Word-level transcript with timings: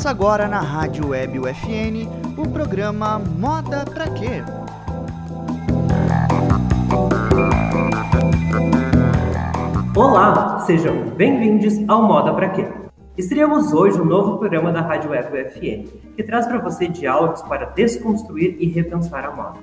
Começa 0.00 0.16
agora 0.16 0.48
na 0.48 0.60
Rádio 0.60 1.08
Web 1.08 1.40
UFN 1.40 2.08
o 2.38 2.48
programa 2.48 3.18
Moda 3.18 3.84
Pra 3.84 4.08
Quê? 4.08 4.42
Olá, 9.94 10.58
sejam 10.60 11.10
bem-vindos 11.10 11.86
ao 11.86 12.02
Moda 12.02 12.32
Pra 12.32 12.48
Quê? 12.48 12.66
Estreamos 13.18 13.74
hoje 13.74 14.00
um 14.00 14.06
novo 14.06 14.38
programa 14.38 14.72
da 14.72 14.80
Rádio 14.80 15.10
Web 15.10 15.36
UFN, 15.36 15.86
que 16.16 16.22
traz 16.22 16.46
para 16.46 16.60
você 16.60 16.88
diálogos 16.88 17.42
para 17.42 17.66
desconstruir 17.66 18.56
e 18.58 18.70
repensar 18.70 19.26
a 19.26 19.30
moda. 19.30 19.58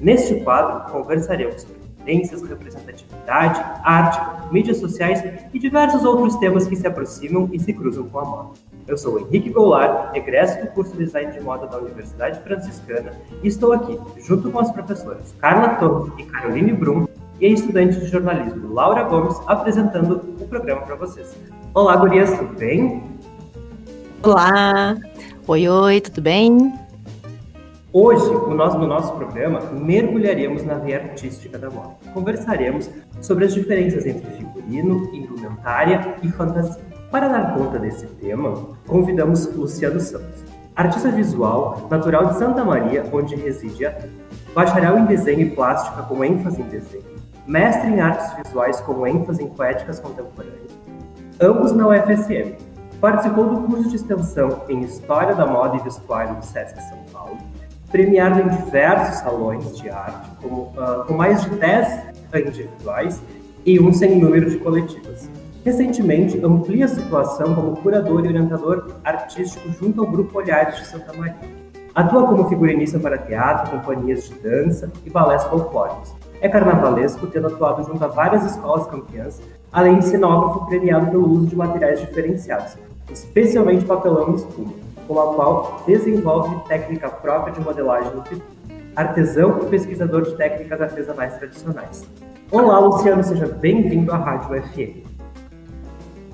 Neste 0.00 0.36
quadro, 0.36 0.90
conversaremos 0.90 1.60
sobre 1.60 1.76
tendências, 1.98 2.40
representatividade, 2.40 3.60
arte, 3.84 4.50
mídias 4.50 4.78
sociais 4.78 5.22
e 5.52 5.58
diversos 5.58 6.02
outros 6.02 6.36
temas 6.36 6.66
que 6.66 6.76
se 6.76 6.86
aproximam 6.86 7.50
e 7.52 7.60
se 7.60 7.74
cruzam 7.74 8.08
com 8.08 8.18
a 8.20 8.24
moda. 8.24 8.71
Eu 8.86 8.98
sou 8.98 9.20
Henrique 9.20 9.50
Goulart, 9.50 10.14
egresso 10.14 10.60
do 10.60 10.66
curso 10.68 10.92
de 10.96 11.04
Design 11.04 11.32
de 11.32 11.40
Moda 11.40 11.66
da 11.66 11.78
Universidade 11.78 12.40
Franciscana 12.40 13.12
e 13.42 13.46
estou 13.46 13.72
aqui, 13.72 13.98
junto 14.18 14.50
com 14.50 14.58
as 14.58 14.72
professoras 14.72 15.34
Carla 15.38 15.76
Torres 15.76 16.12
e 16.18 16.24
Caroline 16.24 16.72
Brum, 16.72 17.06
e 17.40 17.46
a 17.46 17.48
estudante 17.48 17.98
de 17.98 18.06
jornalismo 18.06 18.72
Laura 18.72 19.04
Gomes, 19.04 19.40
apresentando 19.46 20.22
o 20.40 20.46
programa 20.48 20.82
para 20.82 20.96
vocês. 20.96 21.36
Olá, 21.74 21.96
gurias, 21.96 22.36
tudo 22.36 22.54
bem? 22.54 23.02
Olá! 24.22 24.96
Oi, 25.46 25.68
oi, 25.68 26.00
tudo 26.00 26.20
bem? 26.20 26.72
Hoje, 27.92 28.24
no 28.32 28.54
nosso, 28.54 28.78
no 28.78 28.86
nosso 28.86 29.12
programa, 29.14 29.60
mergulharemos 29.72 30.64
na 30.64 30.74
veia 30.74 31.02
artística 31.02 31.58
da 31.58 31.70
moda. 31.70 31.96
Conversaremos 32.14 32.90
sobre 33.20 33.44
as 33.44 33.54
diferenças 33.54 34.06
entre 34.06 34.30
figurino, 34.30 35.08
indumentária 35.14 36.16
e 36.22 36.28
fantasia. 36.30 36.91
Para 37.12 37.28
dar 37.28 37.52
conta 37.52 37.78
desse 37.78 38.06
tema, 38.06 38.54
convidamos 38.86 39.44
Luciano 39.54 40.00
Santos, 40.00 40.42
artista 40.74 41.10
visual, 41.10 41.86
natural 41.90 42.28
de 42.28 42.38
Santa 42.38 42.64
Maria, 42.64 43.04
onde 43.12 43.36
reside 43.36 43.84
há 43.84 43.94
bacharel 44.54 44.98
em 44.98 45.04
desenho 45.04 45.40
e 45.40 45.50
plástica 45.50 46.04
com 46.04 46.24
ênfase 46.24 46.62
em 46.62 46.64
desenho, 46.64 47.04
mestre 47.46 47.90
em 47.90 48.00
artes 48.00 48.34
visuais 48.42 48.80
com 48.80 49.06
ênfase 49.06 49.44
em 49.44 49.48
poéticas 49.50 50.00
contemporâneas, 50.00 50.72
ambos 51.38 51.72
na 51.72 51.86
UFSM. 51.86 52.56
Participou 52.98 53.46
do 53.46 53.68
curso 53.68 53.90
de 53.90 53.96
extensão 53.96 54.62
em 54.70 54.80
História 54.80 55.34
da 55.34 55.44
Moda 55.44 55.76
e 55.76 55.80
Vestuário 55.80 56.36
do 56.36 56.44
SESC 56.46 56.80
São 56.80 56.98
Paulo, 57.12 57.36
premiado 57.90 58.40
em 58.40 58.48
diversos 58.48 59.16
salões 59.16 59.76
de 59.76 59.90
arte, 59.90 60.30
com, 60.40 60.48
uh, 60.48 61.04
com 61.06 61.12
mais 61.12 61.42
de 61.42 61.50
10 61.50 62.04
individuais 62.36 63.20
e 63.66 63.78
um 63.78 63.92
sem 63.92 64.18
número 64.18 64.48
de 64.48 64.56
coletivas. 64.56 65.28
Recentemente, 65.64 66.44
amplia 66.44 66.86
a 66.86 66.88
situação 66.88 67.54
como 67.54 67.76
curador 67.76 68.24
e 68.24 68.28
orientador 68.28 68.96
artístico 69.04 69.70
junto 69.70 70.00
ao 70.00 70.10
Grupo 70.10 70.38
Olhares 70.38 70.76
de 70.76 70.86
Santa 70.86 71.12
Maria. 71.12 71.36
Atua 71.94 72.26
como 72.26 72.48
figurinista 72.48 72.98
para 72.98 73.16
teatro, 73.16 73.70
companhias 73.70 74.24
de 74.24 74.34
dança 74.40 74.90
e 75.06 75.10
balés 75.10 75.44
folclóricos. 75.44 76.12
É 76.40 76.48
carnavalesco, 76.48 77.28
tendo 77.28 77.46
atuado 77.46 77.84
junto 77.84 78.04
a 78.04 78.08
várias 78.08 78.44
escolas 78.44 78.88
campeãs, 78.88 79.40
além 79.70 80.00
de 80.00 80.06
cenógrafo 80.06 80.66
premiado 80.66 81.12
pelo 81.12 81.30
uso 81.30 81.46
de 81.46 81.54
materiais 81.54 82.00
diferenciados, 82.00 82.76
especialmente 83.08 83.84
papelão 83.84 84.32
e 84.32 84.36
espuma, 84.36 84.72
com 85.06 85.20
a 85.20 85.34
qual 85.34 85.82
desenvolve 85.86 86.56
técnica 86.66 87.08
própria 87.08 87.52
de 87.52 87.60
modelagem 87.60 88.12
no 88.12 88.22
pitu. 88.22 88.42
Artesão 88.96 89.60
e 89.62 89.66
pesquisador 89.66 90.22
de 90.22 90.34
técnicas 90.34 90.80
artesanais 90.80 91.36
tradicionais. 91.36 92.04
Olá, 92.50 92.80
Luciano, 92.80 93.22
seja 93.22 93.46
bem-vindo 93.46 94.12
à 94.12 94.16
Rádio 94.16 94.60
FM. 94.62 95.11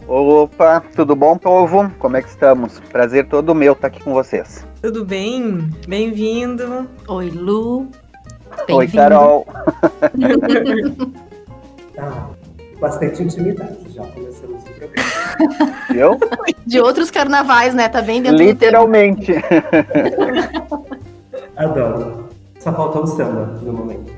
Opa, 0.09 0.83
tudo 0.97 1.15
bom, 1.15 1.37
povo? 1.37 1.93
Como 1.99 2.17
é 2.17 2.23
que 2.23 2.31
estamos? 2.31 2.81
Prazer 2.91 3.29
todo 3.29 3.55
meu 3.55 3.75
estar 3.75 3.89
aqui 3.89 4.03
com 4.03 4.15
vocês. 4.15 4.67
Tudo 4.81 5.05
bem? 5.05 5.69
Bem-vindo. 5.87 6.89
Oi, 7.07 7.29
Lu. 7.29 7.89
Oi, 8.71 8.89
Carol. 8.89 9.47
ah, 11.99 12.27
bastante 12.81 13.23
intimidade, 13.23 13.77
já 13.91 14.03
começamos 14.05 14.63
o 14.63 14.65
programa. 14.65 14.95
Eu? 15.95 16.19
De 16.65 16.81
outros 16.81 17.11
carnavais, 17.11 17.75
né? 17.75 17.87
Tá 17.91 18.01
bem 18.01 18.23
dentro 18.23 18.39
Literalmente. 18.39 19.35
Adoro. 21.55 22.31
Só 22.59 22.73
faltou 22.73 23.03
o 23.03 23.07
samba 23.07 23.61
no 23.61 23.75
momento. 23.75 24.11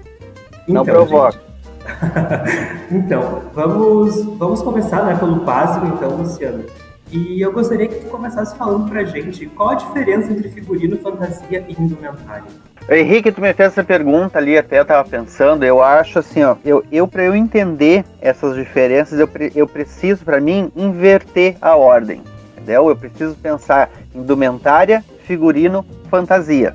Não 0.69 0.83
então, 0.83 0.85
provoca. 0.85 1.50
então, 2.91 3.43
vamos, 3.55 4.23
vamos 4.37 4.63
começar 4.63 5.05
né, 5.05 5.17
pelo 5.17 5.37
básico, 5.37 5.87
então, 5.87 6.17
Luciano. 6.17 6.65
E 7.13 7.41
eu 7.41 7.53
gostaria 7.53 7.89
que 7.89 7.97
tu 7.97 8.07
começasse 8.07 8.57
falando 8.57 8.89
pra 8.89 9.03
gente 9.03 9.47
qual 9.47 9.71
a 9.71 9.75
diferença 9.75 10.33
entre 10.33 10.49
figurino, 10.49 10.97
fantasia 10.99 11.65
e 11.69 11.73
indumentário. 11.73 12.45
Henrique, 12.89 13.33
tu 13.33 13.41
me 13.41 13.53
fez 13.53 13.73
essa 13.73 13.85
pergunta 13.85 14.39
ali, 14.39 14.57
até 14.57 14.79
eu 14.79 14.85
tava 14.85 15.09
pensando, 15.09 15.65
eu 15.65 15.83
acho 15.83 16.21
assim, 16.21 16.43
ó, 16.43 16.57
eu, 16.65 16.85
eu 16.91 17.07
para 17.07 17.25
eu 17.25 17.35
entender 17.35 18.05
essas 18.21 18.55
diferenças, 18.55 19.19
eu, 19.19 19.29
eu 19.55 19.67
preciso, 19.67 20.25
para 20.25 20.41
mim, 20.41 20.71
inverter 20.77 21.57
a 21.61 21.77
ordem, 21.77 22.23
entendeu? 22.53 22.89
Eu 22.89 22.97
preciso 22.97 23.35
pensar 23.35 23.91
indumentária, 24.15 25.05
figurino, 25.25 25.85
fantasia, 26.09 26.75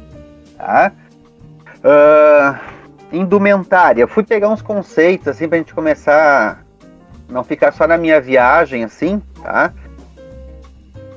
tá? 0.58 0.92
Uh, 1.78 2.75
indumentária. 3.18 4.08
Fui 4.08 4.24
pegar 4.24 4.50
uns 4.50 4.62
conceitos 4.62 5.28
assim 5.28 5.48
pra 5.48 5.58
gente 5.58 5.74
começar 5.74 6.66
não 7.30 7.44
ficar 7.44 7.72
só 7.72 7.88
na 7.88 7.98
minha 7.98 8.22
viagem 8.22 8.84
assim, 8.84 9.22
tá? 9.42 9.74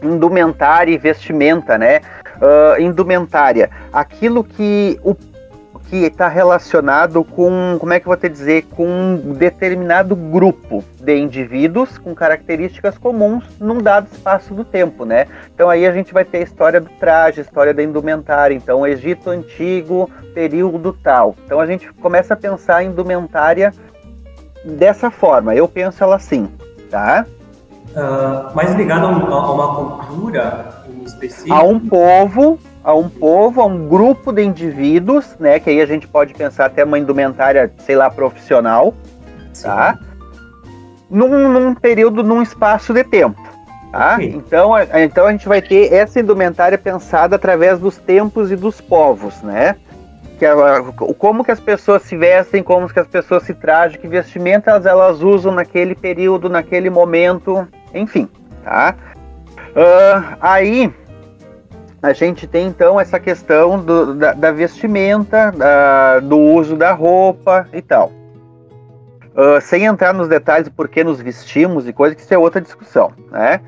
Indumentária 0.03 0.92
e 0.92 0.98
vestimenta, 0.98 1.76
né? 1.76 2.00
Uh, 2.37 2.81
indumentária, 2.81 3.69
aquilo 3.92 4.44
que 4.44 4.98
o 5.03 5.14
que 5.88 6.04
está 6.04 6.28
relacionado 6.28 7.25
com, 7.25 7.76
como 7.78 7.93
é 7.93 8.00
que 8.00 8.06
eu 8.06 8.10
vou 8.10 8.16
te 8.16 8.28
dizer, 8.28 8.65
com 8.76 8.87
um 8.87 9.32
determinado 9.32 10.15
grupo 10.15 10.84
de 11.00 11.16
indivíduos 11.16 11.97
com 11.97 12.15
características 12.15 12.99
comuns 12.99 13.44
num 13.59 13.78
dado 13.78 14.06
espaço 14.12 14.53
do 14.53 14.65
tempo, 14.65 15.04
né? 15.04 15.26
Então 15.54 15.71
aí 15.71 15.87
a 15.87 15.93
gente 15.93 16.12
vai 16.12 16.25
ter 16.25 16.38
a 16.38 16.43
história 16.43 16.81
do 16.81 16.91
traje, 17.00 17.41
a 17.41 17.43
história 17.43 17.72
da 17.72 17.82
indumentária, 17.82 18.54
então 18.54 18.87
Egito 18.87 19.31
Antigo, 19.31 20.10
período 20.34 20.93
tal. 20.93 21.34
Então 21.44 21.59
a 21.59 21.66
gente 21.66 21.91
começa 21.94 22.34
a 22.34 22.37
pensar 22.37 22.84
em 22.84 22.88
indumentária 22.88 23.72
dessa 24.65 25.10
forma, 25.10 25.55
eu 25.55 25.66
penso 25.66 26.05
ela 26.05 26.16
assim, 26.16 26.49
tá? 26.91 27.25
Uh, 27.91 28.55
mais 28.55 28.75
ligado 28.75 29.06
a, 29.06 29.10
a 29.10 29.53
uma 29.53 29.75
cultura 29.75 30.69
em 30.87 31.05
específico? 31.05 31.55
A 31.55 31.62
um 31.62 31.81
povo 31.81 32.59
a 32.88 32.94
um 32.94 33.06
povo, 33.06 33.60
a 33.60 33.66
um 33.66 33.87
grupo 33.87 34.32
de 34.32 34.43
indivíduos, 34.43 35.37
né? 35.38 35.60
Que 35.60 35.69
aí 35.69 35.82
a 35.82 35.84
gente 35.84 36.09
pode 36.09 36.32
pensar 36.32 36.65
até 36.65 36.84
uma 36.84 36.99
indumentária, 36.99 37.71
sei 37.81 37.94
lá, 37.94 38.09
profissional, 38.10 38.94
Sim. 39.53 39.65
tá? 39.65 39.99
Num, 41.10 41.53
num, 41.53 41.75
período, 41.75 42.22
num 42.22 42.41
espaço 42.41 42.94
de 42.94 43.04
tempo. 43.04 43.38
Tá? 43.93 44.15
Okay. 44.15 44.31
Então, 44.31 44.75
a, 44.75 45.03
então 45.03 45.26
a 45.26 45.32
gente 45.32 45.47
vai 45.47 45.60
ter 45.60 45.93
essa 45.93 46.19
indumentária 46.19 46.78
pensada 46.78 47.37
através 47.37 47.78
dos 47.78 47.99
tempos 47.99 48.50
e 48.50 48.56
dos 48.56 48.81
povos, 48.81 49.43
né? 49.43 49.76
Que 50.38 50.47
a, 50.47 50.56
como 51.19 51.44
que 51.44 51.50
as 51.50 51.60
pessoas 51.60 52.00
se 52.05 52.16
vestem, 52.16 52.62
como 52.62 52.88
que 52.88 52.99
as 52.99 53.06
pessoas 53.06 53.43
se 53.43 53.53
trajam, 53.53 54.00
que 54.00 54.09
vestimentas 54.09 54.87
elas 54.87 55.20
usam 55.20 55.53
naquele 55.53 55.94
período, 55.94 56.49
naquele 56.49 56.88
momento, 56.88 57.69
enfim, 57.93 58.31
tá? 58.65 58.94
Uh, 59.76 60.38
aí 60.41 60.91
a 62.03 62.12
gente 62.12 62.47
tem 62.47 62.66
então 62.66 62.98
essa 63.00 63.19
questão 63.19 63.82
do, 63.82 64.14
da, 64.14 64.32
da, 64.32 64.53
vestimenta, 64.53 65.50
da, 65.50 66.20
do 66.20 66.38
uso 66.38 66.76
da 66.76 66.92
roupa 66.92 67.69
e 67.72 67.82
tal. 67.82 68.12
Uh, 69.34 69.60
sem 69.60 69.84
entrar 69.84 70.12
nos 70.12 70.28
detalhes 70.28 70.69
do 70.69 70.75
porquê 70.75 71.05
nos 71.05 71.20
vestimos 71.20 71.87
e 71.87 71.93
coisa, 71.93 72.14
que 72.14 72.22
isso 72.22 72.34
é 72.34 72.38
outra 72.38 72.61
discussão, 72.61 73.12
né? 73.31 73.61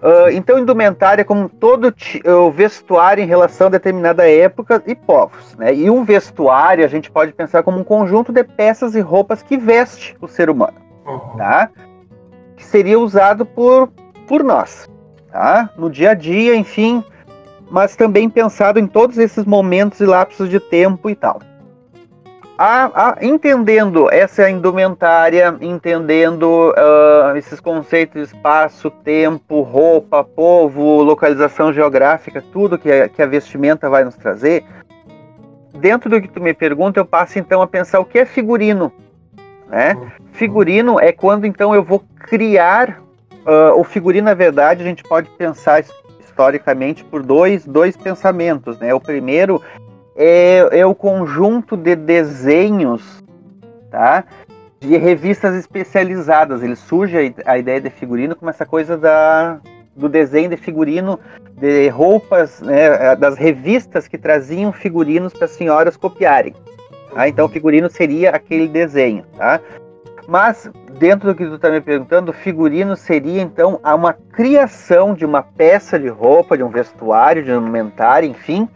Uh, 0.00 0.30
então, 0.30 0.60
indumentária 0.60 1.24
como 1.24 1.48
todo 1.48 1.92
o 2.24 2.50
vestuário 2.52 3.22
em 3.22 3.26
relação 3.26 3.66
a 3.66 3.70
determinada 3.70 4.30
época 4.30 4.80
e 4.86 4.94
povos, 4.94 5.56
né? 5.56 5.74
E 5.74 5.90
um 5.90 6.04
vestuário 6.04 6.84
a 6.84 6.88
gente 6.88 7.10
pode 7.10 7.32
pensar 7.32 7.64
como 7.64 7.80
um 7.80 7.84
conjunto 7.84 8.32
de 8.32 8.44
peças 8.44 8.94
e 8.94 9.00
roupas 9.00 9.42
que 9.42 9.56
veste 9.56 10.16
o 10.20 10.28
ser 10.28 10.50
humano, 10.50 10.78
uhum. 11.04 11.36
tá? 11.36 11.68
Que 12.56 12.64
seria 12.64 12.98
usado 12.98 13.44
por, 13.44 13.88
por 14.28 14.44
nós, 14.44 14.88
tá? 15.32 15.68
No 15.76 15.90
dia 15.90 16.10
a 16.12 16.14
dia, 16.14 16.54
enfim, 16.54 17.02
mas 17.70 17.96
também 17.96 18.28
pensado 18.28 18.78
em 18.78 18.86
todos 18.86 19.18
esses 19.18 19.44
momentos 19.44 20.00
e 20.00 20.06
lapsos 20.06 20.48
de 20.48 20.58
tempo 20.60 21.10
e 21.10 21.14
tal. 21.14 21.40
A, 22.60 23.10
a, 23.10 23.24
entendendo 23.24 24.10
essa 24.10 24.50
indumentária, 24.50 25.56
entendendo 25.60 26.72
uh, 26.72 27.36
esses 27.36 27.60
conceitos 27.60 28.14
de 28.14 28.34
espaço, 28.34 28.90
tempo, 28.90 29.60
roupa, 29.60 30.24
povo, 30.24 31.00
localização 31.02 31.72
geográfica, 31.72 32.42
tudo 32.52 32.76
que 32.76 32.90
a, 32.90 33.08
que 33.08 33.22
a 33.22 33.26
vestimenta 33.26 33.88
vai 33.88 34.02
nos 34.02 34.16
trazer, 34.16 34.64
dentro 35.72 36.10
do 36.10 36.20
que 36.20 36.26
tu 36.26 36.40
me 36.40 36.52
pergunta, 36.52 36.98
eu 36.98 37.06
passo 37.06 37.38
então 37.38 37.62
a 37.62 37.66
pensar 37.66 38.00
o 38.00 38.04
que 38.04 38.18
é 38.18 38.26
figurino. 38.26 38.92
Né? 39.68 39.96
Figurino 40.32 40.98
é 40.98 41.12
quando 41.12 41.46
então 41.46 41.72
eu 41.74 41.84
vou 41.84 42.02
criar 42.18 43.00
uh, 43.46 43.78
o 43.78 43.84
figurino, 43.84 44.24
na 44.24 44.34
verdade, 44.34 44.82
a 44.82 44.86
gente 44.86 45.04
pode 45.04 45.30
pensar 45.30 45.84
historicamente 46.38 47.04
por 47.04 47.24
dois, 47.24 47.66
dois 47.66 47.96
pensamentos. 47.96 48.78
Né? 48.78 48.94
O 48.94 49.00
primeiro 49.00 49.60
é, 50.14 50.68
é 50.70 50.86
o 50.86 50.94
conjunto 50.94 51.76
de 51.76 51.96
desenhos 51.96 53.24
tá? 53.90 54.24
de 54.78 54.96
revistas 54.96 55.56
especializadas. 55.56 56.62
Ele 56.62 56.76
surge 56.76 57.34
a, 57.44 57.52
a 57.52 57.58
ideia 57.58 57.80
de 57.80 57.90
figurino 57.90 58.36
como 58.36 58.50
essa 58.50 58.64
coisa 58.64 58.96
da, 58.96 59.58
do 59.96 60.08
desenho 60.08 60.50
de 60.50 60.56
figurino 60.56 61.18
de 61.56 61.88
roupas, 61.88 62.60
né, 62.60 63.16
das 63.16 63.36
revistas 63.36 64.06
que 64.06 64.16
traziam 64.16 64.72
figurinos 64.72 65.32
para 65.32 65.46
as 65.46 65.50
senhoras 65.50 65.96
copiarem. 65.96 66.54
Tá? 67.12 67.28
Então, 67.28 67.46
o 67.46 67.48
figurino 67.48 67.90
seria 67.90 68.30
aquele 68.30 68.68
desenho. 68.68 69.24
Tá? 69.36 69.60
Mas, 70.28 70.70
dentro 70.98 71.28
do 71.30 71.34
que 71.34 71.46
tu 71.46 71.54
está 71.54 71.70
me 71.70 71.80
perguntando, 71.80 72.34
figurino 72.34 72.94
seria 72.94 73.40
então 73.40 73.80
uma 73.82 74.12
criação 74.12 75.14
de 75.14 75.24
uma 75.24 75.42
peça 75.42 75.98
de 75.98 76.08
roupa, 76.08 76.54
de 76.54 76.62
um 76.62 76.68
vestuário, 76.68 77.42
de 77.42 77.50
um 77.50 77.62
indumentário, 77.62 78.28
enfim, 78.28 78.68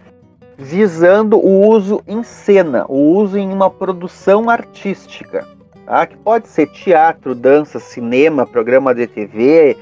visando 0.57 1.37
o 1.37 1.69
uso 1.69 2.03
em 2.09 2.23
cena, 2.23 2.87
o 2.89 2.97
uso 2.97 3.37
em 3.37 3.53
uma 3.53 3.69
produção 3.69 4.49
artística. 4.49 5.47
Tá? 5.85 6.07
Que 6.07 6.17
pode 6.17 6.49
ser 6.49 6.69
teatro, 6.69 7.35
dança, 7.35 7.79
cinema, 7.79 8.47
programa 8.47 8.95
de 8.95 9.07
TV, 9.07 9.77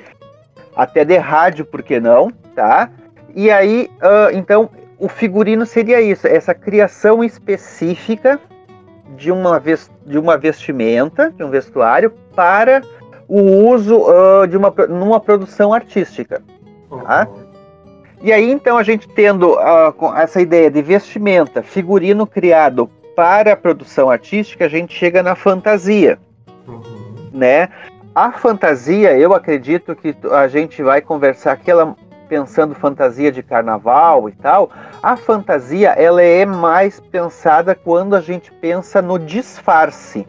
até 0.75 1.05
de 1.05 1.19
rádio, 1.19 1.65
por 1.65 1.85
que 1.85 2.01
não? 2.01 2.33
Tá? 2.53 2.91
E 3.33 3.49
aí, 3.49 3.89
uh, 4.03 4.37
então, 4.37 4.69
o 4.99 5.09
figurino 5.09 5.65
seria 5.65 6.01
isso, 6.01 6.27
essa 6.27 6.53
criação 6.53 7.23
específica 7.23 8.41
de 9.17 9.31
uma, 9.31 9.63
de 10.07 10.19
uma 10.19 10.37
vestimenta, 10.37 11.31
de 11.31 11.45
um 11.45 11.51
vestuário, 11.51 12.13
para 12.35 12.83
o 13.29 13.41
uso 13.69 13.97
uh, 13.97 14.47
de 14.47 14.57
uma 14.57 14.73
numa 14.89 15.21
produção 15.21 15.73
artística. 15.73 16.43
Tá? 16.89 17.29
E 18.23 18.33
aí, 18.33 18.51
então, 18.51 18.77
a 18.77 18.83
gente 18.83 19.09
tendo 19.09 19.55
uh, 19.55 20.15
essa 20.17 20.41
ideia 20.41 20.71
de 20.71 20.83
vestimenta, 20.83 21.63
figurino 21.63 22.27
criado 22.27 22.91
para 23.17 23.53
a 23.53 23.57
produção 23.57 24.11
artística, 24.11 24.65
a 24.65 24.69
gente 24.69 24.95
chega 24.95 25.23
na 25.23 25.35
fantasia, 25.35 26.19
uhum. 26.67 27.31
né? 27.33 27.69
A 28.15 28.33
fantasia, 28.33 29.17
eu 29.17 29.33
acredito 29.33 29.95
que 29.95 30.15
a 30.33 30.49
gente 30.49 30.83
vai 30.83 31.01
conversar 31.01 31.53
aqui, 31.53 31.71
ela 31.71 31.97
pensando 32.31 32.77
fantasia 32.77 33.33
de 33.33 33.43
carnaval 33.43 34.29
e 34.29 34.33
tal, 34.33 34.71
a 35.03 35.17
fantasia 35.17 35.91
ela 35.91 36.23
é 36.23 36.47
mais 36.47 37.01
pensada 37.01 37.75
quando 37.75 38.15
a 38.15 38.21
gente 38.21 38.53
pensa 38.53 39.03
no 39.03 39.19
disfarce, 39.19 40.25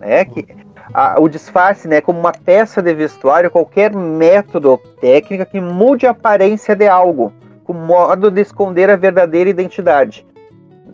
né? 0.00 0.24
Que 0.24 0.46
a, 0.94 1.20
o 1.20 1.28
disfarce, 1.28 1.86
né, 1.86 2.00
como 2.00 2.18
uma 2.18 2.32
peça 2.32 2.80
de 2.80 2.94
vestuário, 2.94 3.50
qualquer 3.50 3.94
método 3.94 4.78
técnica 4.98 5.44
que 5.44 5.60
mude 5.60 6.06
a 6.06 6.12
aparência 6.12 6.74
de 6.74 6.88
algo, 6.88 7.32
com 7.64 7.74
modo 7.74 8.30
de 8.30 8.40
esconder 8.40 8.88
a 8.88 8.96
verdadeira 8.96 9.50
identidade. 9.50 10.26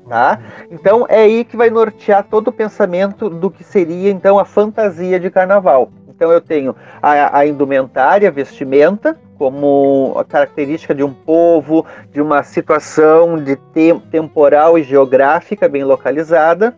Tá? 0.09 0.41
Então 0.71 1.07
é 1.09 1.21
aí 1.21 1.45
que 1.45 1.57
vai 1.57 1.71
nortear 1.71 2.27
todo 2.29 2.49
o 2.49 2.53
pensamento 2.53 3.31
do 3.31 3.49
que 3.49 3.63
seria 3.63 4.11
então 4.11 4.39
a 4.39 4.45
fantasia 4.45 5.21
de 5.21 5.31
carnaval. 5.31 5.93
Então 6.09 6.33
eu 6.33 6.41
tenho 6.41 6.75
a, 7.01 7.39
a 7.39 7.47
indumentária, 7.47 8.29
a 8.29 8.33
vestimenta, 8.33 9.19
como 9.43 10.15
a 10.17 10.25
característica 10.25 10.95
de 10.95 11.03
um 11.03 11.13
povo, 11.13 11.85
de 12.13 12.23
uma 12.23 12.45
situação 12.45 13.37
de 13.37 13.57
te 13.57 13.93
temporal 14.09 14.79
e 14.79 14.85
geográfica 14.85 15.69
bem 15.69 15.83
localizada. 15.83 16.77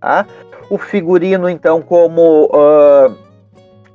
Tá? 0.00 0.26
O 0.70 0.78
figurino, 0.78 1.46
então, 1.46 1.82
como 1.82 2.46
uh, 2.46 3.14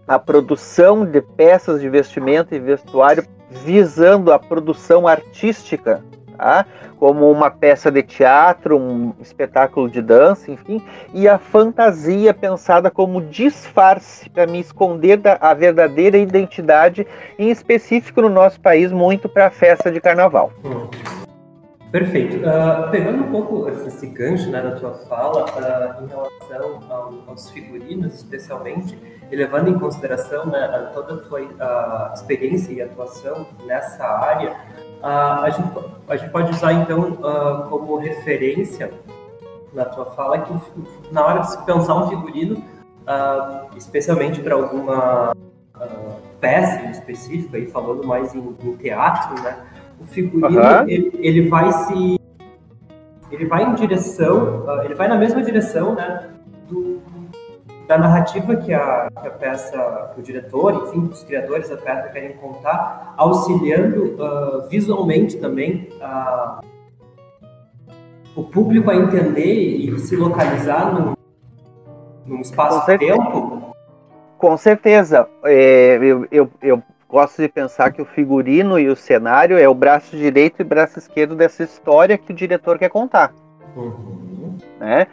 a 0.08 0.20
produção 0.20 1.04
de 1.04 1.20
peças 1.20 1.82
de 1.82 1.90
vestimenta 1.90 2.56
e 2.56 2.60
vestuário 2.60 3.26
visando 3.50 4.32
a 4.32 4.38
produção 4.38 5.08
artística 5.08 6.04
tá? 6.42 6.66
como 6.98 7.32
uma 7.32 7.52
peça 7.52 7.92
de 7.92 8.02
teatro, 8.02 8.78
um 8.78 9.14
espetáculo 9.20 9.90
de 9.90 10.02
dança, 10.02 10.52
enfim, 10.52 10.84
e 11.14 11.28
a 11.28 11.38
fantasia 11.38 12.34
pensada 12.34 12.90
como 12.90 13.22
disfarce 13.22 14.30
para 14.30 14.48
me 14.48 14.60
esconder 14.60 15.18
da, 15.18 15.38
a 15.40 15.54
verdadeira 15.54 16.18
identidade, 16.18 17.06
em 17.38 17.50
específico 17.50 18.22
no 18.22 18.30
nosso 18.30 18.60
país, 18.60 18.92
muito 18.92 19.30
para 19.30 19.48
a 19.48 19.52
festa 19.52 19.92
de 19.92 20.02
carnaval. 20.02 20.52
Hum. 20.66 20.88
Perfeito. 21.92 22.38
Uh, 22.38 22.90
pegando 22.90 23.24
um 23.26 23.32
pouco 23.32 23.68
esse 23.68 24.08
gancho 24.08 24.50
né, 24.50 24.62
da 24.62 24.72
tua 24.72 24.94
fala 24.94 25.44
uh, 25.44 26.04
em 26.04 26.08
relação 26.08 26.80
ao, 26.90 27.14
aos 27.28 27.50
figurinos, 27.50 28.16
especialmente, 28.16 28.98
e 29.30 29.36
levando 29.36 29.70
em 29.70 29.78
consideração 29.78 30.46
né, 30.46 30.90
toda 30.94 31.16
a 31.16 31.18
tua 31.18 31.42
uh, 31.42 32.14
experiência 32.14 32.72
e 32.72 32.82
atuação 32.82 33.46
nessa 33.66 34.06
área, 34.06 34.56
a, 35.04 35.50
gente, 35.50 35.70
a 36.08 36.16
gente 36.16 36.32
pode 36.32 36.52
usar 36.52 36.74
então 36.74 37.12
uh, 37.12 37.70
como 37.70 37.98
referência 37.98 38.92
na 39.74 39.86
tua 39.86 40.06
fala 40.06 40.40
que 40.40 40.54
na 41.12 41.26
hora 41.26 41.40
de 41.40 41.52
se 41.52 41.66
pensar 41.66 41.96
um 41.96 42.10
figurino, 42.10 42.58
uh, 42.58 43.76
especialmente 43.78 44.42
para 44.42 44.56
alguma 44.56 45.34
peça 46.40 46.86
em 46.86 46.92
específico, 46.92 47.56
aí 47.56 47.66
falando 47.68 48.06
mais 48.06 48.36
em, 48.36 48.56
em 48.64 48.76
teatro, 48.78 49.42
né? 49.42 49.58
O 50.00 50.06
figurino 50.06 50.60
uhum. 50.60 50.88
ele, 50.88 51.12
ele 51.20 51.50
vai 51.50 51.72
se 51.72 52.20
ele 53.32 53.46
vai 53.46 53.64
em 53.64 53.74
direção, 53.76 54.66
ele 54.84 54.94
vai 54.94 55.08
na 55.08 55.16
mesma 55.16 55.42
direção, 55.42 55.96
né? 55.96 56.31
Da 57.88 57.98
narrativa 57.98 58.56
que 58.56 58.74
a, 58.74 59.10
que 59.20 59.28
a 59.28 59.32
peça, 59.32 60.12
que 60.14 60.20
o 60.20 60.24
diretor, 60.24 60.88
enfim, 60.88 61.10
os 61.12 61.24
criadores 61.24 61.70
da 61.70 61.78
peça 61.78 62.10
querem 62.10 62.34
contar, 62.34 63.14
auxiliando 63.18 64.16
uh, 64.16 64.68
visualmente 64.70 65.38
também 65.38 65.90
uh, 66.02 66.62
o 68.36 68.44
público 68.44 68.90
a 68.90 68.96
entender 68.96 69.54
e 69.54 70.00
se 70.00 70.16
localizar 70.16 70.94
num, 70.94 71.14
num 72.26 72.42
espaço-tempo? 72.42 73.74
Com 74.38 74.58
certeza. 74.58 75.28
É, 75.44 75.98
eu, 76.02 76.26
eu, 76.32 76.50
eu 76.62 76.82
gosto 77.08 77.42
de 77.42 77.50
pensar 77.50 77.92
que 77.92 78.02
o 78.02 78.06
figurino 78.06 78.80
e 78.80 78.88
o 78.88 78.96
cenário 78.96 79.58
é 79.58 79.68
o 79.68 79.76
braço 79.76 80.16
direito 80.16 80.62
e 80.62 80.64
braço 80.64 80.98
esquerdo 80.98 81.36
dessa 81.36 81.64
história 81.64 82.18
que 82.18 82.32
o 82.32 82.36
diretor 82.36 82.80
quer 82.80 82.90
contar. 82.90 83.34
Uhum 83.76 84.31
né? 84.82 85.06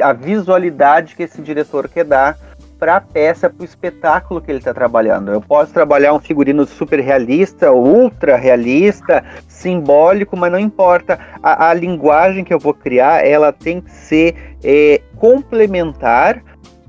A 0.00 0.12
visualidade 0.12 1.16
que 1.16 1.24
esse 1.24 1.42
diretor 1.42 1.88
quer 1.88 2.04
dar 2.04 2.38
para 2.78 2.96
a 2.96 3.00
peça, 3.00 3.50
para 3.50 3.60
o 3.60 3.64
espetáculo 3.64 4.40
que 4.40 4.50
ele 4.50 4.58
está 4.58 4.72
trabalhando. 4.72 5.30
Eu 5.30 5.40
posso 5.40 5.72
trabalhar 5.72 6.14
um 6.14 6.20
figurino 6.20 6.64
super 6.64 7.00
realista, 7.00 7.72
ultra 7.72 8.36
realista, 8.36 9.22
simbólico, 9.46 10.34
mas 10.36 10.50
não 10.50 10.58
importa. 10.58 11.18
A, 11.42 11.68
a 11.68 11.74
linguagem 11.74 12.42
que 12.42 12.54
eu 12.54 12.58
vou 12.58 12.72
criar, 12.72 13.26
ela 13.26 13.52
tem 13.52 13.82
que 13.82 13.90
ser 13.90 14.56
é, 14.64 15.02
complementar 15.16 16.42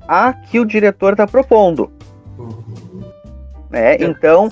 a 0.08 0.32
que 0.32 0.58
o 0.58 0.64
diretor 0.64 1.12
está 1.12 1.26
propondo. 1.26 1.90
Uhum. 2.38 3.02
Né? 3.68 3.96
Então, 3.96 4.48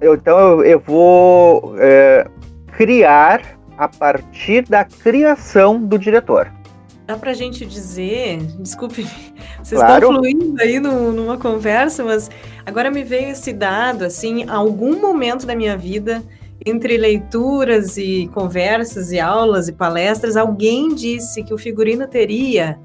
eu, 0.00 0.14
então 0.14 0.38
eu, 0.38 0.64
eu 0.64 0.80
vou 0.80 1.74
é, 1.78 2.26
criar 2.76 3.57
a 3.78 3.88
partir 3.88 4.68
da 4.68 4.84
criação 4.84 5.80
do 5.80 5.98
diretor. 5.98 6.52
Dá 7.06 7.16
pra 7.16 7.32
gente 7.32 7.64
dizer, 7.64 8.38
desculpe, 8.58 9.06
vocês 9.62 9.80
claro. 9.80 10.08
estão 10.08 10.14
fluindo 10.16 10.60
aí 10.60 10.78
no, 10.78 11.12
numa 11.12 11.38
conversa, 11.38 12.04
mas 12.04 12.28
agora 12.66 12.90
me 12.90 13.02
veio 13.02 13.30
esse 13.30 13.52
dado, 13.52 14.04
assim, 14.04 14.46
algum 14.48 15.00
momento 15.00 15.46
da 15.46 15.54
minha 15.54 15.76
vida, 15.76 16.22
entre 16.66 16.98
leituras 16.98 17.96
e 17.96 18.28
conversas 18.34 19.12
e 19.12 19.20
aulas 19.20 19.68
e 19.68 19.72
palestras, 19.72 20.36
alguém 20.36 20.94
disse 20.94 21.42
que 21.42 21.54
o 21.54 21.58
figurino 21.58 22.06
teria, 22.06 22.78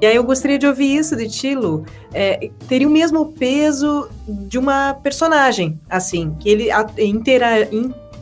e 0.00 0.06
aí 0.06 0.16
eu 0.16 0.24
gostaria 0.24 0.58
de 0.58 0.66
ouvir 0.66 0.96
isso 0.96 1.14
de 1.14 1.28
Tilo, 1.28 1.84
é, 2.12 2.50
teria 2.66 2.88
o 2.88 2.90
mesmo 2.90 3.32
peso 3.32 4.08
de 4.26 4.58
uma 4.58 4.94
personagem, 4.94 5.78
assim, 5.88 6.34
que 6.40 6.48
ele 6.48 6.68
intera, 6.98 7.68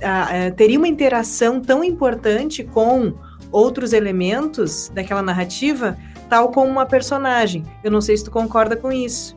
a, 0.02 0.50
teria 0.50 0.78
uma 0.78 0.88
interação 0.88 1.60
tão 1.60 1.82
importante 1.82 2.64
com 2.64 3.12
outros 3.50 3.92
elementos 3.92 4.90
daquela 4.94 5.22
narrativa, 5.22 5.96
tal 6.28 6.50
como 6.50 6.70
uma 6.70 6.86
personagem. 6.86 7.64
Eu 7.82 7.90
não 7.90 8.00
sei 8.00 8.16
se 8.16 8.24
tu 8.24 8.30
concorda 8.30 8.76
com 8.76 8.92
isso. 8.92 9.36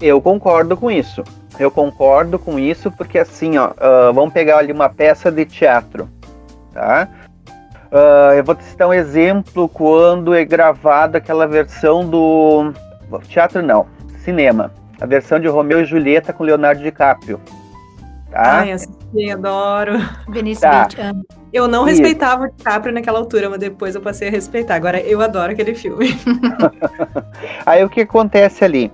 Eu 0.00 0.20
concordo 0.20 0.76
com 0.76 0.90
isso. 0.90 1.24
Eu 1.58 1.70
concordo 1.70 2.38
com 2.38 2.58
isso 2.58 2.90
porque 2.92 3.18
assim, 3.18 3.58
ó, 3.58 3.70
uh, 3.70 4.12
vamos 4.12 4.32
pegar 4.32 4.58
ali 4.58 4.72
uma 4.72 4.88
peça 4.88 5.30
de 5.30 5.44
teatro, 5.44 6.08
tá? 6.72 7.08
Uh, 7.90 8.34
eu 8.36 8.44
vou 8.44 8.54
te 8.54 8.62
citar 8.64 8.86
um 8.86 8.92
exemplo 8.92 9.68
quando 9.68 10.34
é 10.34 10.44
gravada 10.44 11.18
aquela 11.18 11.46
versão 11.46 12.08
do 12.08 12.72
teatro 13.28 13.62
não, 13.62 13.86
cinema, 14.22 14.70
a 15.00 15.06
versão 15.06 15.40
de 15.40 15.48
Romeu 15.48 15.80
e 15.80 15.84
Julieta 15.84 16.32
com 16.32 16.44
Leonardo 16.44 16.82
DiCaprio. 16.82 17.40
Tá? 18.30 18.60
Ai, 18.60 18.72
assisti, 18.72 19.30
adoro. 19.30 19.92
Vinícius 20.28 20.60
tá. 20.60 20.88
Eu 21.52 21.66
não 21.66 21.88
Isso. 21.88 22.02
respeitava 22.02 22.44
o 22.44 22.50
DiCaprio 22.50 22.92
naquela 22.92 23.18
altura, 23.18 23.48
mas 23.48 23.58
depois 23.58 23.94
eu 23.94 24.00
passei 24.00 24.28
a 24.28 24.30
respeitar. 24.30 24.74
Agora 24.74 25.00
eu 25.00 25.20
adoro 25.22 25.52
aquele 25.52 25.74
filme. 25.74 26.08
Aí 27.64 27.82
o 27.82 27.88
que 27.88 28.02
acontece 28.02 28.64
ali? 28.64 28.92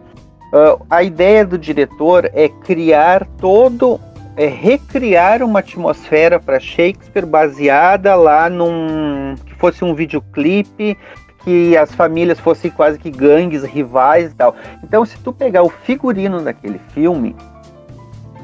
Uh, 0.52 0.84
a 0.88 1.02
ideia 1.02 1.44
do 1.44 1.58
diretor 1.58 2.30
é 2.32 2.48
criar 2.48 3.26
todo 3.38 4.00
é 4.36 4.46
recriar 4.46 5.42
uma 5.42 5.60
atmosfera 5.60 6.40
para 6.40 6.58
Shakespeare 6.58 7.24
baseada 7.24 8.16
lá 8.16 8.50
num 8.50 9.36
que 9.46 9.54
fosse 9.54 9.84
um 9.84 9.94
videoclipe 9.94 10.98
que 11.44 11.76
as 11.76 11.94
famílias 11.94 12.40
fossem 12.40 12.70
quase 12.70 12.98
que 12.98 13.10
gangues 13.10 13.62
rivais 13.62 14.32
e 14.32 14.34
tal. 14.34 14.56
Então, 14.82 15.04
se 15.04 15.18
tu 15.18 15.32
pegar 15.32 15.62
o 15.62 15.68
figurino 15.68 16.40
daquele 16.40 16.80
filme, 16.92 17.36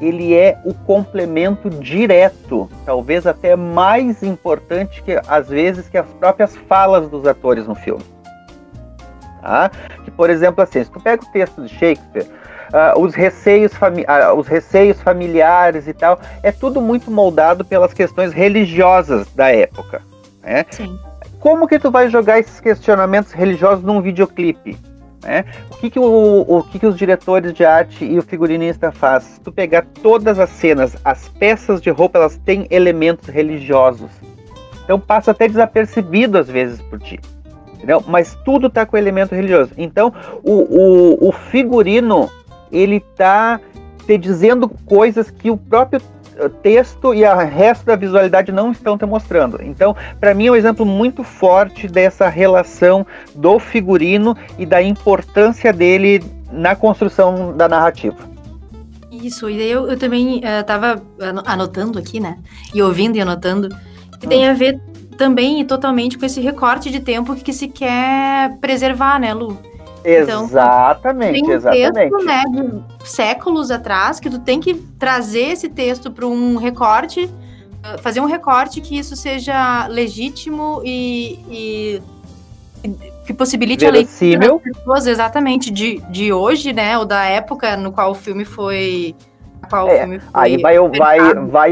ele 0.01 0.35
é 0.35 0.57
o 0.65 0.73
complemento 0.73 1.69
direto, 1.69 2.67
talvez 2.85 3.27
até 3.27 3.55
mais 3.55 4.23
importante 4.23 5.01
que 5.03 5.21
às 5.27 5.47
vezes 5.47 5.87
que 5.87 5.97
as 5.97 6.07
próprias 6.13 6.57
falas 6.67 7.07
dos 7.07 7.25
atores 7.27 7.67
no 7.67 7.75
filme. 7.75 8.03
Tá? 9.41 9.69
Que, 10.03 10.11
por 10.11 10.29
exemplo, 10.29 10.63
assim, 10.63 10.83
se 10.83 10.91
tu 10.91 10.99
pega 10.99 11.23
o 11.23 11.31
texto 11.31 11.61
de 11.61 11.69
Shakespeare, 11.69 12.27
uh, 12.73 12.99
os, 12.99 13.13
receios 13.13 13.71
uh, 13.73 14.33
os 14.35 14.47
receios 14.47 14.99
familiares 15.01 15.87
e 15.87 15.93
tal, 15.93 16.19
é 16.41 16.51
tudo 16.51 16.81
muito 16.81 17.11
moldado 17.11 17.63
pelas 17.63 17.93
questões 17.93 18.33
religiosas 18.33 19.27
da 19.33 19.49
época. 19.51 20.01
Né? 20.41 20.65
Sim. 20.71 20.97
Como 21.39 21.67
que 21.67 21.79
tu 21.79 21.89
vai 21.89 22.09
jogar 22.09 22.39
esses 22.39 22.59
questionamentos 22.59 23.31
religiosos 23.31 23.83
num 23.83 24.01
videoclipe? 24.01 24.77
Né? 25.23 25.45
O, 25.69 25.77
que, 25.77 25.89
que, 25.89 25.99
o, 25.99 26.45
o 26.47 26.63
que, 26.63 26.79
que 26.79 26.87
os 26.87 26.97
diretores 26.97 27.53
de 27.53 27.63
arte 27.63 28.03
e 28.03 28.17
o 28.17 28.23
figurinista 28.23 28.91
faz? 28.91 29.23
Se 29.23 29.39
tu 29.39 29.51
pegar 29.51 29.85
todas 30.01 30.39
as 30.39 30.49
cenas, 30.49 30.97
as 31.05 31.29
peças 31.29 31.81
de 31.81 31.89
roupa, 31.89 32.17
elas 32.17 32.37
têm 32.37 32.67
elementos 32.69 33.29
religiosos. 33.29 34.09
Então 34.83 34.99
passa 34.99 35.31
até 35.31 35.47
desapercebido 35.47 36.37
às 36.37 36.49
vezes 36.49 36.81
por 36.81 36.99
ti. 36.99 37.19
Entendeu? 37.75 38.03
Mas 38.07 38.37
tudo 38.43 38.69
tá 38.69 38.85
com 38.85 38.97
elemento 38.97 39.35
religioso. 39.35 39.71
Então 39.77 40.13
o, 40.43 40.51
o, 40.51 41.29
o 41.29 41.31
figurino 41.31 42.29
ele 42.71 42.99
tá 42.99 43.59
te 44.05 44.17
dizendo 44.17 44.69
coisas 44.85 45.29
que 45.29 45.51
o 45.51 45.57
próprio 45.57 46.01
texto 46.61 47.13
e 47.13 47.23
o 47.23 47.37
resto 47.37 47.85
da 47.85 47.95
visualidade 47.95 48.51
não 48.51 48.71
estão 48.71 48.97
te 48.97 49.05
mostrando. 49.05 49.59
Então, 49.61 49.95
para 50.19 50.33
mim 50.33 50.47
é 50.47 50.51
um 50.51 50.55
exemplo 50.55 50.85
muito 50.85 51.23
forte 51.23 51.87
dessa 51.87 52.27
relação 52.27 53.05
do 53.35 53.59
figurino 53.59 54.35
e 54.57 54.65
da 54.65 54.81
importância 54.81 55.71
dele 55.71 56.23
na 56.51 56.75
construção 56.75 57.55
da 57.55 57.67
narrativa. 57.67 58.17
Isso, 59.11 59.49
e 59.49 59.61
eu, 59.61 59.87
eu 59.87 59.97
também 59.97 60.41
estava 60.43 60.95
uh, 60.95 61.43
anotando 61.45 61.99
aqui, 61.99 62.19
né? 62.19 62.37
E 62.73 62.81
ouvindo 62.81 63.17
e 63.17 63.21
anotando, 63.21 63.69
que 64.19 64.27
tem 64.27 64.47
a 64.47 64.53
ver 64.53 64.79
também 65.17 65.61
e 65.61 65.65
totalmente 65.65 66.17
com 66.17 66.25
esse 66.25 66.41
recorte 66.41 66.89
de 66.89 66.99
tempo 66.99 67.35
que 67.35 67.53
se 67.53 67.67
quer 67.67 68.57
preservar, 68.59 69.19
né, 69.19 69.33
Lu? 69.33 69.57
Então, 70.03 70.45
exatamente, 70.45 71.41
tem 71.41 71.49
um 71.49 71.51
exatamente. 71.51 71.93
texto, 71.93 72.25
né, 72.25 72.43
de 72.49 73.09
séculos 73.09 73.71
atrás, 73.71 74.19
que 74.19 74.29
tu 74.29 74.39
tem 74.39 74.59
que 74.59 74.73
trazer 74.97 75.51
esse 75.51 75.69
texto 75.69 76.11
para 76.11 76.25
um 76.25 76.57
recorte, 76.57 77.29
ah, 77.83 77.97
fazer 77.97 78.19
um 78.19 78.25
recorte 78.25 78.81
que 78.81 78.97
isso 78.97 79.15
seja 79.15 79.87
legítimo 79.87 80.81
e, 80.83 81.39
e 81.49 82.01
que 83.25 83.33
possibilite 83.33 83.85
Verossímil. 83.85 84.35
a 84.37 84.41
leitura 84.41 84.59
das 84.63 84.77
pessoas, 84.77 85.07
exatamente, 85.07 85.69
de, 85.69 85.99
de 86.09 86.33
hoje, 86.33 86.73
né, 86.73 86.97
ou 86.97 87.05
da 87.05 87.23
época 87.25 87.77
no 87.77 87.91
qual 87.91 88.11
o 88.11 88.15
filme 88.15 88.45
foi 88.45 89.15
é, 89.89 90.05
foi 90.05 90.19
aí 90.33 90.57
vai, 90.57 90.77
vai, 90.77 91.33
vai, 91.47 91.71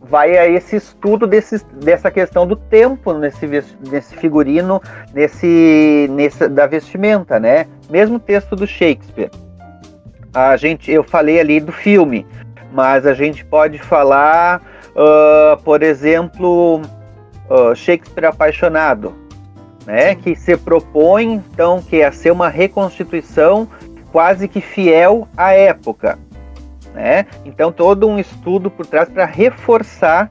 vai 0.00 0.36
a 0.36 0.46
esse 0.46 0.76
estudo 0.76 1.26
desse, 1.26 1.64
dessa 1.82 2.10
questão 2.10 2.46
do 2.46 2.54
tempo 2.54 3.12
nesse, 3.14 3.46
nesse 3.46 4.14
figurino, 4.16 4.80
nesse, 5.14 6.06
nesse 6.10 6.48
da 6.48 6.66
vestimenta, 6.66 7.40
né? 7.40 7.66
Mesmo 7.90 8.18
texto 8.18 8.54
do 8.54 8.66
Shakespeare. 8.66 9.30
A 10.34 10.56
gente, 10.56 10.90
eu 10.90 11.02
falei 11.02 11.40
ali 11.40 11.60
do 11.60 11.72
filme, 11.72 12.26
mas 12.72 13.06
a 13.06 13.14
gente 13.14 13.44
pode 13.44 13.78
falar, 13.78 14.62
uh, 14.90 15.62
por 15.62 15.82
exemplo, 15.82 16.82
uh, 17.48 17.74
Shakespeare 17.74 18.26
apaixonado, 18.26 19.14
né? 19.86 20.14
Que 20.14 20.34
se 20.34 20.56
propõe 20.56 21.34
então 21.34 21.82
que 21.82 22.00
é 22.00 22.10
ser 22.10 22.32
uma 22.32 22.48
reconstituição 22.48 23.68
quase 24.10 24.46
que 24.46 24.60
fiel 24.60 25.26
à 25.36 25.52
época 25.52 26.18
né? 26.94 27.26
Então 27.44 27.72
todo 27.72 28.08
um 28.08 28.18
estudo 28.18 28.70
por 28.70 28.86
trás 28.86 29.08
para 29.08 29.24
reforçar 29.24 30.30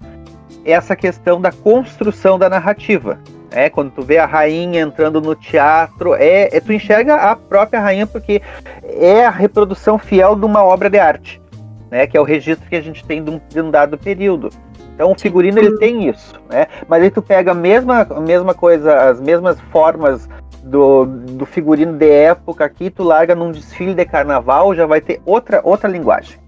essa 0.64 0.96
questão 0.96 1.42
da 1.42 1.52
construção 1.52 2.38
da 2.38 2.50
narrativa. 2.50 3.20
É, 3.52 3.70
quando 3.70 3.92
tu 3.92 4.02
vê 4.02 4.18
a 4.18 4.26
rainha 4.26 4.82
entrando 4.82 5.20
no 5.20 5.36
teatro, 5.36 6.16
é, 6.16 6.56
é, 6.56 6.60
tu 6.62 6.72
enxerga 6.72 7.16
a 7.16 7.36
própria 7.36 7.82
rainha 7.82 8.08
porque 8.08 8.42
é 8.84 9.26
a 9.26 9.30
reprodução 9.30 9.98
fiel 9.98 10.36
de 10.36 10.46
uma 10.46 10.64
obra 10.64 10.90
de 10.90 10.98
arte, 10.98 11.42
né? 11.90 12.08
Que 12.08 12.16
é 12.16 12.22
o 12.22 12.24
registro 12.24 12.70
que 12.70 12.76
a 12.78 12.82
gente 12.82 13.04
tem 13.04 13.22
de 13.22 13.30
um, 13.30 13.42
de 13.50 13.62
um 13.62 13.70
dado 13.70 13.98
período. 13.98 14.50
Então 14.96 15.12
o 15.12 15.20
figurino 15.20 15.60
ele 15.60 15.78
tem 15.78 16.08
isso, 16.08 16.40
né? 16.50 16.68
Mas 16.88 17.04
aí 17.04 17.12
tu 17.12 17.22
pega 17.22 17.52
a 17.52 17.56
mesma, 17.56 18.08
a 18.10 18.22
mesma 18.22 18.54
coisa, 18.54 19.10
as 19.10 19.20
mesmas 19.20 19.60
formas 19.72 20.30
do, 20.64 21.06
do 21.06 21.46
figurino 21.46 21.94
de 21.94 22.10
época 22.10 22.64
aqui, 22.64 22.90
tu 22.90 23.04
larga 23.04 23.36
num 23.36 23.52
desfile 23.52 23.94
de 23.94 24.06
carnaval, 24.06 24.74
já 24.76 24.86
vai 24.86 25.02
ter 25.02 25.22
outra, 25.26 25.60
outra 25.64 25.90
linguagem. 25.90 26.41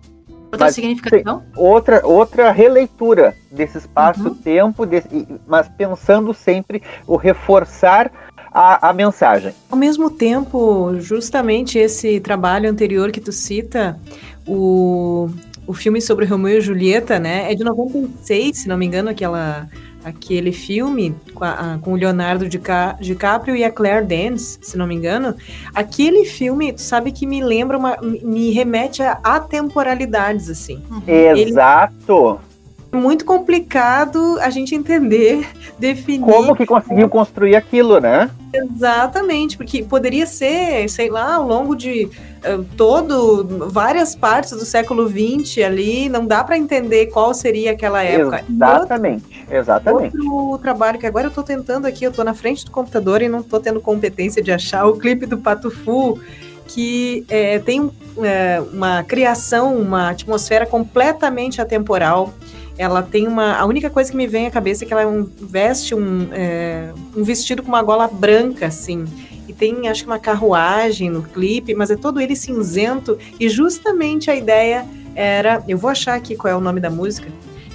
Outra 0.53 0.67
mas, 0.67 0.75
significação? 0.75 1.43
Outra, 1.55 2.05
outra 2.05 2.51
releitura 2.51 3.35
desse 3.51 3.79
espaço-tempo, 3.79 4.83
uhum. 4.83 5.39
mas 5.47 5.67
pensando 5.67 6.31
sempre 6.33 6.83
o 7.07 7.15
reforçar 7.15 8.11
a, 8.51 8.89
a, 8.89 8.93
mensagem. 8.93 9.51
Ao 9.69 9.77
mesmo 9.77 10.11
tempo, 10.11 10.95
justamente 10.99 11.79
esse 11.79 12.19
trabalho 12.19 12.69
anterior 12.69 13.11
que 13.11 13.19
tu 13.19 13.31
cita, 13.31 13.99
o, 14.47 15.27
o 15.65 15.73
filme 15.73 15.99
sobre 15.99 16.25
Romeu 16.25 16.59
e 16.59 16.61
Julieta, 16.61 17.17
né, 17.17 17.51
é 17.51 17.55
de 17.55 17.63
96, 17.63 18.55
se 18.59 18.67
não 18.67 18.77
me 18.77 18.85
engano, 18.85 19.09
aquela 19.09 19.67
aquele 20.03 20.51
filme 20.51 21.15
com, 21.33 21.43
a, 21.43 21.79
com 21.81 21.93
o 21.93 21.95
Leonardo 21.95 22.47
DiCaprio 22.47 23.55
e 23.55 23.63
a 23.63 23.71
Claire 23.71 24.05
Danes, 24.05 24.59
se 24.61 24.77
não 24.77 24.85
me 24.85 24.95
engano, 24.95 25.35
aquele 25.73 26.25
filme, 26.25 26.73
sabe 26.77 27.11
que 27.11 27.25
me 27.25 27.43
lembra 27.43 27.77
uma, 27.77 27.97
me 28.01 28.51
remete 28.51 29.01
a 29.01 29.19
atemporalidades 29.23 30.49
assim. 30.49 30.81
Exato. 31.07 32.39
Ele 32.39 32.52
muito 32.93 33.25
complicado 33.25 34.37
a 34.39 34.49
gente 34.49 34.75
entender, 34.75 35.47
definir. 35.77 36.25
Como 36.31 36.55
que 36.55 36.65
conseguiu 36.65 37.09
construir 37.09 37.55
aquilo, 37.55 37.99
né? 37.99 38.29
Exatamente, 38.53 39.57
porque 39.57 39.81
poderia 39.83 40.27
ser, 40.27 40.87
sei 40.87 41.09
lá, 41.09 41.35
ao 41.35 41.47
longo 41.47 41.75
de 41.75 42.05
uh, 42.05 42.63
todo, 42.77 43.67
várias 43.69 44.15
partes 44.15 44.51
do 44.51 44.63
século 44.63 45.09
XX 45.09 45.63
ali, 45.65 46.07
não 46.07 46.27
dá 46.27 46.43
para 46.43 46.55
entender 46.55 47.07
qual 47.07 47.33
seria 47.33 47.71
aquela 47.71 48.03
época. 48.03 48.43
Exatamente, 48.47 49.39
outro, 49.39 49.55
exatamente. 49.55 50.17
Outro 50.19 50.61
trabalho 50.61 50.99
que 50.99 51.07
agora 51.07 51.25
eu 51.25 51.29
estou 51.29 51.43
tentando 51.43 51.87
aqui, 51.87 52.05
eu 52.05 52.11
estou 52.11 52.23
na 52.23 52.35
frente 52.35 52.63
do 52.63 52.69
computador 52.69 53.23
e 53.23 53.27
não 53.27 53.39
estou 53.39 53.59
tendo 53.59 53.81
competência 53.81 54.41
de 54.41 54.51
achar 54.51 54.85
o 54.87 54.97
clipe 54.97 55.25
do 55.25 55.39
Pato 55.39 55.71
Fu, 55.71 56.19
que 56.67 57.25
é, 57.29 57.57
tem 57.57 57.89
é, 58.21 58.61
uma 58.71 59.03
criação, 59.03 59.75
uma 59.75 60.11
atmosfera 60.11 60.65
completamente 60.67 61.59
atemporal 61.59 62.31
ela 62.77 63.03
tem 63.03 63.27
uma. 63.27 63.55
A 63.55 63.65
única 63.65 63.89
coisa 63.89 64.09
que 64.09 64.17
me 64.17 64.27
vem 64.27 64.47
à 64.47 64.51
cabeça 64.51 64.83
é 64.83 64.87
que 64.87 64.93
ela 64.93 65.05
veste 65.39 65.93
um, 65.93 66.27
é, 66.31 66.91
um 67.15 67.23
vestido 67.23 67.61
com 67.61 67.69
uma 67.69 67.83
gola 67.83 68.07
branca, 68.07 68.67
assim. 68.67 69.05
E 69.47 69.53
tem, 69.53 69.87
acho 69.87 70.03
que, 70.03 70.09
uma 70.09 70.19
carruagem 70.19 71.09
no 71.09 71.21
clipe, 71.21 71.75
mas 71.75 71.91
é 71.91 71.95
todo 71.95 72.19
ele 72.19 72.35
cinzento. 72.35 73.17
E 73.39 73.47
justamente 73.49 74.31
a 74.31 74.35
ideia 74.35 74.85
era. 75.15 75.63
Eu 75.67 75.77
vou 75.77 75.89
achar 75.89 76.15
aqui 76.15 76.35
qual 76.35 76.51
é 76.51 76.55
o 76.55 76.61
nome 76.61 76.79
da 76.79 76.89
música. 76.89 77.29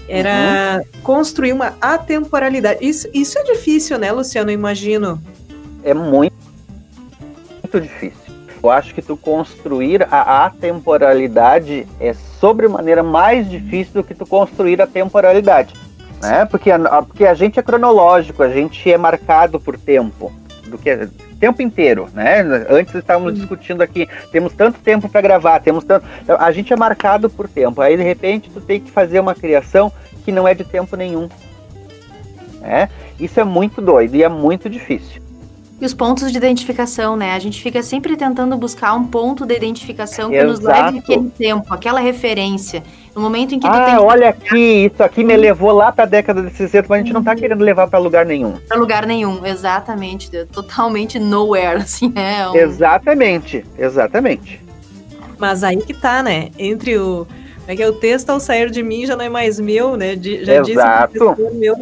Era 0.09 0.79
uhum. 0.79 1.01
construir 1.03 1.53
uma 1.53 1.77
atemporalidade. 1.81 2.85
Isso, 2.85 3.09
isso 3.13 3.39
é 3.39 3.45
difícil, 3.45 3.99
né, 3.99 4.11
Luciano? 4.11 4.51
Eu 4.51 4.55
imagino. 4.55 5.21
É 5.85 5.93
muito, 5.93 6.35
muito 7.63 7.81
difícil. 7.81 8.28
Eu 8.63 8.71
acho 8.71 8.95
que 8.95 9.01
tu 9.01 9.17
construir 9.17 10.07
a 10.11 10.47
atemporalidade 10.47 11.87
é 12.01 12.13
sobremaneira 12.13 13.03
mais 13.03 13.49
difícil 13.49 13.95
do 13.95 14.05
que 14.05 14.15
tu 14.15 14.27
construir 14.27 14.81
a 14.83 14.87
temporalidade. 14.87 15.75
Né? 16.21 16.45
Porque, 16.45 16.71
a, 16.71 17.03
porque 17.03 17.25
a 17.25 17.35
gente 17.35 17.59
é 17.59 17.63
cronológico, 17.63 18.43
a 18.43 18.49
gente 18.49 18.91
é 18.93 18.99
marcado 18.99 19.61
por 19.61 19.79
tempo. 19.79 20.33
Do 20.67 20.77
que 20.77 21.09
tempo 21.39 21.63
inteiro, 21.63 22.09
né? 22.13 22.43
Antes 22.69 22.95
estávamos 22.95 23.35
discutindo 23.35 23.81
aqui, 23.81 24.09
temos 24.31 24.53
tanto 24.53 24.81
tempo 24.81 25.09
para 25.09 25.21
gravar, 25.21 25.61
temos 25.61 25.85
tanto, 25.85 26.05
então, 26.21 26.37
a 26.39 26.51
gente 26.51 26.73
é 26.73 26.77
marcado 26.77 27.31
por 27.31 27.49
tempo. 27.49 27.81
Aí 27.81 27.97
de 27.97 28.03
repente 28.03 28.51
tu 28.51 28.61
tem 28.61 28.81
que 28.81 28.91
fazer 28.91 29.21
uma 29.21 29.35
criação 29.35 29.91
que 30.25 30.33
não 30.33 30.47
é 30.47 30.55
de 30.55 30.65
tempo 30.65 30.97
nenhum. 30.97 31.29
Né? 32.61 32.89
Isso 33.19 33.39
é 33.41 33.45
muito 33.45 33.81
doido 33.81 34.15
e 34.17 34.23
é 34.23 34.29
muito 34.29 34.69
difícil. 34.69 35.23
E 35.81 35.87
os 35.87 35.95
pontos 35.95 36.33
de 36.33 36.37
identificação, 36.37 37.17
né? 37.17 37.35
A 37.35 37.39
gente 37.39 37.63
fica 37.63 37.83
sempre 37.85 38.17
tentando 38.17 38.57
buscar 38.57 38.95
um 38.95 39.05
ponto 39.05 39.47
de 39.47 39.55
identificação 39.55 40.29
que 40.29 40.35
Exato. 40.35 40.51
nos 40.51 40.61
leve 40.61 40.99
aquele 40.99 41.31
tempo, 41.31 41.73
aquela 41.73 42.01
referência. 42.01 42.83
No 43.15 43.23
momento 43.23 43.55
em 43.55 43.61
que 43.61 43.67
ah, 43.67 43.71
tu 43.71 43.85
tem. 43.85 43.99
olha 43.99 44.29
aqui, 44.29 44.91
isso 44.93 45.03
aqui 45.03 45.23
me 45.23 45.37
levou 45.37 45.71
lá 45.71 45.93
para 45.93 46.03
a 46.03 46.07
década 46.07 46.43
de 46.43 46.53
60, 46.53 46.87
mas 46.89 47.01
a 47.01 47.03
gente 47.05 47.13
não 47.13 47.23
tá 47.23 47.37
querendo 47.37 47.63
levar 47.63 47.87
para 47.87 47.99
lugar 48.01 48.27
nenhum. 48.27 48.55
Para 48.67 48.77
lugar 48.77 49.07
nenhum, 49.07 49.47
exatamente. 49.47 50.29
Totalmente 50.47 51.21
nowhere, 51.21 51.77
assim, 51.83 52.09
né? 52.09 52.49
Um... 52.49 52.57
Exatamente, 52.57 53.65
exatamente. 53.79 54.61
Mas 55.39 55.63
aí 55.63 55.77
que 55.77 55.95
tá, 55.95 56.25
né? 56.25 56.49
Entre 56.59 56.99
o 56.99 57.25
É 57.69 57.77
que 57.77 57.85
o 57.85 57.93
texto 57.93 58.31
ao 58.31 58.41
sair 58.41 58.69
de 58.69 58.83
mim 58.83 59.07
já 59.07 59.15
não 59.15 59.25
é 59.25 59.29
mais 59.29 59.61
meu, 59.61 59.97
né? 59.97 60.17
De, 60.17 60.45
já 60.45 60.55
Exato. 60.55 61.13
disse 61.13 61.55
meu 61.55 61.77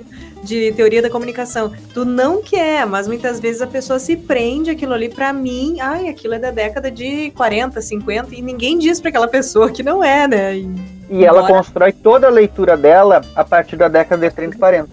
de 0.46 0.72
teoria 0.72 1.02
da 1.02 1.10
comunicação. 1.10 1.72
Tu 1.92 2.04
não 2.04 2.40
quer, 2.40 2.86
mas 2.86 3.08
muitas 3.08 3.40
vezes 3.40 3.60
a 3.60 3.66
pessoa 3.66 3.98
se 3.98 4.16
prende 4.16 4.70
aquilo 4.70 4.94
ali 4.94 5.08
para 5.08 5.32
mim. 5.32 5.78
Ai, 5.80 6.08
aquilo 6.08 6.34
é 6.34 6.38
da 6.38 6.50
década 6.50 6.90
de 6.90 7.30
40, 7.32 7.80
50 7.80 8.34
e 8.34 8.40
ninguém 8.40 8.78
diz 8.78 9.00
para 9.00 9.10
aquela 9.10 9.28
pessoa 9.28 9.70
que 9.70 9.82
não 9.82 10.02
é, 10.02 10.28
né? 10.28 10.56
E, 10.56 10.70
e 11.10 11.24
ela 11.24 11.46
constrói 11.46 11.92
toda 11.92 12.26
a 12.28 12.30
leitura 12.30 12.76
dela 12.76 13.20
a 13.34 13.44
partir 13.44 13.76
da 13.76 13.88
década 13.88 14.28
de 14.28 14.34
30 14.34 14.54
e 14.54 14.58
40. 14.58 14.88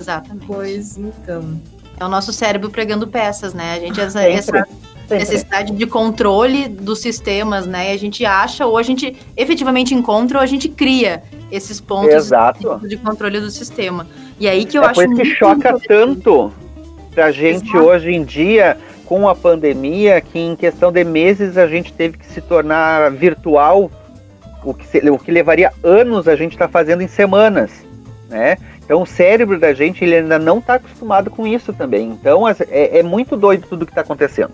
Exatamente. 0.00 0.46
Pois 0.46 0.96
então. 0.96 1.60
É 1.98 2.04
o 2.04 2.08
nosso 2.08 2.32
cérebro 2.32 2.70
pregando 2.70 3.06
peças, 3.06 3.54
né? 3.54 3.74
A 3.74 3.78
gente 3.78 4.00
essa, 4.00 4.22
essa 4.28 4.66
necessidade 5.10 5.72
de 5.72 5.86
controle 5.86 6.68
dos 6.68 7.00
sistemas, 7.00 7.66
né? 7.66 7.90
E 7.90 7.94
a 7.94 7.98
gente 7.98 8.24
acha, 8.24 8.66
ou 8.66 8.76
a 8.76 8.82
gente 8.82 9.16
efetivamente 9.36 9.94
encontra, 9.94 10.38
ou 10.38 10.42
a 10.42 10.46
gente 10.46 10.68
cria 10.68 11.22
esses 11.50 11.80
pontos 11.80 12.14
Exato. 12.14 12.80
de 12.86 12.96
controle 12.96 13.40
do 13.40 13.50
sistema. 13.50 14.06
E 14.38 14.48
aí 14.48 14.64
que 14.64 14.76
eu 14.76 14.82
é 14.82 14.86
acho. 14.86 15.14
Que 15.14 15.24
choca 15.24 15.78
tanto 15.86 16.52
pra 17.14 17.30
gente 17.30 17.68
Exato. 17.68 17.84
hoje 17.84 18.10
em 18.10 18.24
dia 18.24 18.76
com 19.04 19.28
a 19.28 19.34
pandemia, 19.34 20.20
que 20.20 20.38
em 20.38 20.56
questão 20.56 20.90
de 20.90 21.04
meses 21.04 21.56
a 21.56 21.66
gente 21.66 21.92
teve 21.92 22.16
que 22.16 22.26
se 22.26 22.40
tornar 22.40 23.10
virtual, 23.10 23.90
o 24.64 24.72
que, 24.72 24.86
se, 24.86 24.98
o 25.10 25.18
que 25.18 25.30
levaria 25.30 25.72
anos 25.82 26.26
a 26.26 26.34
gente 26.34 26.52
está 26.52 26.66
fazendo 26.66 27.02
em 27.02 27.08
semanas, 27.08 27.70
né? 28.28 28.56
Então 28.84 29.02
o 29.02 29.06
cérebro 29.06 29.58
da 29.58 29.72
gente 29.72 30.04
ele 30.04 30.16
ainda 30.16 30.38
não 30.38 30.58
está 30.58 30.74
acostumado 30.74 31.30
com 31.30 31.46
isso 31.46 31.72
também. 31.72 32.08
Então 32.08 32.48
é, 32.48 32.54
é 32.70 33.02
muito 33.02 33.36
doido 33.36 33.66
tudo 33.68 33.86
que 33.86 33.92
está 33.92 34.00
acontecendo. 34.00 34.52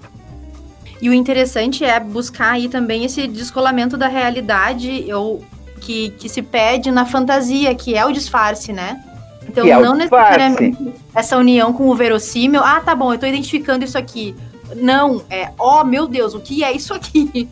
E 1.00 1.08
o 1.08 1.14
interessante 1.14 1.84
é 1.84 1.98
buscar 1.98 2.52
aí 2.52 2.68
também 2.68 3.04
esse 3.04 3.26
descolamento 3.26 3.96
da 3.96 4.06
realidade 4.06 5.12
ou 5.12 5.42
que, 5.80 6.10
que 6.10 6.28
se 6.28 6.42
pede 6.42 6.90
na 6.90 7.06
fantasia, 7.06 7.74
que 7.74 7.94
é 7.94 8.04
o 8.04 8.12
disfarce, 8.12 8.72
né? 8.72 9.02
Então 9.50 9.66
é 9.66 9.80
não 9.80 9.94
necessariamente 9.94 10.94
essa 11.14 11.36
união 11.36 11.72
com 11.72 11.88
o 11.88 11.94
verossímil. 11.94 12.62
Ah, 12.62 12.80
tá 12.80 12.94
bom, 12.94 13.12
eu 13.12 13.18
tô 13.18 13.26
identificando 13.26 13.84
isso 13.84 13.98
aqui. 13.98 14.34
Não, 14.76 15.22
é, 15.28 15.50
ó, 15.58 15.80
oh, 15.80 15.84
meu 15.84 16.06
Deus, 16.06 16.34
o 16.34 16.40
que 16.40 16.62
é 16.62 16.72
isso 16.72 16.94
aqui? 16.94 17.48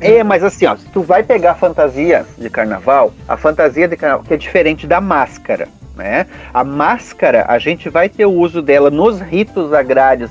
É, 0.00 0.22
mas 0.22 0.42
assim, 0.42 0.66
ó, 0.66 0.76
se 0.76 0.86
tu 0.86 1.02
vai 1.02 1.22
pegar 1.22 1.52
a 1.52 1.54
fantasia 1.54 2.24
de 2.38 2.48
carnaval, 2.48 3.12
a 3.28 3.36
fantasia 3.36 3.88
de 3.88 3.96
carnaval 3.96 4.24
que 4.24 4.34
é 4.34 4.36
diferente 4.36 4.86
da 4.86 5.00
máscara, 5.00 5.68
né? 5.96 6.26
A 6.54 6.64
máscara, 6.64 7.44
a 7.48 7.58
gente 7.58 7.88
vai 7.88 8.08
ter 8.08 8.26
o 8.26 8.32
uso 8.32 8.62
dela 8.62 8.90
nos 8.90 9.20
ritos 9.20 9.72
agrários 9.72 10.30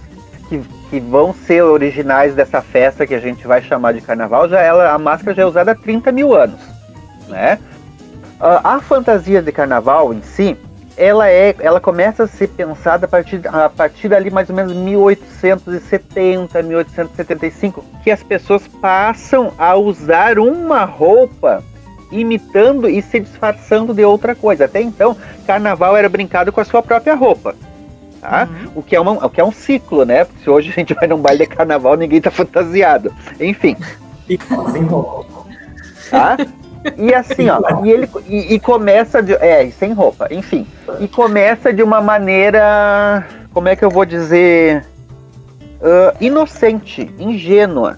que, 0.50 0.62
que 0.90 1.00
vão 1.00 1.34
ser 1.34 1.62
originais 1.62 2.34
dessa 2.34 2.62
festa 2.62 3.06
que 3.06 3.14
a 3.14 3.20
gente 3.20 3.46
vai 3.46 3.62
chamar 3.62 3.94
de 3.94 4.02
carnaval, 4.02 4.48
já 4.50 4.62
ela, 4.62 4.94
a 4.94 4.98
máscara 4.98 5.36
já 5.36 5.44
é 5.44 5.46
usada 5.46 5.72
há 5.72 5.76
30 5.76 6.12
mil 6.12 6.34
anos, 6.34 6.60
né? 7.28 7.58
Uh, 8.42 8.58
a 8.64 8.82
fantasia 8.82 9.40
de 9.40 9.52
carnaval 9.52 10.12
em 10.12 10.24
si, 10.24 10.58
ela 10.98 11.30
é, 11.30 11.56
ela 11.60 11.80
começa 11.80 12.24
a 12.24 12.28
ser 12.28 12.48
pensada 12.48 13.06
a 13.06 13.08
partir, 13.08 13.40
a 13.48 13.70
partir 13.70 14.10
dali 14.10 14.32
mais 14.32 14.50
ou 14.50 14.56
menos 14.56 14.74
1870, 14.74 16.64
1875, 16.64 17.86
que 18.04 18.10
as 18.10 18.24
pessoas 18.24 18.68
passam 18.68 19.54
a 19.60 19.76
usar 19.76 20.40
uma 20.40 20.84
roupa 20.86 21.64
imitando 22.12 22.90
e 22.90 23.00
se 23.04 23.20
disfarçando 23.20 23.94
de 23.94 24.04
outra 24.04 24.34
coisa. 24.34 24.66
Até 24.66 24.82
então, 24.82 25.16
carnaval 25.46 25.96
era 25.96 26.10
brincado 26.10 26.52
com 26.52 26.60
a 26.60 26.66
sua 26.66 26.82
própria 26.82 27.14
roupa. 27.14 27.56
Tá? 28.20 28.50
Uhum. 28.50 28.72
O, 28.78 28.84
que 28.84 28.96
é 28.96 29.00
uma, 29.00 29.24
o 29.24 29.30
que 29.30 29.40
é 29.40 29.46
um 29.46 29.52
ciclo, 29.52 30.04
né? 30.04 30.26
Porque 30.26 30.44
se 30.44 30.50
hoje 30.50 30.72
a 30.72 30.74
gente 30.74 30.96
vai 30.96 31.08
num 31.08 31.18
baile 31.18 31.46
de 31.46 31.56
carnaval, 31.56 31.96
ninguém 31.96 32.20
tá 32.20 32.32
fantasiado. 32.32 33.14
Enfim. 33.40 33.78
E. 34.28 34.38
Tá? 36.10 36.38
E 36.98 37.14
assim, 37.14 37.50
ó, 37.50 37.84
e 37.86 37.92
ele 37.92 38.10
e, 38.28 38.56
e, 38.56 38.60
começa 38.60 39.22
de. 39.22 39.34
É, 39.34 39.70
sem 39.70 39.94
roupa, 39.94 40.28
enfim. 40.32 40.66
E 41.00 41.08
começa 41.08 41.72
de 41.72 41.84
uma 41.84 42.02
maneira. 42.02 43.26
Como 43.54 43.68
é 43.68 43.76
que 43.76 43.86
eu 43.86 43.90
vou 43.90 44.06
dizer? 44.06 44.86
Uh, 45.80 46.16
inocente, 46.20 47.10
ingênua, 47.20 47.98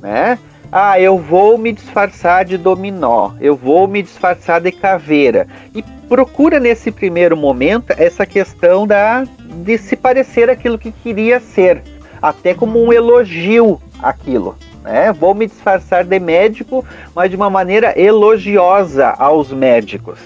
né? 0.00 0.38
Ah, 0.72 1.00
eu 1.00 1.18
vou 1.18 1.58
me 1.58 1.72
disfarçar 1.72 2.44
de 2.44 2.56
dominó, 2.56 3.32
eu 3.40 3.56
vou 3.56 3.88
me 3.88 4.02
disfarçar 4.02 4.60
de 4.60 4.70
caveira. 4.70 5.46
E 5.74 5.82
procura 6.08 6.60
nesse 6.60 6.90
primeiro 6.90 7.36
momento 7.36 7.92
essa 7.96 8.24
questão 8.24 8.86
da 8.86 9.24
de 9.64 9.76
se 9.76 9.96
parecer 9.96 10.48
aquilo 10.48 10.78
que 10.78 10.92
queria 10.92 11.40
ser, 11.40 11.82
até 12.22 12.54
como 12.54 12.82
um 12.82 12.92
elogio 12.92 13.80
aquilo 14.02 14.56
né? 14.82 15.12
Vou 15.12 15.34
me 15.34 15.46
disfarçar 15.46 16.04
de 16.04 16.18
médico, 16.18 16.84
mas 17.14 17.30
de 17.30 17.36
uma 17.36 17.50
maneira 17.50 17.98
elogiosa 17.98 19.08
aos 19.08 19.52
médicos, 19.52 20.18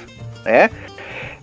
né? 0.44 0.70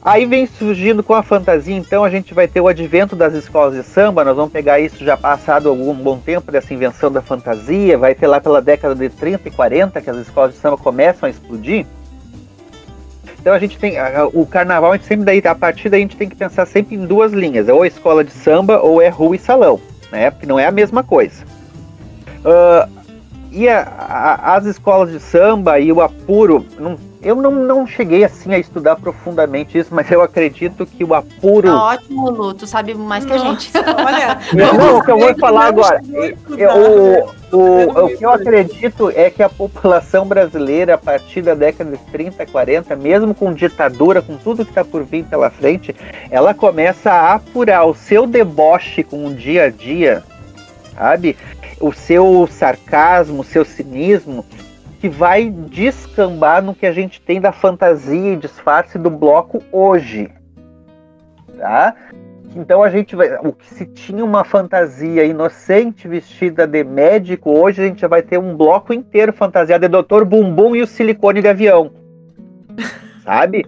Aí 0.04 0.26
vem 0.26 0.48
surgindo 0.48 1.04
com 1.04 1.14
a 1.14 1.22
fantasia, 1.22 1.76
então 1.76 2.04
a 2.04 2.10
gente 2.10 2.34
vai 2.34 2.48
ter 2.48 2.60
o 2.60 2.68
advento 2.68 3.16
das 3.16 3.36
escolas 3.36 3.76
de 3.76 3.84
samba, 3.84 4.26
nós 4.26 4.36
vamos 4.36 4.52
pegar 4.52 4.80
isso 4.80 5.06
já 5.06 5.16
passado 5.16 5.70
algum 5.70 5.94
bom 5.94 6.18
tempo 6.18 6.52
dessa 6.52 6.74
invenção 6.74 7.12
da 7.12 7.22
fantasia, 7.22 8.00
vai 8.00 8.16
ter 8.16 8.26
lá 8.26 8.42
pela 8.42 8.60
década 8.60 8.96
de 8.96 9.10
30 9.10 9.48
e 9.48 9.52
40 9.52 10.02
que 10.02 10.10
as 10.10 10.18
escolas 10.18 10.54
de 10.54 10.58
samba 10.60 10.76
começam 10.76 11.28
a 11.28 11.30
explodir. 11.30 11.86
Então 13.40 13.54
a 13.54 13.60
gente 13.60 13.78
tem 13.78 13.94
o 14.34 14.44
carnaval, 14.44 14.92
a 14.92 14.98
gente 14.98 15.06
sempre 15.06 15.26
daí 15.26 15.42
a 15.46 15.54
partir 15.54 15.90
daí 15.90 16.00
a 16.00 16.04
gente 16.04 16.18
tem 16.18 16.30
que 16.30 16.36
pensar 16.36 16.66
sempre 16.66 16.96
em 16.96 17.06
duas 17.06 17.32
linhas, 17.32 17.70
é 17.70 17.74
ou 17.74 17.86
escola 17.86 18.24
de 18.24 18.32
samba 18.32 18.80
ou 18.82 19.00
é 19.00 19.10
rua 19.10 19.36
e 19.36 19.40
salão, 19.40 19.80
né? 20.12 20.32
Porque 20.32 20.48
não 20.48 20.58
é 20.58 20.66
a 20.66 20.72
mesma 20.72 21.04
coisa. 21.04 21.44
Uh, 22.40 23.01
e 23.52 23.68
a, 23.68 23.82
a, 23.82 24.56
as 24.56 24.66
escolas 24.66 25.12
de 25.12 25.20
samba 25.20 25.78
e 25.78 25.92
o 25.92 26.02
apuro, 26.02 26.66
não, 26.80 26.98
eu 27.22 27.36
não, 27.36 27.52
não 27.52 27.86
cheguei 27.86 28.24
assim 28.24 28.54
a 28.54 28.58
estudar 28.58 28.96
profundamente 28.96 29.78
isso, 29.78 29.94
mas 29.94 30.10
eu 30.10 30.22
acredito 30.22 30.86
que 30.86 31.04
o 31.04 31.14
apuro. 31.14 31.68
Tá 31.68 31.84
ótimo, 31.84 32.30
Lu, 32.30 32.54
tu 32.54 32.66
sabe 32.66 32.96
mais 32.96 33.26
que 33.26 33.34
a 33.34 33.38
gente. 33.38 33.72
Olha, 33.76 34.40
não, 34.56 34.98
o 34.98 35.04
que 35.04 35.12
eu 35.12 35.20
vou 35.20 35.36
falar 35.38 35.66
agora. 35.66 36.02
Eu, 36.58 37.30
o, 37.52 37.58
o, 37.58 38.06
o 38.06 38.18
que 38.18 38.26
eu 38.26 38.32
acredito 38.32 39.12
é 39.12 39.30
que 39.30 39.44
a 39.44 39.50
população 39.50 40.26
brasileira, 40.26 40.96
a 40.96 40.98
partir 40.98 41.42
da 41.42 41.54
década 41.54 41.92
de 41.92 42.04
30, 42.12 42.46
40, 42.46 42.96
mesmo 42.96 43.36
com 43.36 43.54
ditadura, 43.54 44.22
com 44.22 44.38
tudo 44.38 44.64
que 44.64 44.72
está 44.72 44.84
por 44.84 45.04
vir 45.04 45.26
pela 45.26 45.50
frente, 45.50 45.94
ela 46.32 46.54
começa 46.54 47.12
a 47.12 47.36
apurar 47.36 47.86
o 47.86 47.94
seu 47.94 48.26
deboche 48.26 49.04
com 49.04 49.28
o 49.28 49.34
dia 49.34 49.66
a 49.66 49.70
dia, 49.70 50.24
sabe? 50.96 51.38
O 51.82 51.92
seu 51.92 52.48
sarcasmo, 52.48 53.42
o 53.42 53.44
seu 53.44 53.66
cinismo, 53.66 54.46
que 55.00 55.10
vai 55.10 55.50
descambar 55.50 56.62
no 56.62 56.76
que 56.76 56.86
a 56.86 56.92
gente 56.92 57.20
tem 57.20 57.42
da 57.42 57.52
fantasia 57.52 58.34
e 58.34 58.38
disfarce 58.38 59.00
do 59.00 59.10
bloco 59.10 59.62
hoje. 59.72 60.30
Tá? 61.58 61.96
Então 62.56 62.84
a 62.84 62.90
gente 62.90 63.16
vai. 63.16 63.36
O 63.40 63.54
que 63.54 63.68
se 63.74 63.86
tinha 63.86 64.24
uma 64.24 64.44
fantasia 64.44 65.24
inocente 65.24 66.08
vestida 66.08 66.68
de 66.68 66.84
médico, 66.84 67.52
hoje 67.52 67.82
a 67.82 67.88
gente 67.88 68.02
já 68.02 68.08
vai 68.08 68.22
ter 68.22 68.38
um 68.38 68.56
bloco 68.56 68.94
inteiro 68.94 69.34
fantasiado 69.34 69.88
de 69.88 70.02
Dr. 70.02 70.24
Bumbum 70.26 70.76
e 70.76 70.82
o 70.82 70.88
silicone 70.88 71.42
de 71.42 71.48
avião. 71.48 71.92
Sabe? 73.24 73.66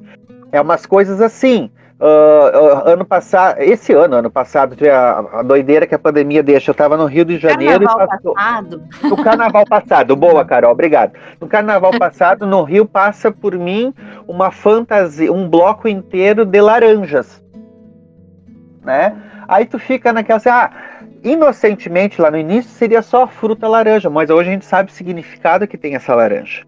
É 0.51 0.59
umas 0.61 0.85
coisas 0.85 1.21
assim. 1.21 1.71
Uh, 2.05 2.83
ano 2.85 3.05
passado, 3.05 3.61
esse 3.61 3.93
ano, 3.93 4.17
ano 4.17 4.29
passado, 4.29 4.75
a, 4.85 5.39
a, 5.39 5.41
doideira 5.41 5.87
que 5.87 5.95
a 5.95 5.99
pandemia 5.99 6.43
deixa. 6.43 6.69
Eu 6.69 6.73
estava 6.73 6.97
no 6.97 7.05
Rio 7.05 7.23
de 7.23 7.37
Janeiro 7.37 7.85
carnaval 7.85 8.03
e 8.03 8.07
passou. 8.09 8.33
Passado. 8.33 8.83
No 9.03 9.23
carnaval 9.23 9.65
passado, 9.65 10.15
boa, 10.17 10.43
Carol, 10.45 10.73
obrigado. 10.73 11.13
No 11.39 11.47
carnaval 11.47 11.97
passado, 11.97 12.45
no 12.45 12.61
Rio, 12.61 12.85
passa 12.85 13.31
por 13.31 13.57
mim 13.57 13.93
uma 14.27 14.51
fantasia, 14.51 15.31
um 15.31 15.47
bloco 15.47 15.87
inteiro 15.87 16.43
de 16.43 16.59
laranjas. 16.59 17.41
Né? 18.83 19.15
Aí 19.47 19.65
tu 19.65 19.79
fica 19.79 20.11
naquela 20.11 20.35
assim, 20.35 20.49
ah, 20.49 20.71
inocentemente 21.23 22.21
lá 22.21 22.29
no 22.29 22.37
início 22.37 22.69
seria 22.69 23.01
só 23.01 23.25
fruta 23.27 23.65
laranja, 23.65 24.09
mas 24.09 24.29
hoje 24.29 24.49
a 24.49 24.51
gente 24.51 24.65
sabe 24.65 24.91
o 24.91 24.93
significado 24.93 25.65
que 25.65 25.77
tem 25.77 25.95
essa 25.95 26.13
laranja. 26.13 26.65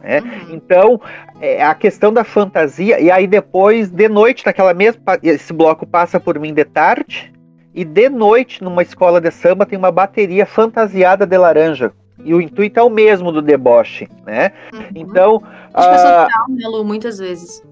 Né? 0.00 0.20
Uhum. 0.20 0.54
Então, 0.54 1.00
é, 1.40 1.62
a 1.62 1.74
questão 1.74 2.12
da 2.12 2.24
fantasia, 2.24 2.98
e 3.00 3.10
aí 3.10 3.26
depois, 3.26 3.90
de 3.90 4.08
noite, 4.08 4.44
naquela 4.46 4.74
mesma. 4.74 5.02
Esse 5.22 5.52
bloco 5.52 5.86
passa 5.86 6.18
por 6.18 6.38
mim 6.38 6.54
de 6.54 6.64
tarde, 6.64 7.32
e 7.74 7.84
de 7.84 8.08
noite, 8.08 8.62
numa 8.64 8.82
escola 8.82 9.20
de 9.20 9.30
samba, 9.30 9.66
tem 9.66 9.78
uma 9.78 9.92
bateria 9.92 10.44
fantasiada 10.46 11.26
de 11.26 11.36
laranja. 11.36 11.92
E 12.24 12.34
o 12.34 12.40
intuito 12.40 12.78
é 12.78 12.82
o 12.82 12.90
mesmo 12.90 13.32
do 13.32 13.40
deboche, 13.40 14.08
né? 14.26 14.52
Uhum. 14.72 14.84
Então. 14.94 15.40
Crítica 15.40 15.80
uh... 15.80 15.98
social, 15.98 16.46
né, 16.50 16.68
Lu, 16.68 16.84
muitas 16.84 17.18
vezes. 17.18 17.62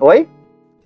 Oi? 0.00 0.28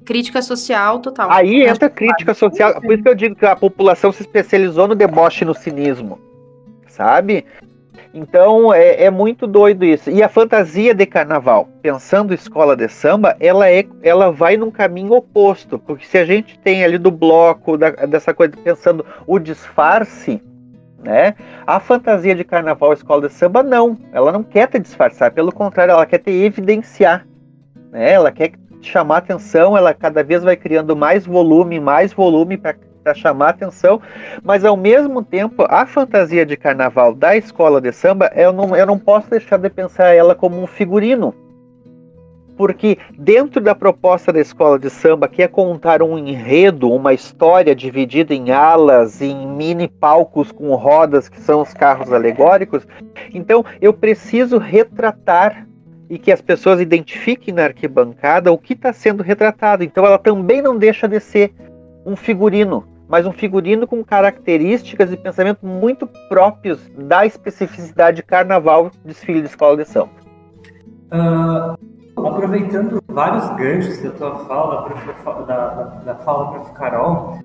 Crítica 0.04 0.42
social 0.42 0.98
total. 0.98 1.30
Aí 1.30 1.62
entra 1.62 1.88
crítica 1.88 2.34
social. 2.34 2.80
Por 2.80 2.92
isso 2.92 3.02
que 3.02 3.08
eu 3.08 3.14
digo 3.14 3.36
que 3.36 3.46
a 3.46 3.54
população 3.54 4.10
se 4.10 4.22
especializou 4.22 4.88
no 4.88 4.94
deboche 4.96 5.44
e 5.44 5.46
no 5.46 5.54
cinismo. 5.54 6.18
Sabe? 6.88 7.44
Então 8.14 8.72
é, 8.75 9.05
é, 9.05 9.11
muito 9.11 9.46
doido 9.46 9.85
isso. 9.85 10.11
E 10.11 10.22
a 10.22 10.29
fantasia 10.29 10.94
de 10.94 11.07
carnaval, 11.07 11.68
pensando 11.81 12.35
escola 12.35 12.77
de 12.77 12.87
samba, 12.88 13.35
ela 13.40 13.70
é, 13.70 13.87
ela 14.03 14.31
vai 14.31 14.57
num 14.57 14.70
caminho 14.70 15.14
oposto, 15.14 15.79
porque 15.79 16.05
se 16.05 16.18
a 16.18 16.25
gente 16.25 16.59
tem 16.59 16.85
ali 16.85 16.98
do 16.98 17.11
bloco 17.11 17.79
da, 17.79 17.90
dessa 17.90 18.35
coisa 18.35 18.53
pensando 18.62 19.05
o 19.27 19.38
disfarce, 19.38 20.42
né? 21.03 21.35
A 21.66 21.81
fantasia 21.81 22.35
de 22.35 22.44
carnaval 22.44 22.92
escola 22.92 23.29
de 23.29 23.33
samba 23.33 23.62
não, 23.62 23.98
ela 24.12 24.31
não 24.31 24.42
quer 24.42 24.68
te 24.68 24.79
disfarçar, 24.79 25.33
pelo 25.33 25.51
contrário, 25.51 25.92
ela 25.92 26.07
quer 26.07 26.18
te 26.18 26.31
evidenciar, 26.31 27.27
né? 27.90 28.12
Ela 28.12 28.31
quer 28.31 28.53
chamar 28.83 29.18
atenção, 29.18 29.77
ela 29.77 29.94
cada 29.94 30.22
vez 30.22 30.42
vai 30.42 30.57
criando 30.57 30.94
mais 30.94 31.25
volume, 31.25 31.81
mais 31.81 32.12
volume 32.12 32.59
para 32.59 32.75
chamar 33.12 33.50
atenção, 33.50 34.00
mas 34.42 34.64
ao 34.64 34.76
mesmo 34.76 35.22
tempo 35.22 35.66
a 35.68 35.84
fantasia 35.84 36.46
de 36.46 36.56
carnaval 36.56 37.14
da 37.14 37.36
escola 37.36 37.80
de 37.80 37.90
samba, 37.92 38.30
eu 38.36 38.52
não, 38.52 38.76
eu 38.76 38.86
não 38.86 38.98
posso 38.98 39.28
deixar 39.28 39.56
de 39.56 39.68
pensar 39.68 40.14
ela 40.14 40.34
como 40.34 40.62
um 40.62 40.66
figurino, 40.66 41.34
porque 42.56 42.98
dentro 43.18 43.60
da 43.60 43.74
proposta 43.74 44.32
da 44.32 44.40
escola 44.40 44.78
de 44.78 44.88
samba, 44.88 45.26
que 45.26 45.42
é 45.42 45.48
contar 45.48 46.02
um 46.02 46.16
enredo, 46.16 46.92
uma 46.92 47.12
história 47.12 47.74
dividida 47.74 48.32
em 48.32 48.52
alas, 48.52 49.20
em 49.20 49.46
mini 49.46 49.88
palcos 49.88 50.52
com 50.52 50.72
rodas, 50.74 51.28
que 51.28 51.40
são 51.40 51.62
os 51.62 51.74
carros 51.74 52.12
alegóricos, 52.12 52.86
então 53.34 53.64
eu 53.80 53.92
preciso 53.92 54.58
retratar 54.58 55.66
e 56.12 56.18
que 56.18 56.30
as 56.30 56.42
pessoas 56.42 56.78
identifiquem 56.78 57.54
na 57.54 57.64
arquibancada 57.64 58.52
o 58.52 58.58
que 58.58 58.74
está 58.74 58.92
sendo 58.92 59.22
retratado. 59.22 59.82
Então 59.82 60.04
ela 60.04 60.18
também 60.18 60.60
não 60.60 60.76
deixa 60.76 61.08
de 61.08 61.18
ser 61.18 61.54
um 62.04 62.14
figurino, 62.14 62.86
mas 63.12 63.27
um 63.27 63.33
figurino 63.33 63.87
com 63.87 64.03
características 64.03 65.12
e 65.12 65.18
pensamento 65.18 65.66
muito 65.66 66.07
próprios 66.31 66.81
da 66.96 67.27
especificidade 67.27 68.22
carnaval 68.22 68.90
desfile 69.05 69.42
de 69.42 69.48
escola 69.48 69.77
de 69.77 69.85
samba. 69.85 70.12
Uh, 71.12 71.92
Aproveitando 72.27 73.03
vários 73.09 73.46
ganchos 73.57 74.03
da 74.03 74.11
tua 74.12 74.38
fala, 74.46 74.88
da, 75.46 75.68
da, 75.68 75.85
da 75.85 76.14
fala 76.16 76.53
para 76.53 76.72
Carol, 76.72 77.38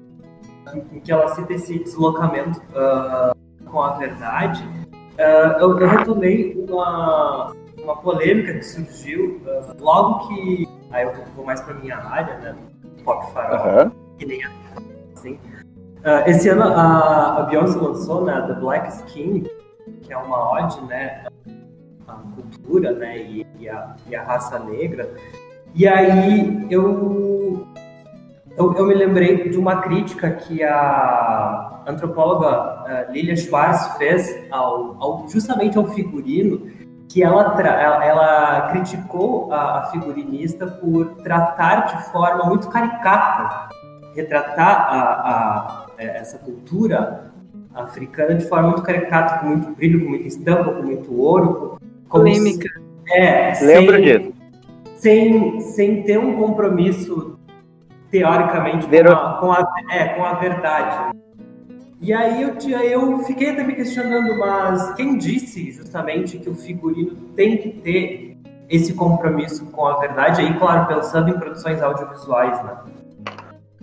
em 0.94 1.02
que 1.02 1.12
ela 1.12 1.28
cita 1.36 1.54
esse 1.54 1.80
deslocamento 1.80 2.62
uh, 2.70 3.36
com 3.70 3.82
a 3.82 3.98
verdade, 3.98 4.64
uh, 4.94 5.60
eu, 5.60 5.78
eu, 5.80 5.88
retomei 5.90 6.66
uma, 6.70 7.54
uma 7.84 7.98
polêmica 7.98 8.54
que 8.54 8.64
surgiu 8.64 9.42
uh, 9.46 9.84
logo 9.84 10.30
que. 10.30 10.70
Aí 10.92 11.04
eu 11.04 11.14
vou 11.36 11.46
mais 11.46 11.60
para 11.60 11.74
minha 11.74 11.98
área, 11.98 12.38
né? 12.38 12.56
Pop 13.04 13.34
farol, 13.34 13.86
uhum. 13.86 13.92
que 14.18 14.26
nem 14.26 14.44
a, 14.44 14.50
assim. 15.18 15.40
esse 16.26 16.50
ano 16.50 16.64
a, 16.64 17.40
a 17.40 17.44
Beyoncé 17.44 17.80
lançou 17.80 18.24
né, 18.24 18.42
The 18.48 18.54
Black 18.54 18.90
Skin, 18.90 19.46
que 20.02 20.14
é 20.14 20.18
uma 20.18 20.52
ode 20.54 20.82
né, 20.86 21.26
a 22.08 22.14
cultura 22.14 22.94
né, 22.94 23.18
e, 23.18 23.46
e, 23.60 23.70
a, 23.70 23.96
e 24.08 24.16
a 24.16 24.24
raça 24.24 24.60
negra. 24.60 25.10
E 25.76 25.88
aí 25.88 26.66
eu, 26.70 27.68
eu, 28.58 28.74
eu, 28.74 28.86
me 28.86 28.94
lembrei 28.94 29.50
de 29.50 29.58
uma 29.58 29.82
crítica 29.82 30.32
que 30.32 30.64
a 30.64 31.84
antropóloga 31.86 32.84
uh, 32.84 33.12
Lilia 33.12 33.36
Schwartz 33.36 33.98
fez 33.98 34.36
ao, 34.52 34.98
ao, 35.02 35.30
justamente 35.30 35.78
ao 35.78 35.86
figurino, 35.86 36.68
que 37.10 37.24
ela, 37.24 37.56
ela, 37.62 38.06
ela 38.06 38.70
criticou 38.72 39.52
a, 39.54 39.80
a, 39.80 39.82
figurinista 39.88 40.68
por 40.68 41.16
tratar 41.24 41.86
de 41.88 42.12
forma 42.12 42.46
muito 42.46 42.68
caricata, 42.70 43.67
retratar 44.18 44.88
a, 44.90 45.86
a, 45.96 46.04
essa 46.04 46.40
cultura 46.40 47.32
africana 47.74 48.34
de 48.34 48.46
forma 48.46 48.70
muito 48.70 48.82
caricata, 48.82 49.40
com 49.40 49.48
muito 49.48 49.72
brilho, 49.76 50.04
com 50.04 50.10
muita 50.10 50.28
estampa, 50.28 50.74
com 50.74 50.82
muito 50.82 51.16
ouro, 51.16 51.78
Polêmica. 52.10 52.68
É, 53.10 53.54
Lembro 53.62 53.96
sem, 53.96 54.04
disso. 54.04 54.34
Sem, 54.96 55.62
sem 55.62 56.04
ter 56.04 56.18
um 56.18 56.36
compromisso, 56.36 57.38
teoricamente, 58.10 58.88
com 58.88 59.12
a, 59.12 59.38
com 59.40 59.52
a, 59.52 59.66
é, 59.92 60.06
com 60.16 60.26
a 60.26 60.34
verdade. 60.34 61.16
E 62.02 62.14
aí 62.14 62.42
eu, 62.42 62.56
eu 62.82 63.20
fiquei 63.20 63.52
até 63.52 63.64
me 63.64 63.76
questionando, 63.76 64.38
mas 64.38 64.94
quem 64.96 65.18
disse 65.18 65.72
justamente 65.72 66.40
que 66.40 66.50
o 66.50 66.56
figurino 66.56 67.16
tem 67.36 67.58
que 67.58 67.70
ter 67.70 68.38
esse 68.70 68.94
compromisso 68.94 69.66
com 69.68 69.86
a 69.86 70.00
verdade? 70.00 70.42
Aí, 70.42 70.58
claro, 70.58 70.88
pensando 70.88 71.30
em 71.30 71.40
produções 71.40 71.82
audiovisuais, 71.82 72.64
né? 72.64 72.78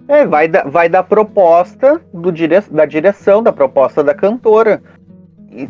É, 0.07 0.27
vai 0.27 0.49
da, 0.49 0.65
vai 0.65 0.89
da 0.89 1.03
proposta 1.03 2.01
do 2.13 2.31
dire, 2.31 2.61
da 2.71 2.85
direção, 2.85 3.43
da 3.43 3.53
proposta 3.53 4.03
da 4.03 4.15
cantora 4.15 4.83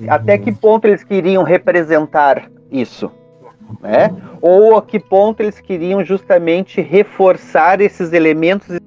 até 0.08 0.38
que 0.38 0.52
ponto 0.52 0.86
eles 0.86 1.04
queriam 1.04 1.42
representar 1.42 2.50
isso? 2.70 3.10
Né? 3.80 4.10
Ou 4.40 4.76
a 4.76 4.82
que 4.82 4.98
ponto 4.98 5.40
eles 5.40 5.60
queriam 5.60 6.04
justamente 6.04 6.80
reforçar 6.80 7.80
esses 7.80 8.12
elementos 8.12 8.78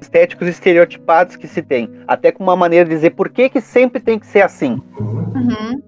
estéticos 0.00 0.48
estereotipados 0.48 1.36
que 1.36 1.46
se 1.46 1.62
tem, 1.62 1.88
até 2.06 2.32
com 2.32 2.42
uma 2.42 2.56
maneira 2.56 2.88
de 2.88 2.94
dizer 2.94 3.10
por 3.10 3.28
que, 3.28 3.48
que 3.48 3.60
sempre 3.60 4.00
tem 4.00 4.18
que 4.18 4.26
ser 4.26 4.42
assim. 4.42 4.82
Uhum. 4.98 5.80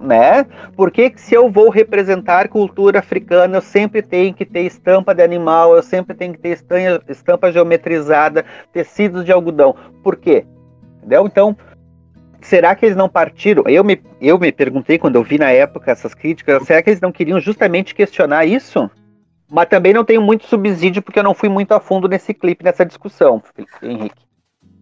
Né? 0.00 0.46
Por 0.74 0.90
que, 0.90 1.10
que 1.10 1.20
se 1.20 1.34
eu 1.34 1.50
vou 1.50 1.68
representar 1.68 2.48
cultura 2.48 3.00
africana, 3.00 3.58
eu 3.58 3.60
sempre 3.60 4.00
tenho 4.00 4.32
que 4.32 4.46
ter 4.46 4.62
estampa 4.62 5.14
de 5.14 5.22
animal, 5.22 5.76
eu 5.76 5.82
sempre 5.82 6.16
tenho 6.16 6.32
que 6.32 6.38
ter 6.38 6.50
estampa, 6.50 7.04
estampa 7.06 7.52
geometrizada, 7.52 8.44
tecidos 8.72 9.26
de 9.26 9.30
algodão. 9.30 9.76
Por 10.02 10.16
quê? 10.16 10.46
Entendeu? 10.98 11.26
Então, 11.26 11.54
será 12.40 12.74
que 12.74 12.86
eles 12.86 12.96
não 12.96 13.10
partiram? 13.10 13.64
Eu 13.66 13.84
me, 13.84 14.00
eu 14.22 14.38
me 14.38 14.50
perguntei 14.50 14.98
quando 14.98 15.16
eu 15.16 15.22
vi 15.22 15.38
na 15.38 15.50
época 15.50 15.90
essas 15.90 16.14
críticas, 16.14 16.62
será 16.64 16.82
que 16.82 16.88
eles 16.88 17.00
não 17.00 17.12
queriam 17.12 17.38
justamente 17.38 17.94
questionar 17.94 18.46
isso? 18.46 18.90
Mas 19.50 19.68
também 19.68 19.92
não 19.92 20.04
tenho 20.04 20.22
muito 20.22 20.46
subsídio 20.46 21.02
porque 21.02 21.18
eu 21.18 21.24
não 21.24 21.34
fui 21.34 21.48
muito 21.48 21.72
a 21.72 21.80
fundo 21.80 22.08
nesse 22.08 22.32
clipe, 22.32 22.64
nessa 22.64 22.86
discussão, 22.86 23.42
Henrique. 23.82 24.22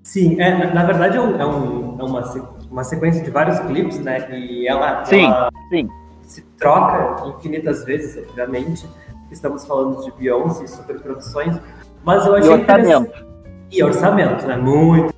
Sim, 0.04 0.40
é, 0.40 0.72
na 0.72 0.84
verdade 0.84 1.16
é, 1.16 1.20
um, 1.20 1.40
é, 1.40 1.46
um, 1.46 1.96
é 2.00 2.04
uma, 2.04 2.22
uma 2.70 2.84
sequência 2.84 3.22
de 3.22 3.30
vários 3.30 3.58
clipes, 3.60 3.98
né? 4.00 4.28
E 4.30 4.68
ela, 4.68 5.04
sim, 5.04 5.24
ela 5.24 5.50
sim. 5.70 5.88
se 6.22 6.42
troca 6.58 7.26
infinitas 7.28 7.84
vezes, 7.84 8.16
obviamente. 8.16 8.88
Estamos 9.30 9.66
falando 9.66 10.02
de 10.02 10.10
Beyoncé 10.12 10.64
e 10.64 10.68
superproduções, 10.68 11.58
mas 12.02 12.24
eu 12.24 12.34
achei 12.34 12.50
e 12.50 12.54
orçamento. 12.54 13.26
E 13.70 13.82
orçamento, 13.82 14.46
né? 14.46 14.56
Muito. 14.56 15.14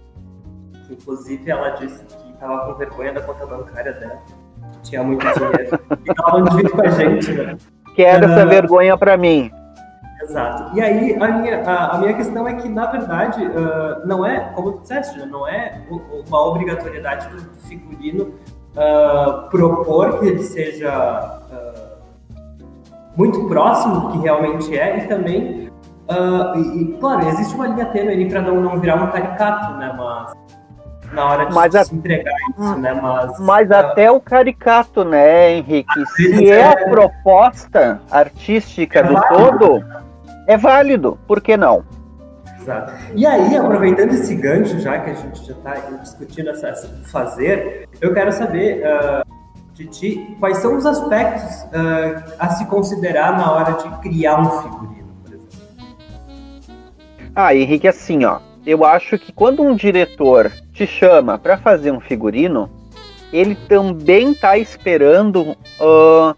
Inclusive, 0.90 1.48
ela 1.48 1.70
disse 1.70 2.04
que 2.04 2.32
tava 2.40 2.66
com 2.66 2.74
vergonha 2.74 3.12
da 3.12 3.20
conta 3.20 3.46
bancária 3.46 3.92
dela. 3.92 4.18
Tinha 4.82 5.04
muito 5.04 5.24
dinheiro. 5.24 5.78
e 6.04 6.14
tava 6.14 6.38
não 6.38 6.44
divide 6.44 6.70
com 6.70 6.82
a 6.82 6.90
gente, 6.90 7.32
né? 7.32 7.56
Quero 7.94 8.26
uh, 8.26 8.32
essa 8.32 8.46
vergonha 8.46 8.96
para 8.96 9.16
mim. 9.16 9.50
Exato. 10.22 10.76
E 10.76 10.80
aí, 10.80 11.14
a 11.14 11.28
minha, 11.28 11.62
a, 11.62 11.96
a, 11.96 11.98
minha 11.98 12.14
questão 12.14 12.46
é 12.46 12.54
que, 12.54 12.68
na 12.68 12.86
verdade, 12.86 13.44
uh, 13.44 14.06
não 14.06 14.24
é, 14.24 14.40
como 14.54 14.72
tu 14.72 14.80
disseste, 14.80 15.18
né, 15.18 15.26
não 15.26 15.48
é 15.48 15.80
uma 16.28 16.46
obrigatoriedade 16.46 17.28
do 17.28 17.42
figurino 17.60 18.34
uh, 18.76 19.48
propor 19.48 20.20
que 20.20 20.26
ele 20.26 20.42
seja 20.42 21.38
muito 23.16 23.48
próximo 23.48 24.00
do 24.00 24.12
que 24.12 24.18
realmente 24.18 24.78
é 24.78 24.98
e 24.98 25.08
também, 25.08 25.70
e, 26.56 26.82
e, 26.82 26.96
claro, 26.98 27.28
existe 27.28 27.54
uma 27.54 27.66
linha 27.66 27.86
tênue 27.86 28.12
ali 28.12 28.28
para 28.28 28.40
não, 28.40 28.60
não 28.60 28.80
virar 28.80 28.96
um 28.96 29.10
caricato, 29.10 29.74
né, 29.74 29.94
mas 29.96 30.32
na 31.12 31.28
hora 31.28 31.46
de 31.46 31.54
mas 31.54 31.72
se 31.72 31.78
a... 31.78 31.96
entregar 31.96 32.34
isso, 32.50 32.78
né? 32.78 32.92
Mas, 32.94 33.40
mas 33.40 33.70
uh... 33.70 33.74
até 33.74 34.10
o 34.10 34.20
caricato, 34.20 35.04
né, 35.04 35.52
Henrique? 35.52 36.06
Se 36.14 36.50
é, 36.50 36.66
a 36.66 36.72
é. 36.72 36.88
proposta 36.88 38.00
artística 38.10 39.00
é 39.00 39.02
do 39.02 39.20
todo, 39.28 39.84
é 40.46 40.56
válido. 40.56 41.18
Por 41.26 41.40
que 41.40 41.56
não? 41.56 41.84
Exato. 42.60 42.92
E 43.14 43.26
aí, 43.26 43.56
aproveitando 43.56 44.12
esse 44.12 44.34
gancho, 44.34 44.78
já 44.80 44.98
que 44.98 45.10
a 45.10 45.14
gente 45.14 45.46
já 45.46 45.52
está 45.52 45.74
discutindo 46.02 46.50
essa, 46.50 46.72
fazer, 47.10 47.88
eu 48.00 48.12
quero 48.12 48.32
saber 48.32 48.82
uh, 48.84 49.74
de 49.74 49.86
ti 49.86 50.36
quais 50.38 50.58
são 50.58 50.76
os 50.76 50.84
aspectos 50.84 51.62
uh, 51.64 52.34
a 52.38 52.50
se 52.50 52.66
considerar 52.66 53.36
na 53.36 53.50
hora 53.50 53.72
de 53.72 53.88
criar 54.00 54.40
um 54.40 54.62
figurino, 54.62 55.08
por 55.24 55.32
exemplo. 55.32 55.58
Ah, 57.34 57.54
Henrique, 57.54 57.88
assim, 57.88 58.24
ó 58.24 58.40
eu 58.66 58.84
acho 58.84 59.18
que 59.18 59.32
quando 59.32 59.62
um 59.62 59.74
diretor 59.74 60.52
te 60.72 60.86
chama 60.86 61.38
para 61.38 61.56
fazer 61.56 61.90
um 61.90 62.00
figurino, 62.00 62.70
ele 63.32 63.54
também 63.68 64.32
está 64.32 64.58
esperando 64.58 65.56
uh, 65.80 66.34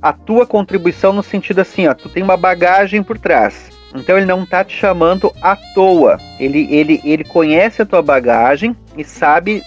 a 0.00 0.12
tua 0.12 0.46
contribuição 0.46 1.12
no 1.12 1.22
sentido 1.22 1.60
assim, 1.60 1.86
ó, 1.86 1.94
tu 1.94 2.08
tem 2.08 2.22
uma 2.22 2.36
bagagem 2.36 3.02
por 3.02 3.18
trás. 3.18 3.70
Então 3.94 4.16
ele 4.16 4.26
não 4.26 4.42
está 4.42 4.62
te 4.62 4.76
chamando 4.76 5.32
à 5.40 5.56
toa. 5.74 6.18
Ele, 6.38 6.68
ele, 6.70 7.00
ele 7.04 7.24
conhece 7.24 7.82
a 7.82 7.86
tua 7.86 8.02
bagagem 8.02 8.76
e 8.96 9.04
sabe 9.04 9.62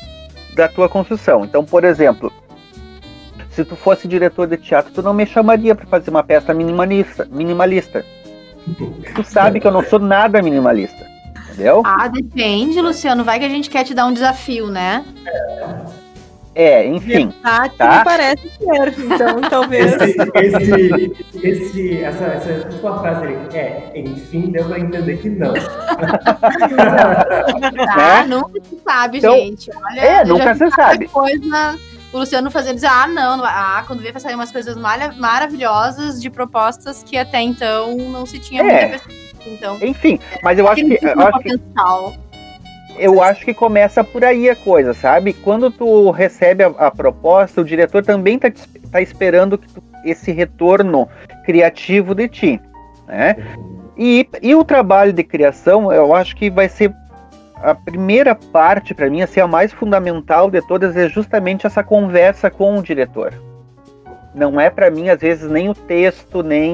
da 0.55 0.67
tua 0.67 0.87
construção. 0.87 1.43
Então, 1.43 1.65
por 1.65 1.83
exemplo, 1.83 2.31
se 3.49 3.65
tu 3.65 3.75
fosse 3.75 4.07
diretor 4.07 4.47
de 4.47 4.57
teatro, 4.57 4.91
tu 4.93 5.01
não 5.01 5.13
me 5.13 5.25
chamaria 5.25 5.75
para 5.75 5.85
fazer 5.87 6.09
uma 6.09 6.23
peça 6.23 6.53
minimalista, 6.53 7.27
minimalista. 7.31 8.05
Tu 9.15 9.23
sabe 9.23 9.59
que 9.59 9.67
eu 9.67 9.71
não 9.71 9.83
sou 9.83 9.99
nada 9.99 10.41
minimalista. 10.41 11.09
Entendeu? 11.51 11.81
Ah, 11.85 12.07
depende, 12.07 12.79
Luciano. 12.79 13.23
Vai 13.23 13.39
que 13.39 13.45
a 13.45 13.49
gente 13.49 13.69
quer 13.69 13.83
te 13.83 13.93
dar 13.93 14.05
um 14.05 14.13
desafio, 14.13 14.67
né? 14.67 15.03
É, 15.25 15.75
enfim. 16.85 17.29
Versátil 17.29 17.77
tá? 17.77 17.97
me 17.97 18.03
parece 18.03 18.49
ser, 18.49 18.99
então 18.99 19.41
talvez. 19.49 19.93
Esse, 19.93 20.17
esse, 20.35 21.47
esse, 21.47 22.03
essa, 22.03 22.25
essa 22.25 22.67
última 22.67 22.99
frase 22.99 23.23
ali, 23.23 23.57
é, 23.57 23.91
enfim, 23.95 24.51
deu 24.51 24.65
pra 24.65 24.79
entender 24.79 25.17
que 25.17 25.29
não. 25.29 25.53
ah, 27.89 28.25
nunca 28.27 28.61
se 28.63 28.81
sabe, 28.83 29.17
então, 29.19 29.33
gente. 29.33 29.71
Olha, 29.73 29.99
é, 30.01 30.25
nunca 30.25 30.53
se 30.55 30.69
sabe. 30.71 31.07
Coisa, 31.07 31.79
o 32.11 32.17
Luciano 32.19 32.51
fazendo 32.51 32.75
dizer, 32.75 32.87
ah, 32.87 33.07
não, 33.07 33.41
ah, 33.45 33.83
quando 33.87 34.01
vê 34.01 34.11
vai 34.11 34.19
sair 34.19 34.35
umas 34.35 34.51
coisas 34.51 34.75
maravilhosas 34.75 36.21
de 36.21 36.29
propostas 36.29 37.01
que 37.01 37.17
até 37.17 37.41
então 37.41 37.95
não 37.95 38.25
se 38.25 38.39
tinha 38.39 38.61
é. 38.61 38.89
muita 38.89 39.03
Então, 39.47 39.77
Enfim, 39.81 40.19
mas 40.43 40.59
eu 40.59 40.67
acho 40.67 40.83
que. 40.83 40.99
Eu 41.01 41.21
acho 41.21 41.39
que 41.39 41.57
eu 42.97 43.21
acho 43.21 43.45
que 43.45 43.53
começa 43.53 44.03
por 44.03 44.23
aí 44.23 44.49
a 44.49 44.55
coisa, 44.55 44.93
sabe? 44.93 45.33
Quando 45.33 45.71
tu 45.71 46.11
recebe 46.11 46.63
a, 46.63 46.67
a 46.67 46.91
proposta, 46.91 47.61
o 47.61 47.65
diretor 47.65 48.03
também 48.03 48.37
tá, 48.37 48.51
tá 48.91 49.01
esperando 49.01 49.57
tu, 49.57 49.83
esse 50.05 50.31
retorno 50.31 51.07
criativo 51.45 52.13
de 52.15 52.27
ti, 52.27 52.61
né? 53.07 53.35
E, 53.97 54.27
e 54.41 54.55
o 54.55 54.63
trabalho 54.63 55.13
de 55.13 55.23
criação, 55.23 55.91
eu 55.91 56.13
acho 56.15 56.35
que 56.35 56.49
vai 56.49 56.67
ser 56.67 56.93
a 57.55 57.75
primeira 57.75 58.33
parte 58.33 58.93
para 58.93 59.09
mim, 59.09 59.21
a 59.21 59.27
ser 59.27 59.41
a 59.41 59.47
mais 59.47 59.71
fundamental 59.71 60.49
de 60.49 60.61
todas, 60.65 60.97
é 60.97 61.07
justamente 61.07 61.67
essa 61.67 61.83
conversa 61.83 62.49
com 62.49 62.77
o 62.77 62.81
diretor 62.81 63.33
não 64.33 64.59
é 64.59 64.69
para 64.69 64.89
mim 64.89 65.09
às 65.09 65.19
vezes 65.19 65.49
nem 65.49 65.69
o 65.69 65.73
texto 65.73 66.41
nem 66.41 66.73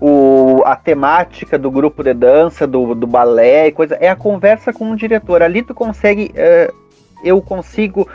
o, 0.00 0.62
a 0.64 0.76
temática 0.76 1.58
do 1.58 1.70
grupo 1.70 2.02
de 2.02 2.12
dança 2.12 2.66
do, 2.66 2.94
do 2.94 3.06
balé 3.06 3.70
coisa. 3.70 3.94
É 3.96 4.08
a 4.08 4.16
conversa 4.16 4.72
com 4.72 4.90
o 4.90 4.96
diretor. 4.96 5.42
Ali 5.42 5.62
tu 5.62 5.74
consegue 5.74 6.32
uh, 6.32 6.74
eu 7.22 7.40
consigo 7.40 8.08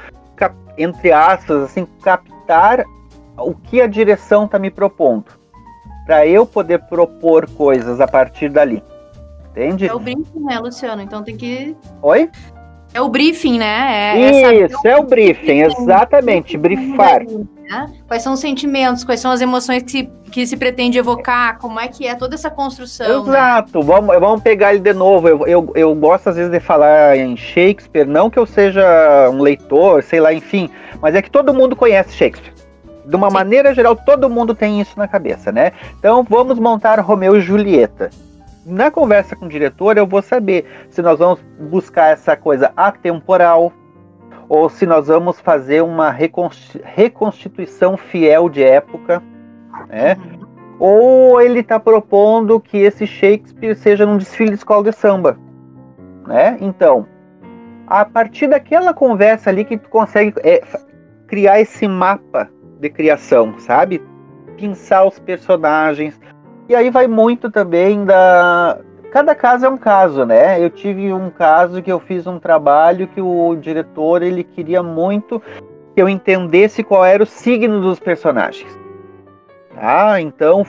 entre 0.78 1.12
aspas 1.12 1.63
assim 1.63 1.86
captar 2.02 2.86
o 3.38 3.54
que 3.54 3.82
a 3.82 3.88
direção 3.88 4.46
está 4.46 4.58
me 4.58 4.72
propondo. 4.72 5.26
Para 6.06 6.26
eu 6.26 6.46
poder 6.46 6.80
propor 6.84 7.50
coisas 7.52 8.00
a 8.00 8.08
partir 8.08 8.50
dali. 8.50 8.84
Entende? 9.52 9.88
É 9.88 9.94
o 9.94 10.00
briefing 10.00 10.39
né 10.39 10.60
Luciano? 10.60 11.02
Então 11.02 11.24
tem 11.24 11.36
que 11.36 11.76
oi 12.02 12.30
é 12.93 13.02
o 13.02 13.08
briefing, 13.08 13.60
né? 13.60 14.17
É, 14.17 14.65
Isso, 14.65 14.88
é 14.88 14.97
o 14.97 15.04
briefing, 15.04 15.62
exatamente, 15.62 16.58
brifar. 16.58 17.23
Né? 17.23 17.91
Quais 18.08 18.23
são 18.23 18.34
os 18.34 18.39
sentimentos, 18.39 19.04
quais 19.04 19.19
são 19.19 19.30
as 19.30 19.41
emoções 19.41 19.84
que 19.84 19.91
se, 19.91 20.10
que 20.32 20.47
se 20.47 20.58
pretende 20.58 20.97
evocar, 20.97 21.60
como 21.60 21.80
é 21.80 21.88
que 21.88 22.08
é 22.08 22.15
toda 22.15 22.34
essa 22.34 22.49
construção. 22.49 23.25
Né? 23.25 23.32
Exato, 23.32 23.80
né? 23.80 23.86
vamos, 23.86 24.19
vamos 24.19 24.41
pegar 24.41 24.73
ele 24.73 24.82
de 24.82 24.93
novo. 24.93 25.28
Eu, 25.28 25.45
eu, 25.45 25.71
eu 25.75 25.95
gosto 25.95 26.30
às 26.30 26.36
vezes 26.36 26.52
de 26.52 26.60
falar 26.60 27.15
em 27.15 27.38
Shakespeare, 27.38 28.08
não 28.08 28.30
que 28.30 28.39
eu 28.39 28.45
seja 28.45 29.30
um 29.32 29.41
leitor, 29.41 30.02
sei 30.02 30.19
lá, 30.19 30.34
enfim, 30.34 30.69
mas 30.99 31.13
é 31.13 31.21
que 31.21 31.30
todo 31.30 31.54
mundo 31.54 31.75
conhece 31.75 32.15
Shakespeare. 32.15 32.54
De 33.06 33.15
uma 33.15 33.30
maneira 33.30 33.73
geral, 33.73 33.95
todo 33.95 34.30
mundo 34.30 34.54
tem 34.56 34.82
isso 34.82 34.97
na 34.97 35.08
cabeça, 35.08 35.52
né? 35.52 35.71
Então 35.97 36.25
vamos 36.28 36.60
montar 36.60 36.99
Romeu 36.99 37.36
e 37.36 37.41
Julieta 37.41 38.10
na 38.70 38.92
conversa 38.92 39.36
com 39.36 39.46
o 39.46 39.50
diretor 39.50 39.98
eu 39.98 40.08
vou 40.08 40.22
saber 40.22 40.66
se 40.90 41.02
nós 41.02 41.20
vamos 41.20 41.40
buscar 41.60 42.12
essa 42.12 42.36
coisa 42.36 42.72
atemporal 42.76 43.74
ou 44.48 44.68
se 44.70 44.86
nós 44.86 45.08
vamos 45.08 45.40
fazer 45.40 45.84
uma 45.84 46.10
reconstituição 46.10 47.96
fiel 47.96 48.50
de 48.50 48.64
época, 48.64 49.22
né? 49.88 50.16
Uhum. 50.16 50.40
Ou 50.80 51.42
ele 51.42 51.60
está 51.60 51.80
propondo 51.80 52.60
que 52.60 52.78
esse 52.78 53.06
Shakespeare 53.06 53.76
seja 53.76 54.06
num 54.06 54.18
desfile 54.18 54.50
de 54.50 54.56
escola 54.56 54.84
de 54.84 54.92
samba, 54.92 55.38
né? 56.26 56.58
Então, 56.60 57.06
a 57.86 58.04
partir 58.04 58.48
daquela 58.48 58.94
conversa 58.94 59.52
ali 59.52 59.64
que 59.64 59.78
tu 59.78 59.90
consegue 59.90 60.34
é, 60.44 60.64
criar 61.28 61.60
esse 61.62 61.88
mapa 61.88 62.50
de 62.80 62.90
criação, 62.90 63.60
sabe? 63.60 64.02
Pensar 64.58 65.06
os 65.06 65.20
personagens, 65.20 66.20
e 66.70 66.76
aí 66.76 66.92
vai 66.92 67.08
muito 67.08 67.50
também 67.50 68.06
da. 68.06 68.78
Cada 69.12 69.34
caso 69.34 69.66
é 69.66 69.70
um 69.70 69.78
caso, 69.78 70.24
né? 70.24 70.64
Eu 70.64 70.70
tive 70.70 71.12
um 71.12 71.32
caso 71.32 71.82
que 71.82 71.92
eu 71.92 72.00
fiz 72.00 72.28
um 72.28 72.38
trabalho 72.38 73.08
que 73.08 73.20
o 73.20 73.56
diretor 73.56 74.22
ele 74.22 74.44
queria 74.44 74.84
muito 74.84 75.42
que 75.96 76.02
eu 76.02 76.08
entendesse 76.08 76.84
qual 76.84 77.04
era 77.04 77.24
o 77.24 77.26
signo 77.26 77.82
dos 77.82 78.00
personagens. 78.00 78.70
Tá? 79.74 80.22
Então, 80.22 80.64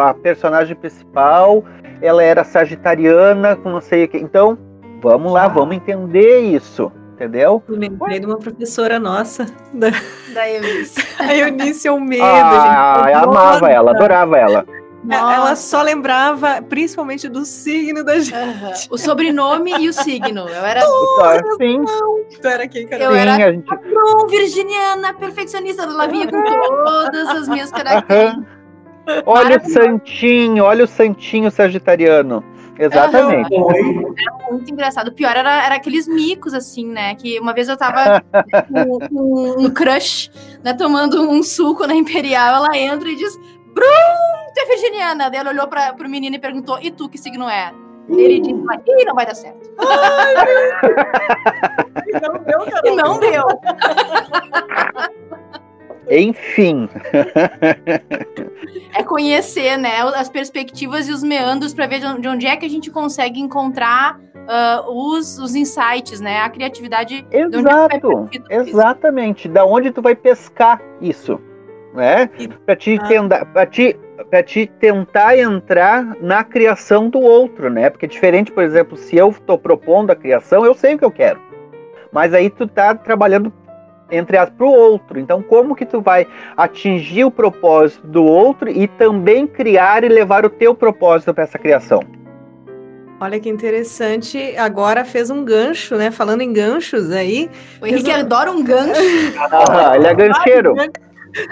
a 0.00 0.14
personagem 0.14 0.76
principal, 0.76 1.64
ela 2.00 2.22
era 2.22 2.44
sagitariana, 2.44 3.56
com 3.56 3.70
não 3.70 3.80
sei 3.80 4.04
o 4.04 4.08
que. 4.08 4.18
Então, 4.18 4.56
vamos 5.02 5.32
lá, 5.32 5.48
vamos 5.48 5.74
entender 5.74 6.40
isso. 6.42 6.92
Entendeu? 7.14 7.62
Eu 7.68 7.76
lembrei 7.76 8.20
de 8.20 8.26
uma 8.26 8.38
professora 8.38 9.00
nossa. 9.00 9.46
Da, 9.72 9.88
da 10.32 10.48
Eunice. 10.48 10.94
a 11.18 11.34
Eunice 11.34 11.88
Almeida. 11.88 12.24
Ah, 12.24 13.02
gente. 13.04 13.12
eu 13.12 13.30
amava 13.30 13.70
ela, 13.70 13.90
adorava 13.90 14.38
ela. 14.38 14.66
Nossa. 15.04 15.32
É, 15.32 15.36
ela 15.36 15.56
só 15.56 15.82
lembrava 15.82 16.62
principalmente 16.62 17.28
do 17.28 17.44
signo 17.44 18.02
da 18.02 18.18
gente. 18.18 18.34
Uhum. 18.34 18.72
O 18.90 18.98
sobrenome 18.98 19.72
e 19.78 19.88
o 19.88 19.92
signo. 19.92 20.48
Eu 20.48 20.64
era. 20.64 20.80
Sim. 21.58 21.84
Tu 22.40 22.48
era 22.48 22.66
quem, 22.66 22.86
cara? 22.86 23.04
Eu 23.04 23.12
Sim, 23.12 23.18
era 23.18 23.36
gente... 23.36 23.66
virginiana, 24.30 25.12
perfeccionista. 25.12 25.82
Ela 25.82 26.06
vinha 26.06 26.26
com 26.26 26.42
todas 26.84 27.28
as 27.28 27.48
minhas 27.48 27.70
características. 27.70 28.44
Olha 29.26 29.58
o 29.62 29.70
santinho, 29.70 30.64
olha 30.64 30.84
o 30.84 30.88
santinho 30.88 31.50
sagitariano. 31.50 32.42
Exatamente. 32.78 33.54
Uhum. 33.54 34.14
Era 34.18 34.50
muito 34.50 34.72
engraçado. 34.72 35.08
O 35.08 35.12
pior 35.12 35.36
era, 35.36 35.64
era 35.64 35.74
aqueles 35.76 36.08
micos, 36.08 36.54
assim, 36.54 36.86
né? 36.86 37.14
Que 37.14 37.38
uma 37.38 37.52
vez 37.52 37.68
eu 37.68 37.76
tava 37.76 38.24
com, 38.72 38.98
com, 39.08 39.54
um 39.58 39.70
crush, 39.70 40.30
né? 40.62 40.72
Tomando 40.72 41.30
um 41.30 41.42
suco 41.42 41.86
na 41.86 41.94
Imperial. 41.94 42.56
Ela 42.56 42.76
entra 42.76 43.08
e 43.08 43.16
diz: 43.16 43.36
Brum, 43.72 43.84
tu 43.84 44.43
é 44.64 44.68
virginiana. 44.68 45.30
Daí 45.30 45.40
ela 45.40 45.50
olhou 45.50 45.68
pra, 45.68 45.92
pro 45.92 46.08
menino 46.08 46.36
e 46.36 46.38
perguntou, 46.38 46.78
e 46.80 46.90
tu, 46.90 47.08
que 47.08 47.18
signo 47.18 47.48
é? 47.48 47.72
Uh. 48.08 48.18
Ele 48.18 48.40
disse, 48.40 48.54
ih, 48.54 49.04
não 49.04 49.14
vai 49.14 49.26
dar 49.26 49.34
certo. 49.34 49.70
Ai, 49.78 50.34
e 52.08 52.20
não 52.20 52.38
deu, 52.42 52.58
cara. 52.70 52.88
E 52.88 52.96
não 52.96 53.18
deu. 53.18 53.44
Enfim. 56.10 56.88
é 58.94 59.02
conhecer, 59.02 59.78
né, 59.78 60.02
as 60.14 60.28
perspectivas 60.28 61.08
e 61.08 61.12
os 61.12 61.22
meandros 61.22 61.72
para 61.72 61.86
ver 61.86 62.00
de 62.20 62.28
onde 62.28 62.46
é 62.46 62.56
que 62.56 62.66
a 62.66 62.68
gente 62.68 62.90
consegue 62.90 63.40
encontrar 63.40 64.20
uh, 64.20 64.90
os, 64.90 65.38
os 65.38 65.54
insights, 65.54 66.20
né, 66.20 66.40
a 66.40 66.50
criatividade. 66.50 67.26
Exato, 67.30 68.28
exatamente. 68.50 69.48
Da 69.48 69.64
onde 69.64 69.90
tu 69.90 70.02
vai 70.02 70.14
pescar 70.14 70.78
isso? 71.00 71.40
né? 71.94 72.28
Para 72.66 72.76
te, 72.76 72.98
ah. 73.00 73.66
te, 73.66 73.96
pra 74.30 74.42
te 74.42 74.66
tentar 74.66 75.36
entrar 75.36 76.16
na 76.20 76.44
criação 76.44 77.08
do 77.08 77.20
outro, 77.20 77.68
né? 77.68 77.90
Porque 77.90 78.06
é 78.06 78.08
diferente, 78.08 78.52
por 78.52 78.62
exemplo, 78.62 78.96
se 78.96 79.16
eu 79.16 79.30
estou 79.30 79.58
propondo 79.58 80.10
a 80.10 80.16
criação, 80.16 80.64
eu 80.64 80.74
sei 80.74 80.94
o 80.94 80.98
que 80.98 81.04
eu 81.04 81.10
quero. 81.10 81.40
Mas 82.12 82.32
aí 82.32 82.48
tu 82.48 82.66
tá 82.66 82.94
trabalhando 82.94 83.52
entre 84.10 84.36
as 84.36 84.50
para 84.50 84.66
o 84.66 84.70
outro. 84.70 85.18
Então, 85.18 85.42
como 85.42 85.74
que 85.74 85.84
tu 85.84 86.00
vai 86.00 86.26
atingir 86.56 87.24
o 87.24 87.30
propósito 87.30 88.06
do 88.06 88.24
outro 88.24 88.68
e 88.68 88.86
também 88.86 89.46
criar 89.46 90.04
e 90.04 90.08
levar 90.08 90.44
o 90.44 90.50
teu 90.50 90.74
propósito 90.74 91.34
para 91.34 91.44
essa 91.44 91.58
criação? 91.58 92.00
Olha 93.20 93.40
que 93.40 93.48
interessante. 93.48 94.54
Agora 94.56 95.04
fez 95.04 95.30
um 95.30 95.44
gancho, 95.44 95.96
né? 95.96 96.10
Falando 96.10 96.42
em 96.42 96.52
ganchos 96.52 97.10
aí. 97.10 97.48
O 97.80 97.86
Henrique 97.86 98.10
um... 98.10 98.14
adora 98.14 98.50
um 98.50 98.62
gancho. 98.62 99.00
Ah, 99.38 99.96
ele 99.96 100.06
é 100.06 100.14
gancheiro. 100.14 100.74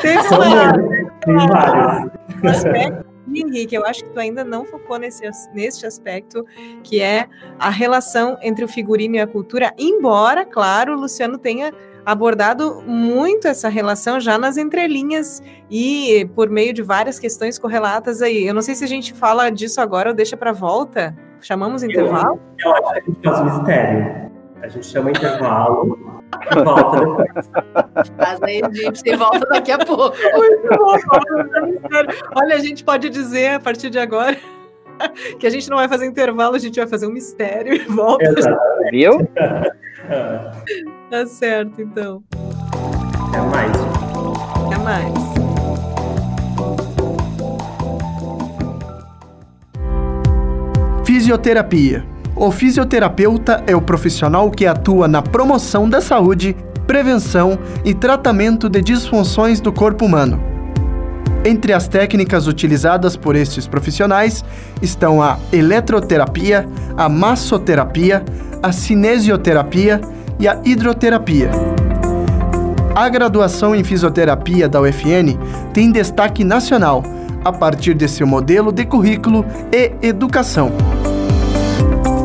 Tem 0.01 0.18
uma, 0.18 0.73
Tem 1.21 1.37
vários. 1.49 2.11
Um 2.42 2.49
aspecto, 2.49 3.12
Henrique, 3.35 3.75
eu 3.75 3.85
acho 3.87 4.05
que 4.05 4.11
tu 4.11 4.21
ainda 4.21 4.45
não 4.45 4.64
focou 4.64 4.99
nesse, 4.99 5.29
nesse 5.55 5.87
aspecto, 5.87 6.45
que 6.83 7.01
é 7.01 7.27
a 7.59 7.71
relação 7.71 8.37
entre 8.42 8.64
o 8.64 8.68
figurino 8.68 9.16
e 9.16 9.21
a 9.21 9.27
cultura, 9.27 9.73
embora, 9.79 10.45
claro, 10.45 10.95
o 10.95 11.01
Luciano 11.01 11.38
tenha 11.38 11.73
abordado 12.05 12.83
muito 12.83 13.47
essa 13.47 13.68
relação 13.68 14.18
já 14.18 14.37
nas 14.37 14.57
entrelinhas 14.57 15.40
e 15.71 16.29
por 16.35 16.51
meio 16.51 16.73
de 16.73 16.83
várias 16.83 17.18
questões 17.18 17.59
correlatas 17.59 18.21
aí. 18.21 18.47
Eu 18.47 18.55
não 18.55 18.62
sei 18.62 18.75
se 18.75 18.85
a 18.85 18.88
gente 18.88 19.14
fala 19.14 19.51
disso 19.51 19.81
agora 19.81 20.11
ou 20.11 20.14
deixa 20.14 20.37
para 20.37 20.53
volta. 20.53 21.16
Chamamos 21.40 21.83
intervalo? 21.83 22.40
Eu, 22.59 22.71
eu 22.71 22.88
acho 22.88 22.92
que 22.92 23.11
a 23.11 23.12
gente 23.12 23.23
faz 23.23 23.40
um 23.40 23.45
mistério. 23.45 24.32
A 24.62 24.68
gente 24.68 24.87
chama 24.87 25.11
intervalo 25.11 26.22
Volta 26.64 27.01
depois. 27.01 27.51
Mas 28.16 28.42
aí, 28.42 28.61
gente, 28.72 29.01
você 29.01 29.16
volta 29.16 29.40
daqui 29.46 29.72
a 29.72 29.79
pouco. 29.79 30.16
Muito 30.37 30.68
bom. 30.68 30.96
Olha, 32.37 32.57
a 32.57 32.59
gente 32.59 32.85
pode 32.85 33.11
dizer 33.11 33.55
a 33.55 33.61
partir 33.61 33.90
de 33.90 33.98
agora 33.98 34.37
que 35.38 35.46
a 35.46 35.51
gente 35.51 35.68
não 35.68 35.77
vai 35.77 35.88
fazer 35.88 36.07
intervalo, 36.07 36.55
a 36.55 36.59
gente 36.59 36.79
vai 36.79 36.87
fazer 36.87 37.07
um 37.07 37.12
mistério 37.12 37.75
e 37.75 37.81
volta. 37.81 38.25
Viu? 38.90 39.29
Tá 41.09 41.27
certo, 41.27 41.81
então. 41.83 42.25
Até 43.29 43.40
mais. 43.42 43.72
Até 44.66 44.79
mais. 44.79 45.12
Fisioterapia 51.05 52.12
o 52.42 52.50
fisioterapeuta 52.50 53.62
é 53.68 53.76
o 53.76 53.81
profissional 53.81 54.50
que 54.50 54.66
atua 54.66 55.07
na 55.07 55.22
promoção 55.22 55.88
da 55.88 56.00
saúde 56.00 56.57
prevenção 56.88 57.57
e 57.85 57.94
tratamento 57.94 58.68
de 58.68 58.83
disfunções 58.83 59.61
do 59.61 59.72
corpo 59.72 60.05
humano. 60.05 60.42
Entre 61.44 61.72
as 61.72 61.87
técnicas 61.87 62.48
utilizadas 62.48 63.16
por 63.16 63.37
estes 63.37 63.68
profissionais 63.68 64.44
estão 64.83 65.22
a 65.22 65.38
eletroterapia, 65.52 66.68
a 66.96 67.09
massoterapia, 67.09 68.24
a 68.61 68.72
cinesioterapia 68.72 70.00
e 70.40 70.48
a 70.48 70.61
hidroterapia. 70.64 71.48
A 72.92 73.09
graduação 73.09 73.72
em 73.72 73.85
fisioterapia 73.85 74.68
da 74.68 74.81
UFN 74.81 75.38
tem 75.72 75.92
destaque 75.92 76.42
nacional 76.42 77.05
a 77.44 77.52
partir 77.52 77.94
de 77.94 78.09
seu 78.09 78.26
modelo 78.26 78.72
de 78.72 78.85
currículo 78.85 79.46
e 79.72 79.92
educação. 80.02 80.72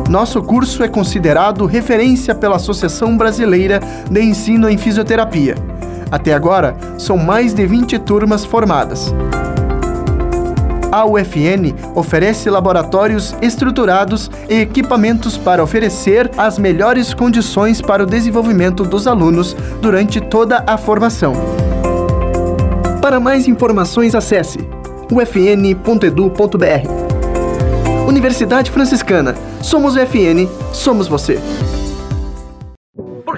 Nosso 0.08 0.42
curso 0.42 0.82
é 0.82 0.88
considerado 0.88 1.66
referência 1.66 2.34
pela 2.34 2.56
Associação 2.56 3.16
Brasileira 3.16 3.80
de 4.10 4.22
Ensino 4.22 4.68
em 4.68 4.78
Fisioterapia 4.78 5.54
até 6.10 6.32
agora, 6.32 6.76
são 6.98 7.16
mais 7.16 7.52
de 7.52 7.66
20 7.66 7.98
turmas 8.00 8.44
formadas. 8.44 9.14
A 10.90 11.04
UFN 11.04 11.74
oferece 11.94 12.48
laboratórios 12.48 13.34
estruturados 13.42 14.30
e 14.48 14.60
equipamentos 14.62 15.36
para 15.36 15.62
oferecer 15.62 16.30
as 16.36 16.58
melhores 16.58 17.12
condições 17.12 17.82
para 17.82 18.02
o 18.02 18.06
desenvolvimento 18.06 18.84
dos 18.84 19.06
alunos 19.06 19.54
durante 19.82 20.18
toda 20.18 20.64
a 20.66 20.78
formação. 20.78 21.34
Para 23.02 23.20
mais 23.20 23.46
informações, 23.46 24.14
acesse 24.14 24.58
ufn.edu.br. 25.12 26.97
Universidade 28.08 28.70
Franciscana. 28.70 29.34
Somos 29.62 29.94
UFN, 29.94 30.48
somos 30.72 31.06
você 31.06 31.38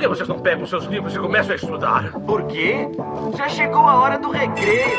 que 0.01 0.09
vocês 0.09 0.29
não 0.29 0.39
pegam 0.39 0.65
seus 0.65 0.87
livros 0.87 1.15
e 1.15 1.19
começam 1.19 1.53
a 1.53 1.57
estudar? 1.57 2.11
Por 2.21 2.47
quê? 2.47 2.89
Já 3.37 3.49
chegou 3.51 3.87
a 3.87 4.01
hora 4.01 4.19
do 4.19 4.31
recreio. 4.31 4.99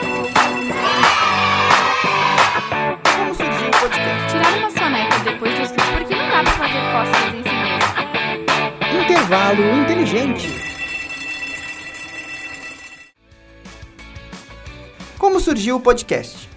Como 3.18 3.34
surgiu 3.34 3.68
o 3.68 3.72
podcast? 3.72 4.30
Tirar 4.30 4.58
uma 4.60 4.70
soneca 4.70 5.20
depois 5.24 5.56
do 5.56 5.62
estudo, 5.64 5.84
porque 5.98 6.16
não 6.16 6.30
dá 6.30 6.44
pra 6.44 6.52
fazer 6.52 6.82
costas 6.92 7.34
em 7.34 7.42
si 7.42 7.50
mesmo. 8.92 9.04
Intervalo 9.04 9.64
inteligente. 9.82 10.50
Como 15.18 15.40
surgiu 15.40 15.78
o 15.78 15.80
podcast? 15.80 16.51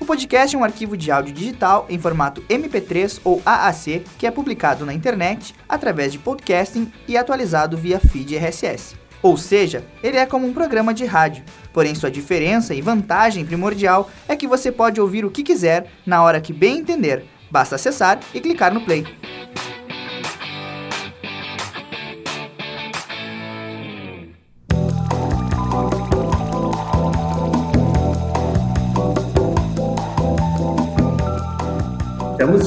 O 0.00 0.06
podcast 0.06 0.56
é 0.56 0.58
um 0.58 0.64
arquivo 0.64 0.96
de 0.96 1.10
áudio 1.10 1.34
digital 1.34 1.86
em 1.90 1.98
formato 1.98 2.42
MP3 2.48 3.20
ou 3.22 3.42
AAC 3.44 4.02
que 4.18 4.26
é 4.26 4.30
publicado 4.30 4.86
na 4.86 4.94
internet 4.94 5.54
através 5.68 6.10
de 6.10 6.18
podcasting 6.18 6.90
e 7.06 7.18
atualizado 7.18 7.76
via 7.76 8.00
feed 8.00 8.34
RSS. 8.34 8.96
Ou 9.22 9.36
seja, 9.36 9.84
ele 10.02 10.16
é 10.16 10.24
como 10.24 10.46
um 10.46 10.54
programa 10.54 10.94
de 10.94 11.04
rádio, 11.04 11.44
porém 11.70 11.94
sua 11.94 12.10
diferença 12.10 12.74
e 12.74 12.80
vantagem 12.80 13.44
primordial 13.44 14.10
é 14.26 14.34
que 14.34 14.48
você 14.48 14.72
pode 14.72 14.98
ouvir 14.98 15.26
o 15.26 15.30
que 15.30 15.42
quiser 15.42 15.92
na 16.06 16.22
hora 16.22 16.40
que 16.40 16.54
bem 16.54 16.78
entender. 16.78 17.26
Basta 17.50 17.74
acessar 17.74 18.18
e 18.32 18.40
clicar 18.40 18.72
no 18.72 18.80
play. 18.80 19.04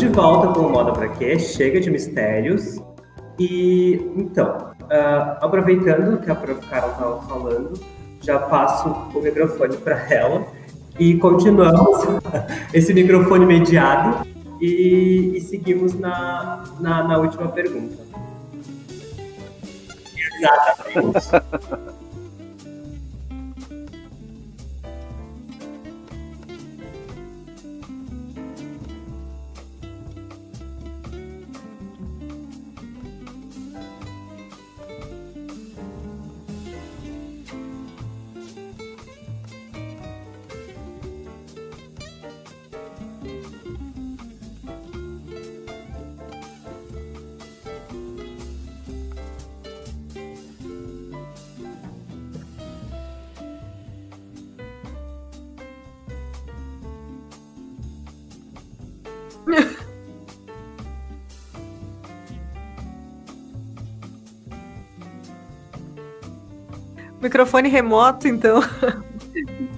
De 0.04 0.10
volta 0.10 0.48
com 0.48 0.66
o 0.66 0.70
Moda 0.70 0.92
Pra 0.92 1.08
Quê? 1.08 1.40
Chega 1.40 1.80
de 1.80 1.90
mistérios. 1.90 2.78
E 3.40 4.12
então, 4.18 4.74
uh, 4.82 5.38
aproveitando 5.40 6.20
que 6.20 6.30
a 6.30 6.36
Prof. 6.36 6.60
Carol 6.68 6.92
estava 6.92 7.22
falando, 7.22 7.80
já 8.22 8.38
passo 8.38 8.90
o 9.16 9.22
microfone 9.22 9.78
para 9.78 10.14
ela 10.14 10.46
e 11.00 11.16
continuamos 11.16 12.00
esse 12.74 12.94
microfone 12.94 13.46
mediado 13.46 14.28
e, 14.60 15.38
e 15.38 15.42
seguimos 15.42 15.98
na, 15.98 16.66
na, 16.82 17.04
na 17.08 17.18
última 17.18 17.48
pergunta. 17.48 17.96
Exatamente. 20.38 21.94
Microfone 67.34 67.68
remoto, 67.68 68.28
então. 68.28 68.62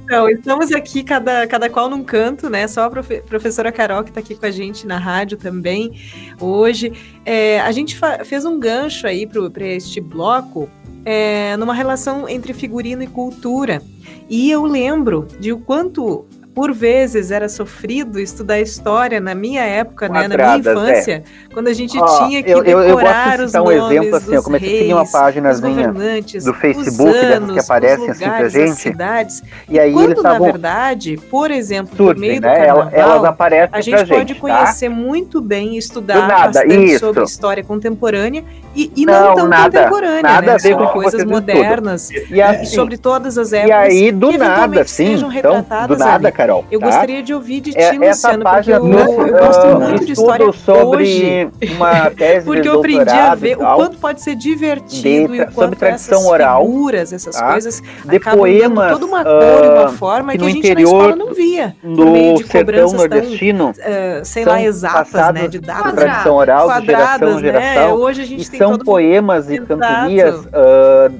Então, 0.04 0.30
estamos 0.30 0.72
aqui, 0.72 1.02
cada, 1.02 1.48
cada 1.48 1.68
qual 1.68 1.89
num 1.89 2.04
canto, 2.04 2.48
né? 2.48 2.68
Só 2.68 2.84
a 2.84 2.89
profe 2.91 3.22
professora 3.22 3.72
Carol 3.72 4.04
que 4.04 4.12
está 4.12 4.20
aqui 4.20 4.36
com 4.36 4.46
a 4.46 4.52
gente 4.52 4.86
na 4.86 5.00
rádio 5.00 5.36
também 5.36 6.00
hoje. 6.39 6.91
É, 7.26 7.60
a 7.62 7.72
gente 7.72 8.00
fez 8.24 8.46
um 8.46 8.60
gancho 8.60 9.08
aí 9.08 9.26
para 9.26 9.65
este 9.65 10.00
bloco 10.00 10.70
é, 11.04 11.58
numa 11.58 11.74
relação 11.74 12.30
entre 12.30 12.54
figurino 12.54 13.02
e 13.02 13.08
cultura. 13.08 13.82
E 14.30 14.52
eu 14.52 14.63
lembro 14.65 15.26
de 15.39 15.52
o 15.52 15.58
quanto 15.58 16.26
por 16.56 16.74
vezes 16.74 17.32
era 17.32 17.50
sofrido 17.50 18.18
estudar 18.18 18.62
história 18.62 19.20
na 19.20 19.36
minha 19.36 19.62
época, 19.62 20.08
né, 20.08 20.26
na 20.26 20.38
minha 20.38 20.58
infância, 20.58 21.15
é. 21.15 21.54
quando 21.54 21.68
a 21.68 21.74
gente 21.74 22.00
oh, 22.00 22.06
tinha 22.06 22.41
que 22.41 22.50
eu, 22.50 22.63
decorar 22.63 23.36
eu, 23.36 23.41
eu 23.41 23.46
os 23.46 23.54
nomes 23.54 23.84
um 23.84 23.91
exemplo, 23.91 24.15
assim, 24.15 24.36
eu 24.36 24.44
comecei 24.44 24.70
reis, 24.70 24.80
a 24.80 24.82
seguir 24.82 24.94
uma 24.94 25.12
página 25.12 25.54
do 25.54 26.54
Facebook 26.54 27.18
anos, 27.18 27.54
que 27.54 27.60
aparecem 27.60 28.10
assim 28.10 28.24
pra 28.24 28.50
gente. 28.50 28.76
Cidades, 28.76 29.44
e, 29.68 29.78
aí 29.78 29.91
quando, 29.91 30.12
eles 30.12 30.24
na 30.24 30.39
verdade, 30.39 31.18
por 31.30 31.52
exemplo, 31.52 31.98
Surge, 31.98 32.13
por 32.13 32.20
meio 32.20 32.39
né? 32.39 32.50
do 32.50 32.58
carnaval, 32.58 32.89
elas 32.94 33.24
aparecem 33.26 33.70
a 33.74 33.82
gente 33.82 34.08
pode 34.08 34.34
gente, 34.34 34.34
tá? 34.36 34.39
conhecer 34.39 34.89
tá? 34.89 34.96
muito 34.96 35.41
bem 35.41 35.76
e 35.76 35.78
estudar 35.78 36.26
bastante 36.26 36.86
isso. 36.86 37.00
sobre 37.00 37.24
história 37.24 37.63
contemporânea 37.65 38.46
e, 38.76 38.92
e 38.96 39.06
não, 39.06 39.28
não, 39.30 39.36
tão 39.36 39.48
nada, 39.48 39.80
contemporânea, 39.80 40.22
nada 40.22 40.46
né? 40.48 40.54
a 40.54 40.58
ver 40.58 40.72
sobre 40.72 40.86
com 40.86 40.94
coisas 40.94 41.24
modernas 41.24 42.10
e, 42.12 42.42
assim, 42.42 42.64
e, 42.64 42.66
sobre 42.68 42.98
todas 42.98 43.38
as 43.38 43.54
épocas 43.54 43.70
e 43.70 44.04
aí, 44.04 44.12
do 44.12 44.30
que 44.30 44.38
nada, 44.38 44.86
sim, 44.86 45.14
então, 45.14 45.66
do 45.88 45.98
nada, 45.98 46.32
Carol. 46.32 46.66
Eu 46.70 46.80
tá? 46.80 46.88
gostaria 46.88 47.24
de 47.24 47.34
ouvir 47.34 47.62
de 47.62 47.78
é, 47.78 47.92
ti, 47.92 48.04
é, 48.04 48.10
Luciano, 48.10 48.44
porque 48.44 48.72
eu, 48.72 48.88
eu, 48.88 49.28
eu 49.28 49.38
gosto 49.38 49.68
uh, 49.68 49.80
muito 49.80 50.06
de 50.06 50.12
história 50.12 50.52
sobre 50.52 51.04
hoje. 51.04 51.50
Uma 51.76 52.10
tese 52.12 52.46
porque 52.46 52.68
eu 52.68 52.80
aprendi 52.80 53.10
a 53.10 53.34
ver 53.34 53.58
o 53.58 53.76
quanto 53.76 53.98
pode 53.98 54.22
ser 54.22 54.36
divertido 54.36 55.32
de, 55.32 55.38
e 55.38 55.42
o 55.42 55.52
quanto 55.52 55.84
essas 55.84 56.26
oral, 56.26 56.66
figuras, 56.66 57.14
essas 57.14 57.36
tá? 57.36 57.52
coisas, 57.52 57.82
de 58.04 58.20
poemas, 58.20 58.92
toda 58.92 59.06
uma 59.06 59.24
cor 59.24 59.64
e 59.64 59.70
uma 59.70 59.90
forma 59.90 60.32
que, 60.34 60.40
que 60.40 60.44
a 60.44 60.48
gente 60.48 60.60
interior, 60.60 60.92
na 60.92 61.00
escola 61.00 61.16
não 61.16 61.34
via. 61.34 61.76
No 61.82 62.12
meio 62.12 62.38
de 62.38 62.44
cobranças 62.44 62.94
nordestino, 62.94 63.74
tão, 63.74 64.22
uh, 64.22 64.26
sei 64.26 64.44
lá, 64.46 64.62
exatas, 64.62 65.34
né, 65.34 65.48
de 65.48 65.60
datas. 65.60 65.94
tradição 65.94 66.36
oral, 66.36 66.82
de 66.82 66.86
geração 66.86 67.30
em 67.30 67.36
né? 67.36 67.40
geração. 67.42 67.88
Né? 67.88 67.94
Hoje 67.94 68.22
a 68.22 68.26
gente 68.26 68.50
tem 68.50 68.64
são 68.69 68.78
poemas 68.78 69.49
e 69.49 69.60
cantorias 69.60 70.45
uh, 70.45 71.13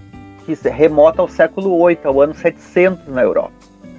que 0.46 0.56
remontam 0.70 1.24
ao 1.24 1.30
século 1.30 1.86
VIII, 1.88 2.00
ao 2.04 2.22
ano 2.22 2.34
700 2.34 3.08
na 3.08 3.24
Europa. 3.24 3.52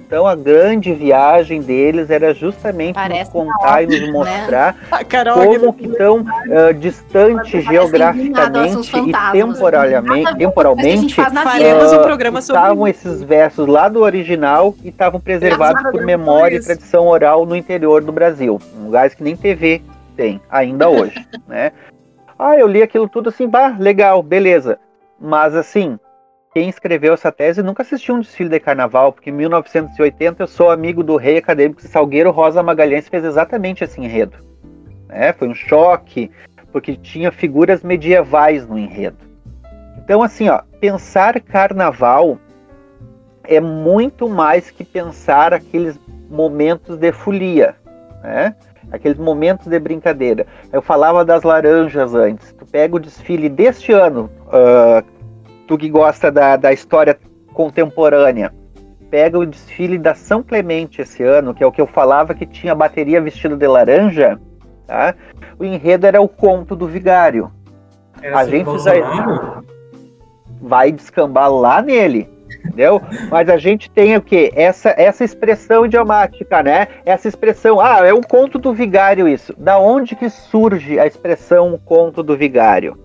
Então 0.07 0.25
a 0.25 0.35
grande 0.35 0.93
viagem 0.93 1.61
deles 1.61 2.09
era 2.09 2.33
justamente 2.33 2.95
Parece 2.95 3.23
nos 3.23 3.29
contar 3.29 3.83
e 3.83 3.87
nos 3.87 3.99
né? 3.99 4.11
mostrar 4.11 4.75
né? 4.89 5.03
como 5.35 5.73
que 5.73 5.89
tão 5.89 6.21
uh, 6.21 6.73
distante 6.79 7.59
geograficamente 7.59 8.89
e 8.89 9.11
temporalmente, 9.33 10.37
temporalmente 10.37 11.19
uh, 11.19 11.99
um 11.99 12.03
programa 12.03 12.39
estavam 12.39 12.87
esses 12.87 13.21
versos 13.21 13.67
lá 13.67 13.89
do 13.89 13.99
original 13.99 14.73
e 14.81 14.87
estavam 14.87 15.19
preservados 15.19 15.83
por 15.91 16.01
memória 16.01 16.55
e 16.55 16.63
tradição 16.63 17.07
oral 17.07 17.45
no 17.45 17.53
interior 17.53 18.01
do 18.01 18.13
Brasil, 18.13 18.61
um 18.79 18.85
lugares 18.85 19.13
que 19.13 19.21
nem 19.21 19.35
TV 19.35 19.81
tem 20.15 20.39
ainda 20.49 20.87
hoje, 20.87 21.27
né? 21.45 21.73
Ah, 22.39 22.55
eu 22.55 22.67
li 22.67 22.83
aquilo 22.83 23.09
tudo 23.09 23.29
assim, 23.29 23.47
bah, 23.47 23.75
legal, 23.79 24.21
beleza. 24.21 24.79
Mas 25.19 25.55
assim, 25.55 25.99
quem 26.53 26.69
escreveu 26.69 27.13
essa 27.13 27.31
tese 27.31 27.63
nunca 27.63 27.81
assistiu 27.81 28.15
um 28.15 28.19
desfile 28.19 28.49
de 28.49 28.59
carnaval, 28.59 29.11
porque 29.11 29.29
em 29.29 29.33
1980 29.33 30.43
eu 30.43 30.47
sou 30.47 30.69
amigo 30.69 31.03
do 31.03 31.15
rei 31.15 31.37
acadêmico 31.37 31.81
Salgueiro 31.81 32.31
Rosa 32.31 32.61
Magalhães 32.61 33.09
fez 33.09 33.23
exatamente 33.23 33.83
esse 33.83 33.99
enredo. 33.99 34.37
É, 35.09 35.33
foi 35.33 35.47
um 35.47 35.55
choque, 35.55 36.29
porque 36.71 36.95
tinha 36.95 37.31
figuras 37.31 37.81
medievais 37.81 38.67
no 38.67 38.77
enredo. 38.77 39.17
Então, 39.97 40.21
assim, 40.21 40.47
ó, 40.47 40.61
pensar 40.79 41.39
carnaval 41.41 42.37
é 43.43 43.59
muito 43.59 44.29
mais 44.29 44.69
que 44.69 44.83
pensar 44.83 45.53
aqueles 45.53 45.99
momentos 46.29 46.97
de 46.97 47.11
folia, 47.11 47.75
né? 48.21 48.55
Aqueles 48.91 49.17
momentos 49.17 49.67
de 49.67 49.79
brincadeira. 49.79 50.45
Eu 50.71 50.81
falava 50.81 51.25
das 51.25 51.43
laranjas 51.43 52.15
antes. 52.15 52.53
Tu 52.53 52.65
pega 52.65 52.95
o 52.95 52.99
desfile 52.99 53.49
deste 53.49 53.91
ano, 53.91 54.29
uh, 54.47 55.05
tu 55.67 55.77
que 55.77 55.89
gosta 55.89 56.31
da, 56.31 56.55
da 56.55 56.71
história 56.71 57.17
contemporânea, 57.53 58.53
pega 59.09 59.37
o 59.37 59.45
desfile 59.45 59.97
da 59.97 60.13
São 60.13 60.43
Clemente 60.43 61.01
esse 61.01 61.23
ano, 61.23 61.53
que 61.53 61.63
é 61.63 61.67
o 61.67 61.71
que 61.71 61.81
eu 61.81 61.87
falava 61.87 62.33
que 62.33 62.45
tinha 62.45 62.75
bateria 62.75 63.21
vestida 63.21 63.55
de 63.55 63.67
laranja, 63.67 64.39
tá? 64.85 65.15
O 65.59 65.65
enredo 65.65 66.05
era 66.05 66.21
o 66.21 66.27
conto 66.27 66.75
do 66.75 66.87
vigário. 66.87 67.51
Era 68.21 68.39
a 68.39 68.45
gente 68.45 68.65
Bolsonaro? 68.65 69.63
vai 70.61 70.91
descambar 70.91 71.51
lá 71.51 71.81
nele, 71.81 72.29
entendeu? 72.55 73.01
Mas 73.29 73.49
a 73.49 73.57
gente 73.57 73.89
tem 73.89 74.15
o 74.15 74.21
quê? 74.21 74.51
Essa, 74.55 74.93
essa 74.97 75.23
expressão 75.23 75.85
idiomática, 75.85 76.61
né? 76.61 76.87
Essa 77.05 77.27
expressão, 77.27 77.79
ah, 77.79 78.05
é 78.05 78.13
um 78.13 78.21
conto 78.21 78.57
do 78.59 78.73
vigário 78.73 79.27
isso. 79.27 79.53
Da 79.57 79.79
onde 79.79 80.15
que 80.15 80.29
surge 80.29 80.99
a 80.99 81.05
expressão 81.05 81.79
conto 81.83 82.21
do 82.21 82.37
vigário? 82.37 82.97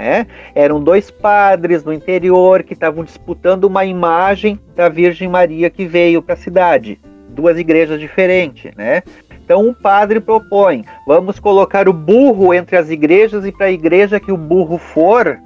É? 0.00 0.26
Eram 0.54 0.80
dois 0.80 1.10
padres 1.10 1.82
no 1.82 1.92
interior 1.92 2.62
que 2.62 2.72
estavam 2.72 3.02
disputando 3.02 3.64
uma 3.64 3.84
imagem 3.84 4.58
da 4.76 4.88
Virgem 4.88 5.26
Maria 5.26 5.68
que 5.68 5.86
veio 5.86 6.22
para 6.22 6.34
a 6.34 6.36
cidade. 6.36 7.00
Duas 7.30 7.58
igrejas 7.58 7.98
diferentes, 7.98 8.72
né? 8.76 9.02
Então 9.44 9.66
um 9.66 9.74
padre 9.74 10.20
propõe: 10.20 10.84
vamos 11.04 11.40
colocar 11.40 11.88
o 11.88 11.92
burro 11.92 12.54
entre 12.54 12.76
as 12.76 12.90
igrejas 12.90 13.44
e 13.44 13.50
para 13.50 13.66
a 13.66 13.72
igreja 13.72 14.20
que 14.20 14.30
o 14.30 14.36
burro 14.36 14.78
for 14.78 15.36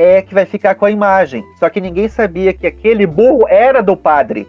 é 0.00 0.22
que 0.22 0.32
vai 0.32 0.46
ficar 0.46 0.74
com 0.76 0.86
a 0.86 0.90
imagem. 0.90 1.44
Só 1.58 1.68
que 1.68 1.80
ninguém 1.80 2.08
sabia 2.08 2.54
que 2.54 2.66
aquele 2.66 3.06
burro 3.06 3.46
era 3.46 3.82
do 3.82 3.94
padre. 3.94 4.48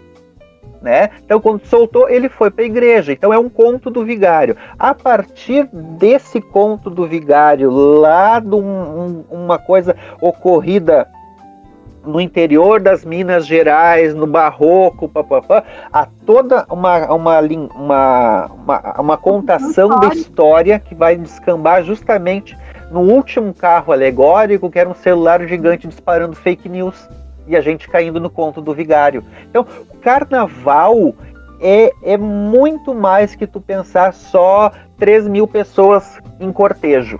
Né? 0.82 1.10
Então, 1.24 1.40
quando 1.40 1.64
soltou, 1.66 2.10
ele 2.10 2.30
foi 2.30 2.50
para 2.50 2.64
a 2.64 2.68
igreja. 2.68 3.12
Então, 3.12 3.34
é 3.34 3.38
um 3.38 3.50
conto 3.50 3.90
do 3.90 4.04
vigário. 4.04 4.56
A 4.80 4.96
partir 4.96 5.68
desse 5.72 6.40
conto 6.42 6.90
do 6.90 7.06
vigário, 7.06 7.70
lá 7.70 8.40
de 8.40 8.56
um, 8.56 8.60
um, 8.60 9.26
uma 9.30 9.60
coisa 9.60 9.96
ocorrida 10.20 11.08
no 12.04 12.20
interior 12.20 12.80
das 12.80 13.06
Minas 13.06 13.46
Gerais, 13.46 14.16
no 14.16 14.26
Barroco, 14.26 15.08
papapá, 15.08 15.64
a 15.94 16.08
toda 16.26 16.66
uma, 16.70 17.14
uma, 17.14 17.40
uma, 17.42 18.46
uma, 18.56 18.96
uma 19.00 19.18
contação 19.18 20.00
da 20.00 20.08
história 20.08 20.80
que 20.80 20.96
vai 20.96 21.16
descambar 21.16 21.84
justamente 21.84 22.58
no 22.92 23.00
último 23.00 23.54
carro 23.54 23.94
alegórico, 23.94 24.70
que 24.70 24.78
era 24.78 24.90
um 24.90 24.94
celular 24.94 25.48
gigante 25.48 25.88
disparando 25.88 26.36
fake 26.36 26.68
news 26.68 27.08
e 27.48 27.56
a 27.56 27.62
gente 27.62 27.90
caindo 27.90 28.20
no 28.20 28.30
conto 28.30 28.62
do 28.62 28.74
vigário. 28.74 29.24
Então, 29.50 29.66
o 29.90 29.98
carnaval 29.98 31.16
é, 31.62 31.92
é 32.04 32.18
muito 32.18 32.94
mais 32.94 33.34
que 33.34 33.48
tu 33.48 33.62
pensar 33.62 34.14
só 34.14 34.72
3 34.98 35.28
mil 35.30 35.48
pessoas 35.48 36.20
em 36.40 36.52
cortejo. 36.52 37.18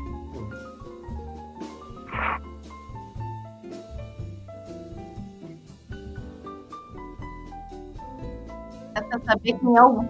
É 8.94 9.02
pra 9.02 9.20
saber 9.22 9.54
quem 9.54 9.78
é 9.78 9.84
o 9.84 10.06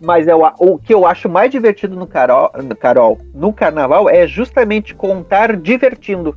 Mas 0.07 0.25
eu, 0.25 0.39
o 0.59 0.79
que 0.79 0.93
eu 0.93 1.05
acho 1.05 1.27
mais 1.27 1.51
divertido 1.51 1.93
no 1.97 2.07
Carol, 2.07 2.49
no 2.63 2.73
Carol, 2.77 3.17
no 3.35 3.51
carnaval, 3.51 4.09
é 4.09 4.25
justamente 4.25 4.95
contar 4.95 5.57
divertindo. 5.57 6.33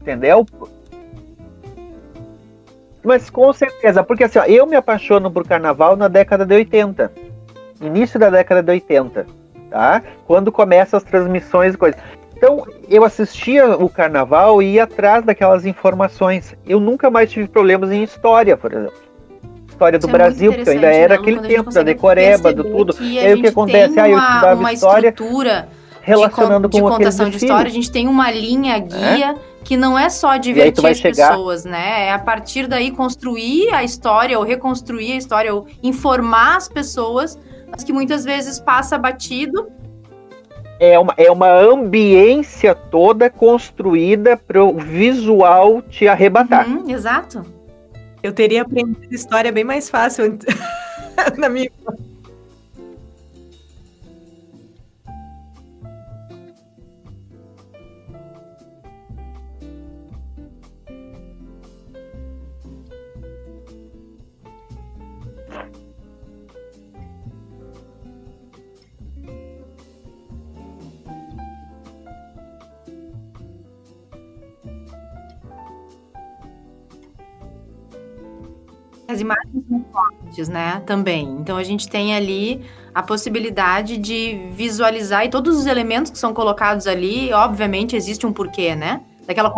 Entendeu? 0.00 0.44
Mas 3.04 3.30
com 3.30 3.52
certeza, 3.52 4.02
porque 4.02 4.24
assim, 4.24 4.40
ó, 4.40 4.44
eu 4.46 4.66
me 4.66 4.74
apaixono 4.74 5.30
por 5.30 5.46
carnaval 5.46 5.94
na 5.94 6.08
década 6.08 6.44
de 6.44 6.56
80. 6.56 7.12
Início 7.80 8.18
da 8.18 8.28
década 8.28 8.60
de 8.60 8.72
80, 8.72 9.24
tá? 9.70 10.02
Quando 10.26 10.50
começam 10.50 10.96
as 10.96 11.04
transmissões 11.04 11.74
e 11.74 11.78
coisas. 11.78 12.00
Então, 12.36 12.66
eu 12.88 13.04
assistia 13.04 13.70
o 13.76 13.88
carnaval 13.88 14.60
e 14.60 14.72
ia 14.72 14.82
atrás 14.82 15.24
daquelas 15.24 15.64
informações. 15.64 16.56
Eu 16.66 16.80
nunca 16.80 17.08
mais 17.08 17.30
tive 17.30 17.46
problemas 17.46 17.92
em 17.92 18.02
história, 18.02 18.56
por 18.56 18.72
exemplo 18.72 19.07
história 19.78 19.98
do 19.98 20.06
Isso 20.06 20.10
é 20.10 20.18
Brasil, 20.18 20.50
muito 20.50 20.56
porque 20.64 20.70
ainda 20.70 20.86
era 20.88 21.14
né, 21.14 21.20
aquele 21.20 21.40
tempo 21.40 21.70
da 21.70 21.82
decoreba, 21.82 22.52
do 22.52 22.64
tudo. 22.64 22.96
E 23.00 23.18
aí 23.18 23.34
o 23.34 23.40
que 23.40 23.46
acontece? 23.46 23.94
tem 23.94 24.02
Ah, 24.02 24.08
eu 24.08 24.18
estudava 24.18 24.60
uma 24.60 24.72
história 24.72 25.08
estrutura 25.08 25.68
relacionando 26.02 26.68
de, 26.68 26.80
com 26.80 26.86
de 26.88 26.92
contação 26.96 27.30
de 27.30 27.36
história, 27.36 27.68
a 27.68 27.72
gente 27.72 27.90
tem 27.92 28.08
uma 28.08 28.30
linha 28.30 28.78
guia 28.78 29.36
que 29.62 29.76
não 29.76 29.98
é 29.98 30.08
só 30.08 30.30
aí 30.30 30.38
divertir 30.40 30.86
as 30.86 30.96
chegar- 30.96 31.30
pessoas, 31.30 31.64
né? 31.64 32.06
É 32.06 32.12
a 32.12 32.18
partir 32.18 32.66
daí 32.66 32.90
construir 32.90 33.72
a 33.72 33.84
história 33.84 34.36
ou 34.38 34.44
reconstruir 34.44 35.12
a 35.12 35.16
história 35.16 35.54
ou 35.54 35.66
informar 35.82 36.56
as 36.56 36.68
pessoas, 36.68 37.38
mas 37.70 37.84
que 37.84 37.92
muitas 37.92 38.24
vezes 38.24 38.58
passa 38.58 38.98
batido. 38.98 39.68
É 40.80 40.98
uma, 40.98 41.12
é 41.16 41.30
uma 41.30 41.50
ambiência 41.50 42.74
toda 42.74 43.28
construída 43.28 44.36
para 44.36 44.64
o 44.64 44.78
visual 44.78 45.82
te 45.82 46.08
arrebatar. 46.08 46.66
Uhum, 46.68 46.88
exato. 46.88 47.57
Eu 48.28 48.32
teria 48.34 48.60
aprendido 48.60 49.14
história 49.14 49.50
bem 49.50 49.64
mais 49.64 49.88
fácil 49.88 50.38
na 51.38 51.48
minha. 51.48 51.70
As 79.08 79.22
imagens 79.22 79.64
são 79.66 79.84
fortes, 79.90 80.48
né? 80.50 80.82
Também. 80.84 81.26
Então 81.40 81.56
a 81.56 81.64
gente 81.64 81.88
tem 81.88 82.14
ali 82.14 82.62
a 82.94 83.02
possibilidade 83.02 83.96
de 83.96 84.50
visualizar 84.52 85.24
e 85.24 85.30
todos 85.30 85.56
os 85.56 85.64
elementos 85.64 86.12
que 86.12 86.18
são 86.18 86.34
colocados 86.34 86.86
ali, 86.86 87.32
obviamente 87.32 87.96
existe 87.96 88.26
um 88.26 88.32
porquê, 88.34 88.74
né? 88.74 89.00
Daquela 89.26 89.50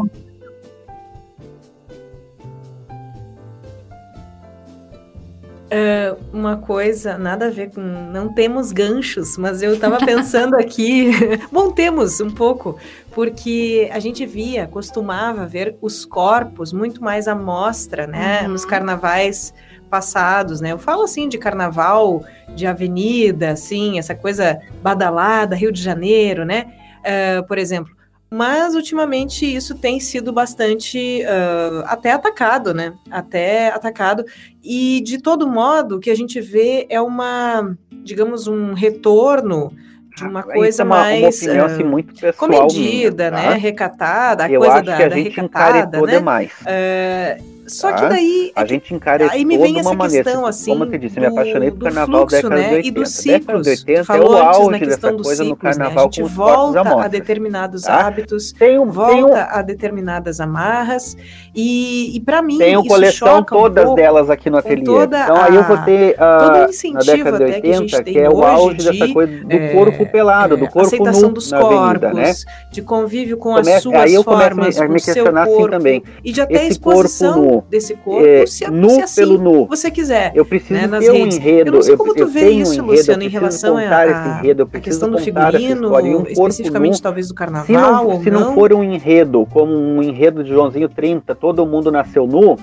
É, 5.72 6.16
uma 6.32 6.56
coisa, 6.56 7.16
nada 7.16 7.46
a 7.46 7.50
ver 7.50 7.70
com. 7.70 7.80
Não 7.80 8.34
temos 8.34 8.72
ganchos, 8.72 9.38
mas 9.38 9.62
eu 9.62 9.78
tava 9.78 9.98
pensando 10.04 10.56
aqui. 10.56 11.10
Bom, 11.52 11.70
temos 11.70 12.20
um 12.20 12.30
pouco, 12.30 12.76
porque 13.12 13.88
a 13.92 14.00
gente 14.00 14.26
via, 14.26 14.66
costumava 14.66 15.46
ver 15.46 15.76
os 15.80 16.04
corpos 16.04 16.72
muito 16.72 17.00
mais 17.02 17.28
à 17.28 17.36
mostra, 17.36 18.04
né? 18.04 18.42
Uhum. 18.42 18.48
Nos 18.48 18.64
carnavais 18.64 19.54
passados, 19.88 20.60
né? 20.60 20.72
Eu 20.72 20.78
falo 20.78 21.04
assim 21.04 21.28
de 21.28 21.38
carnaval 21.38 22.24
de 22.54 22.66
avenida, 22.66 23.50
assim, 23.50 23.96
essa 23.96 24.14
coisa 24.14 24.60
badalada, 24.82 25.54
Rio 25.54 25.70
de 25.70 25.80
Janeiro, 25.80 26.44
né? 26.44 26.72
É, 27.04 27.40
por 27.42 27.58
exemplo. 27.58 27.99
Mas 28.30 28.76
ultimamente 28.76 29.44
isso 29.44 29.74
tem 29.74 29.98
sido 29.98 30.32
bastante 30.32 31.22
uh, 31.24 31.82
até 31.86 32.12
atacado, 32.12 32.72
né? 32.72 32.94
Até 33.10 33.70
atacado. 33.70 34.24
E 34.62 35.00
de 35.00 35.18
todo 35.18 35.48
modo, 35.48 35.96
o 35.96 36.00
que 36.00 36.10
a 36.10 36.14
gente 36.14 36.40
vê 36.40 36.86
é 36.88 37.00
uma, 37.00 37.76
digamos, 37.90 38.46
um 38.46 38.72
retorno 38.72 39.72
de 40.16 40.24
uma 40.24 40.40
Isso 40.40 40.48
coisa 40.50 40.82
é 40.82 40.84
uma, 40.84 40.96
mais 40.96 41.20
uma 41.20 41.28
opinião 41.28 41.64
ah, 41.64 41.66
assim, 41.66 41.82
muito 41.82 42.14
pessoal 42.14 42.34
comedida, 42.34 43.30
minha, 43.30 43.42
tá? 43.42 43.50
né? 43.50 43.56
Recatada, 43.56 44.44
a 44.44 44.50
Eu 44.50 44.60
coisa 44.60 44.74
acho 44.76 44.84
da, 44.84 44.96
que 44.96 45.02
a 45.02 45.08
da 45.08 45.16
gente 45.16 45.28
recatada, 45.30 46.00
né? 46.02 46.18
demais. 46.18 46.52
É, 46.66 47.38
só 47.70 47.92
que 47.92 48.00
Tá? 48.02 48.08
daí 48.08 48.52
é 48.54 48.60
A 48.60 48.64
que 48.64 48.68
gente 48.74 48.94
encaretou 48.94 49.32
Aí 49.34 49.44
me 49.44 49.56
de 49.56 49.62
vem 49.62 49.72
uma 49.72 49.80
essa 49.80 49.94
maneira. 49.94 50.24
questão, 50.24 50.46
assim, 50.46 50.70
como 50.72 50.84
eu 50.84 50.90
te 50.90 50.98
disse, 50.98 51.20
me 51.20 51.26
apaixonei 51.26 51.70
por 51.70 51.84
carnaval 51.84 52.16
fluxo, 52.28 52.36
década 52.36 52.54
de 52.56 52.60
né, 52.62 52.76
80. 52.76 52.88
e 52.88 52.90
dos 52.90 53.12
década 53.24 53.38
ciclos. 53.38 53.62
de 53.62 53.70
80 53.92 54.04
Falou 54.04 54.26
é 54.26 54.30
o 54.30 54.32
antes 54.34 54.42
na 54.42 54.50
auge 54.66 54.78
questão 54.80 55.16
dos 55.16 55.26
coisa 55.26 55.44
no 55.44 55.50
ciclos, 55.50 55.76
né? 55.78 55.84
A 55.86 55.88
gente 55.88 56.20
corpos 56.20 56.32
volta 56.34 57.04
a 57.04 57.08
determinados 57.08 57.82
tá? 57.82 58.06
hábitos, 58.06 58.52
Tem 58.52 58.78
um, 58.78 58.82
tem 58.82 58.84
um, 58.84 58.90
volta 59.28 59.48
a 59.50 59.62
determinadas 59.62 60.40
amarras, 60.40 61.16
e, 61.54 62.16
e 62.16 62.20
para 62.20 62.42
mim 62.42 62.58
Tenho 62.58 62.80
isso 62.80 62.88
coleção 62.88 63.28
choca 63.38 63.56
um 63.56 63.60
todas 63.62 63.84
pouco 63.84 63.96
delas 64.00 64.30
aqui 64.30 64.50
no 64.50 64.56
ateliê. 64.58 64.82
Então 64.82 65.36
aí 65.42 65.54
eu 65.54 65.64
vou 65.64 65.76
a- 65.76 65.82
ter 65.82 66.16
todo 66.16 66.54
o 66.56 66.58
na 66.58 66.68
incentivo 66.68 67.04
década 67.24 67.38
de 67.38 67.44
até 67.44 67.60
que 67.60 67.68
a 67.68 67.72
gente 67.72 67.94
80, 67.94 68.02
tem 68.04 68.14
que 68.14 68.20
é 68.20 68.28
o 68.30 68.42
auge 68.42 68.76
de, 68.76 68.98
dessa 68.98 69.12
coisa 69.12 69.44
do 69.44 69.52
é, 69.52 69.68
corpo 69.72 70.06
pelado, 70.10 70.56
do 70.56 70.64
é, 70.64 70.68
corpo 70.68 70.86
aceitação 70.86 71.28
nu 71.28 71.34
dos 71.34 71.50
na 71.50 71.58
avenida, 71.58 72.10
corpos, 72.10 72.14
né? 72.14 72.32
de 72.70 72.82
convívio 72.82 73.36
com 73.36 73.54
as 73.56 73.66
suas 73.82 73.94
aí 73.94 74.14
eu 74.14 74.22
a 74.22 74.24
formas, 74.24 74.78
a 74.80 74.86
com 74.86 74.92
me 74.92 75.00
assim 75.42 75.50
corpo, 75.56 75.68
também. 75.70 76.02
e 76.24 76.32
de 76.32 76.40
até 76.40 76.66
Esse 76.66 76.78
corpo 76.80 77.00
exposição 77.00 77.42
nu, 77.42 77.59
desse 77.68 77.94
corpo, 77.96 78.26
é, 78.26 78.46
se, 78.46 78.70
nu 78.70 78.90
se 78.90 79.02
assim 79.02 79.20
pelo 79.20 79.38
nu. 79.38 79.66
você 79.66 79.90
quiser. 79.90 80.32
Eu 80.34 80.44
preciso 80.44 80.74
né, 80.74 80.86
nas 80.86 81.04
ter 81.04 81.11
um 81.11 81.14
redes. 81.14 81.36
enredo. 81.36 81.68
Eu 81.68 81.72
não 81.74 81.82
sei 81.82 81.96
como 81.96 82.14
tu 82.14 82.20
eu 82.20 82.28
vê 82.28 82.50
isso, 82.50 82.70
um 82.70 82.74
enredo, 82.74 82.90
Luciano, 82.90 83.22
eu 83.22 83.26
em 83.26 83.30
relação 83.30 83.76
a, 83.76 84.06
esse 84.06 84.28
enredo, 84.28 84.62
eu 84.62 84.68
a 84.72 84.80
questão 84.80 85.11
do 85.11 85.18
figurino, 85.18 85.92
um 85.92 86.26
especificamente 86.26 86.96
nu, 86.96 87.02
talvez 87.02 87.28
do 87.28 87.30
se 87.30 87.36
carnaval 87.36 88.04
não, 88.04 88.06
ou 88.08 88.22
se 88.22 88.30
não 88.30 88.54
for 88.54 88.72
um 88.72 88.84
enredo, 88.84 89.46
como 89.50 89.72
um 89.72 90.02
enredo 90.02 90.42
de 90.44 90.50
Joãozinho 90.50 90.88
30, 90.88 91.34
todo 91.34 91.66
mundo 91.66 91.90
nasceu 91.90 92.26
nu, 92.26 92.58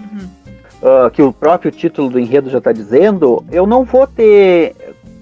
ah, 0.81 1.09
que 1.11 1.21
o 1.21 1.33
próprio 1.33 1.71
título 1.71 2.09
do 2.09 2.19
enredo 2.19 2.49
já 2.49 2.59
está 2.59 2.71
dizendo, 2.71 3.43
eu 3.51 3.65
não 3.65 3.83
vou 3.83 4.05
ter 4.05 4.75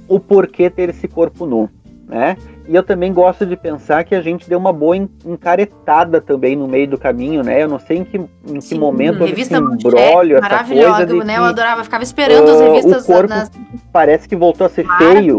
o 0.07 0.19
porquê 0.19 0.69
ter 0.69 0.89
esse 0.89 1.07
corpo 1.07 1.45
nu, 1.45 1.69
né? 2.07 2.37
E 2.67 2.75
eu 2.75 2.83
também 2.83 3.11
gosto 3.13 3.45
de 3.45 3.55
pensar 3.55 4.03
que 4.03 4.13
a 4.15 4.21
gente 4.21 4.47
deu 4.49 4.57
uma 4.59 4.71
boa 4.73 4.95
en- 4.95 5.09
encaretada 5.25 6.21
também 6.21 6.55
no 6.55 6.67
meio 6.67 6.87
do 6.87 6.97
caminho, 6.97 7.43
né? 7.43 7.63
Eu 7.63 7.67
não 7.67 7.79
sei 7.79 7.97
em 7.97 8.03
que, 8.03 8.17
em 8.17 8.27
que 8.55 8.61
Sim, 8.61 8.79
momento 8.79 9.21
houve 9.21 9.33
esse 9.33 9.51
revista 9.53 9.61
Manchete, 9.61 9.87
embrólio, 9.87 10.37
essa 10.37 10.49
maravilhosa, 10.49 10.97
coisa 10.97 11.05
de 11.05 11.23
né? 11.25 11.37
Eu 11.37 11.43
que 11.43 11.49
adorava, 11.49 11.83
ficava 11.83 12.03
esperando 12.03 12.49
as 12.49 12.61
ah, 12.61 12.63
revistas 12.63 13.03
o 13.03 13.07
corpo 13.07 13.29
nas- 13.29 13.51
parece 13.91 14.27
que 14.27 14.35
voltou 14.35 14.65
a 14.67 14.69
ser 14.69 14.85
feio, 14.97 15.37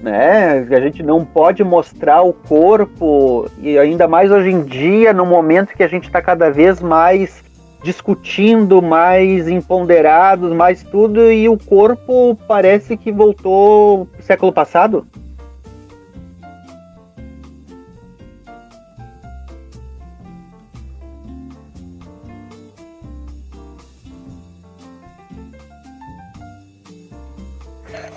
né? 0.00 0.66
A 0.70 0.80
gente 0.80 1.02
não 1.02 1.24
pode 1.24 1.64
mostrar 1.64 2.22
o 2.22 2.32
corpo 2.32 3.46
e 3.58 3.78
ainda 3.78 4.06
mais 4.06 4.30
hoje 4.30 4.50
em 4.50 4.62
dia, 4.62 5.12
no 5.12 5.26
momento 5.26 5.74
que 5.74 5.82
a 5.82 5.88
gente 5.88 6.04
está 6.06 6.22
cada 6.22 6.50
vez 6.50 6.80
mais 6.80 7.42
discutindo, 7.82 8.82
mais 8.82 9.48
imponderados, 9.48 10.52
mais 10.52 10.82
tudo 10.82 11.30
e 11.30 11.48
o 11.48 11.56
corpo 11.56 12.36
parece 12.48 12.96
que 12.96 13.12
voltou 13.12 14.08
século 14.20 14.52
passado. 14.52 15.06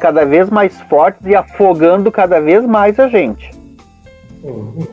Cada 0.01 0.25
vez 0.25 0.49
mais 0.49 0.81
fortes 0.89 1.23
e 1.27 1.35
afogando 1.35 2.11
cada 2.11 2.41
vez 2.41 2.65
mais 2.65 2.99
a 2.99 3.07
gente. 3.07 3.51
Uhum. 4.43 4.87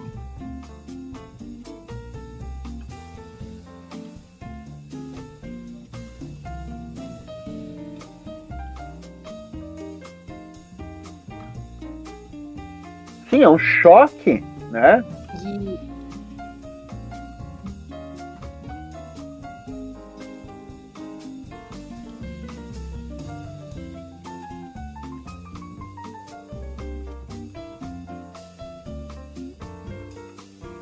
Sim, 13.30 13.42
é 13.42 13.48
um 13.48 13.58
choque, 13.58 14.44
né? 14.70 15.02
E- 15.42 15.87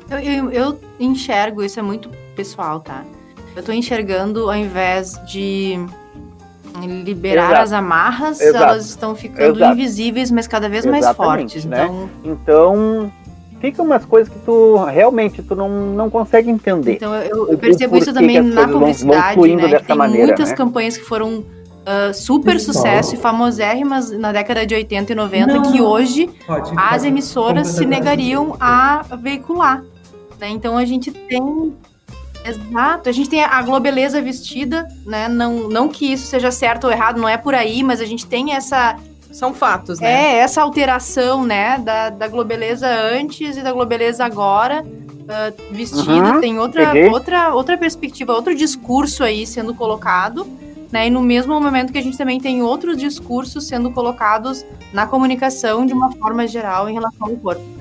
Eu, 0.09 0.19
eu, 0.19 0.51
eu 0.51 0.79
enxergo, 0.99 1.63
isso 1.63 1.79
é 1.79 1.83
muito 1.83 2.09
pessoal, 2.35 2.79
tá? 2.79 3.03
Eu 3.55 3.63
tô 3.63 3.71
enxergando, 3.71 4.49
ao 4.49 4.55
invés 4.55 5.19
de 5.25 5.79
liberar 7.03 7.47
Exato. 7.47 7.61
as 7.63 7.73
amarras, 7.73 8.39
Exato. 8.41 8.63
elas 8.63 8.85
estão 8.85 9.15
ficando 9.15 9.57
Exato. 9.57 9.73
invisíveis, 9.73 10.29
mas 10.31 10.47
cada 10.47 10.69
vez 10.69 10.85
mais 10.85 11.07
fortes. 11.15 11.65
né? 11.65 11.85
Então, 11.85 12.09
Então, 12.23 13.11
fica 13.59 13.81
umas 13.81 14.05
coisas 14.05 14.31
que 14.31 14.39
tu 14.45 14.77
realmente 14.85 15.41
tu 15.41 15.55
não, 15.55 15.69
não 15.69 16.09
consegue 16.09 16.49
entender. 16.51 16.93
Então 16.93 17.15
eu, 17.15 17.49
eu- 17.51 17.57
percebo 17.57 17.97
isso 17.97 18.13
também 18.13 18.39
na 18.41 18.43
coisas 18.43 18.55
vão- 18.55 18.65
vão 18.65 18.79
publicidade, 18.79 19.55
né? 19.55 19.79
tem 19.79 19.95
maneira, 19.97 20.27
muitas 20.27 20.49
né? 20.51 20.55
campanhas 20.55 20.95
que 20.97 21.03
foram 21.03 21.43
ah, 21.83 22.13
super 22.13 22.59
sucesso 22.59 23.15
e 23.15 23.17
famosérrimas 23.17 24.11
na 24.11 24.31
década 24.31 24.65
de 24.65 24.75
80 24.75 25.13
e 25.13 25.15
90, 25.15 25.53
Não. 25.53 25.71
que 25.71 25.81
hoje 25.81 26.29
Pode, 26.45 26.69
as 26.77 26.89
pode 26.91 27.07
emissoras 27.07 27.67
se 27.69 27.85
negariam 27.85 28.55
a 28.59 29.03
veicular. 29.19 29.83
Né? 30.39 30.49
Então 30.49 30.77
a 30.77 30.85
gente 30.85 31.11
tem. 31.11 31.75
Exato, 32.45 33.09
a 33.09 33.11
gente 33.11 33.29
tem 33.29 33.43
a 33.43 33.61
globeleza 33.61 34.21
vestida, 34.21 34.87
né? 35.05 35.27
Não, 35.27 35.67
não 35.67 35.89
que 35.89 36.13
isso 36.13 36.27
seja 36.27 36.49
certo 36.49 36.85
ou 36.85 36.91
errado, 36.91 37.19
não 37.19 37.27
é 37.27 37.37
por 37.37 37.53
aí, 37.53 37.83
mas 37.83 37.99
a 37.99 38.05
gente 38.05 38.25
tem 38.25 38.53
essa 38.53 38.95
São 39.31 39.53
fatos, 39.53 39.99
né? 39.99 40.09
é, 40.09 40.37
essa 40.37 40.61
alteração, 40.61 41.43
né, 41.43 41.77
da, 41.79 42.09
da 42.09 42.27
globeleza 42.29 42.87
antes 42.87 43.57
e 43.57 43.61
da 43.61 43.73
globeleza 43.73 44.23
agora, 44.23 44.85
ah, 45.27 45.51
vestida, 45.71 46.35
Uhum, 46.35 46.39
tem 46.39 46.57
outra, 46.57 46.85
peguei. 46.91 47.09
outra, 47.09 47.53
outra 47.53 47.77
perspectiva, 47.77 48.31
outro 48.31 48.55
discurso 48.55 49.25
aí 49.25 49.45
sendo 49.45 49.73
colocado, 49.73 50.47
né, 50.89 51.07
e 51.07 51.09
no 51.09 51.21
mesmo 51.21 51.59
momento 51.59 51.91
que 51.91 51.97
a 51.97 52.01
gente 52.01 52.17
também 52.17 52.39
tem 52.39 52.61
outros 52.61 52.95
discursos 52.95 53.67
sendo 53.67 53.91
colocados 53.91 54.65
na 54.93 55.05
comunicação 55.05 55.85
de 55.85 55.91
uma 55.93 56.13
forma 56.13 56.47
geral 56.47 56.87
em 56.89 56.93
relação 56.93 57.27
ao 57.27 57.35
corpo. 57.35 57.76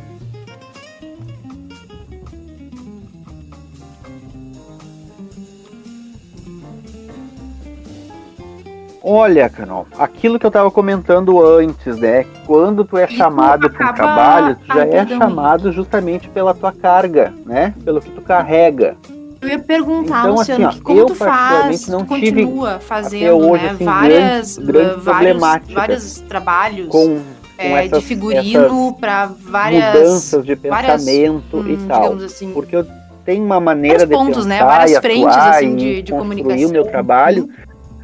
Olha, 9.09 9.49
Carol, 9.49 9.87
aquilo 9.97 10.37
que 10.37 10.45
eu 10.45 10.51
tava 10.51 10.69
comentando 10.69 11.41
antes, 11.41 11.97
né? 11.97 12.25
Quando 12.45 12.85
tu 12.85 12.99
é 12.99 13.07
tu 13.07 13.13
chamado 13.15 13.71
para 13.71 13.87
um 13.87 13.89
acaba- 13.91 13.95
trabalho, 14.15 14.57
tu 14.57 14.75
já 14.75 14.85
é 14.85 15.07
chamado 15.07 15.71
justamente 15.71 16.29
pela 16.29 16.53
tua 16.53 16.73
carga, 16.73 17.33
né? 17.47 17.73
Pelo 17.85 18.01
que 18.01 18.11
tu 18.11 18.21
carrega. 18.21 18.97
Eu 19.41 19.49
ia 19.49 19.59
perguntar, 19.61 20.21
Então, 20.23 20.35
Luciano, 20.35 20.67
assim, 20.67 20.77
ó, 20.77 20.79
que 20.79 20.81
como 20.83 20.99
eu 20.99 21.07
tu 21.07 21.15
faz, 21.15 21.83
tu 21.83 21.93
não 21.93 22.05
tive 22.05 22.31
continua 22.43 22.81
fazendo, 22.81 23.37
hoje, 23.49 23.63
né, 23.63 23.71
assim, 23.71 23.85
várias, 23.85 24.59
grandes- 24.59 24.59
grandes 24.59 24.97
ah, 25.09 25.13
vários, 25.13 25.41
vários 25.73 26.15
trabalhos 26.23 26.89
Com, 26.89 27.07
com 27.07 27.23
é, 27.59 27.87
essas, 27.87 28.01
de 28.01 28.05
figurino 28.07 28.97
para 28.99 29.27
várias 29.27 29.85
mudanças 29.95 30.45
de 30.45 30.55
várias, 30.57 31.05
pensamento 31.05 31.65
e 31.69 31.75
hum, 31.75 31.85
tal. 31.87 32.13
assim, 32.15 32.53
Porque 32.53 32.75
eu 32.75 32.85
tenho 33.25 33.45
uma 33.45 33.61
maneira 33.61 33.99
Vários 33.99 34.09
de 34.11 34.15
pontos, 34.17 34.45
pensar 34.45 34.49
né? 34.49 34.65
Várias 34.65 34.91
e 34.91 35.01
frentes, 35.01 35.27
atuar 35.27 35.51
assim, 35.51 35.77
de- 35.77 36.03
de 36.03 36.13
comunicação. 36.13 36.69
o 36.69 36.73
meu 36.73 36.85
trabalho. 36.85 37.49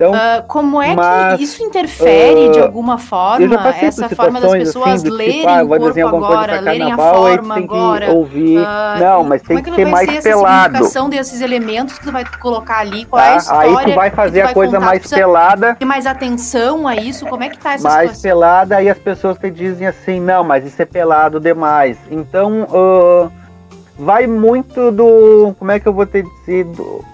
Então, 0.03 0.14
Ah, 0.14 0.42
como 0.48 0.82
é 0.82 0.96
Mas, 0.96 1.36
que 1.38 1.44
isso 1.44 1.62
interfere 1.62 2.48
de 2.50 2.59
ah, 2.59 2.64
alguma 2.64 2.98
forma, 2.98 3.44
essa 3.80 4.09
forma 4.09 4.40
das 4.40 4.50
situações 4.50 4.64
pessoas 4.66 4.94
assim, 4.94 5.09
do 5.09 5.14
lerem 5.14 5.32
tipo, 5.38 5.48
ah, 5.48 5.62
o 5.62 5.68
corpo 5.68 6.16
agora, 6.16 6.61
lerem 6.61 6.82
a 6.92 6.96
carnaval, 6.96 7.14
tu 7.14 7.20
forma 7.20 7.55
tem 7.55 7.66
que 7.68 7.74
agora? 7.74 8.12
ouvir. 8.12 8.59
Ah, 8.66 8.96
não, 8.98 9.24
mas 9.24 9.42
tem 9.42 9.59
é 9.59 9.62
que 9.62 9.70
que 9.70 9.76
ser 9.76 9.84
mais 9.86 10.09
ser 10.11 10.16
essa 10.16 10.28
pelado. 10.28 10.62
significação 10.64 11.09
desses 11.09 11.40
elementos 11.40 11.98
que 11.98 12.05
tu 12.05 12.11
vai 12.12 12.24
colocar 12.40 12.78
ali? 12.78 13.05
Qual 13.05 13.22
é 13.22 13.28
a 13.28 13.30
Tá? 13.32 13.36
história? 13.36 13.78
Aí 13.78 13.84
tu 13.84 13.94
vai 13.94 14.11
fazer 14.11 14.40
tu 14.40 14.42
a 14.42 14.44
vai 14.46 14.55
coisa 14.55 14.72
contar? 14.76 14.86
mais 14.86 15.07
pelada, 15.07 15.74
ter 15.76 15.84
mais 15.84 16.07
atenção 16.07 16.88
a 16.88 16.96
isso? 16.96 17.26
Como 17.26 17.44
é 17.44 17.48
que 17.48 17.59
tá 17.59 17.74
essa 17.74 17.88
mais 17.88 18.11
situação? 18.11 18.22
pelada, 18.22 18.76
aí 18.76 18.88
as 18.90 18.98
pessoas 18.98 19.38
te 19.38 19.50
dizem 19.50 19.86
assim, 19.86 20.20
não, 20.20 20.42
mas 20.42 20.64
isso 20.66 20.82
é 20.82 20.84
pelado 20.84 21.38
demais. 21.38 21.96
Então, 22.11 22.66
vai 23.98 24.26
muito 24.26 24.90
do, 24.90 25.55
como 25.59 25.70
é 25.70 25.78
que 25.78 25.86
eu 25.86 25.92
vou 25.92 26.07
te 26.07 26.22
dizer, 26.22 26.64
do, 26.64 27.05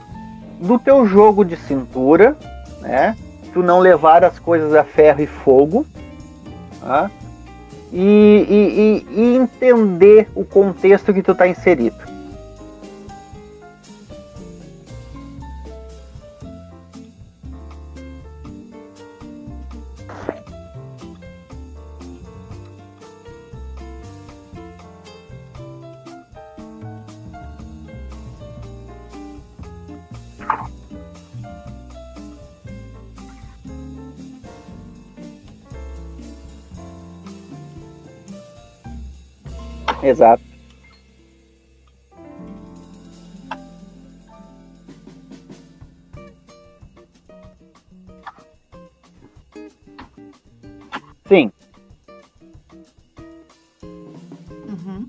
do 0.60 0.78
teu 0.78 1.06
jogo 1.06 1.44
de 1.44 1.56
cintura, 1.56 2.36
né? 2.80 3.16
Tu 3.52 3.62
não 3.62 3.78
levar 3.80 4.24
as 4.24 4.38
coisas 4.38 4.74
a 4.74 4.84
ferro 4.84 5.20
e 5.22 5.26
fogo, 5.26 5.86
tá? 6.80 7.10
E, 7.92 8.46
e- 8.48 9.14
e- 9.16 9.20
e 9.20 9.36
entender 9.36 10.28
o 10.34 10.44
contexto 10.44 11.12
que 11.14 11.22
tu 11.22 11.34
tá 11.34 11.48
inserido. 11.48 11.96
Exato. 40.08 40.42
Sim, 51.26 51.52
Uhum. 54.68 55.06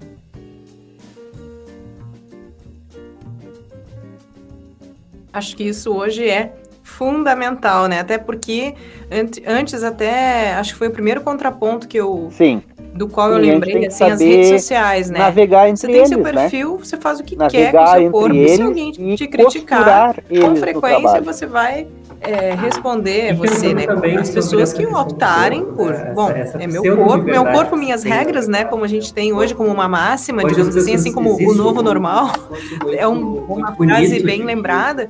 Acho 5.32 5.56
que 5.56 5.64
isso 5.64 5.94
hoje 5.94 6.28
é 6.28 6.54
fundamental, 6.84 7.88
né? 7.88 8.00
Até 8.00 8.18
porque 8.18 8.74
ante- 9.12 9.44
antes 9.46 9.84
até, 9.84 10.54
acho 10.56 10.74
que 10.74 10.78
foi 10.80 10.88
o 10.88 10.92
primeiro 10.92 11.22
contraponto 11.22 11.88
que 11.88 11.98
eu 11.98 12.30
sim. 12.32 12.62
Do 13.00 13.08
qual 13.08 13.32
eu 13.32 13.38
lembrei, 13.38 13.88
assim, 13.88 14.04
as 14.04 14.20
redes 14.20 14.50
sociais, 14.50 15.10
né? 15.10 15.20
Navegar 15.20 15.70
entre 15.70 15.80
Você 15.80 15.88
tem 15.88 15.96
eles, 15.96 16.10
seu 16.10 16.18
né? 16.18 16.34
perfil, 16.34 16.78
você 16.78 16.98
faz 16.98 17.18
o 17.18 17.24
que 17.24 17.38
Navegar 17.38 17.72
quer 17.72 17.72
com 17.72 17.78
o 17.82 18.02
seu 18.02 18.12
corpo. 18.12 18.48
Se 18.50 18.62
alguém 18.62 19.16
te 19.16 19.28
criticar, 19.28 20.16
com 20.16 20.56
frequência 20.58 21.22
você 21.22 21.46
vai 21.46 21.88
é, 22.22 22.54
responder 22.56 23.32
E 23.32 23.34
você, 23.34 23.74
né? 23.74 23.86
As 24.20 24.30
pessoas 24.30 24.74
que 24.74 24.86
optarem 24.86 25.64
corpo, 25.64 25.76
por, 25.76 25.92
né? 25.94 26.12
bom, 26.14 26.30
é 26.32 26.68
meu 26.68 26.98
corpo, 26.98 27.24
meu 27.24 27.46
corpo, 27.46 27.76
minhas 27.78 28.04
regras, 28.04 28.48
né? 28.48 28.60
né? 28.60 28.66
Como 28.66 28.84
a 28.84 28.88
gente 28.88 29.14
tem 29.14 29.32
hoje 29.32 29.54
como 29.54 29.70
uma 29.70 29.88
máxima, 29.88 30.44
Hoje 30.44 30.56
digamos 30.56 30.76
as 30.76 30.84
assim, 30.84 30.96
assim 30.96 31.14
como 31.14 31.36
o 31.36 31.54
novo 31.56 31.80
um- 31.80 31.84
normal. 31.84 32.30
É 32.92 33.08
um- 33.08 33.46
uma 33.48 33.72
bonito 33.72 33.96
frase 33.96 34.24
bem 34.24 34.44
lembrada. 34.44 35.08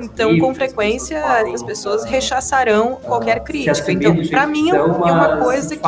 Então, 0.00 0.36
com 0.38 0.54
frequência, 0.54 1.22
as 1.54 1.62
pessoas 1.62 2.04
ah, 2.04 2.08
rechaçarão 2.08 2.96
qualquer 3.02 3.36
se 3.38 3.40
crítica. 3.44 3.92
Então, 3.92 4.16
para 4.28 4.46
mim, 4.46 4.70
é 4.70 4.80
uma 4.82 5.36
coisa 5.38 5.76
que 5.76 5.82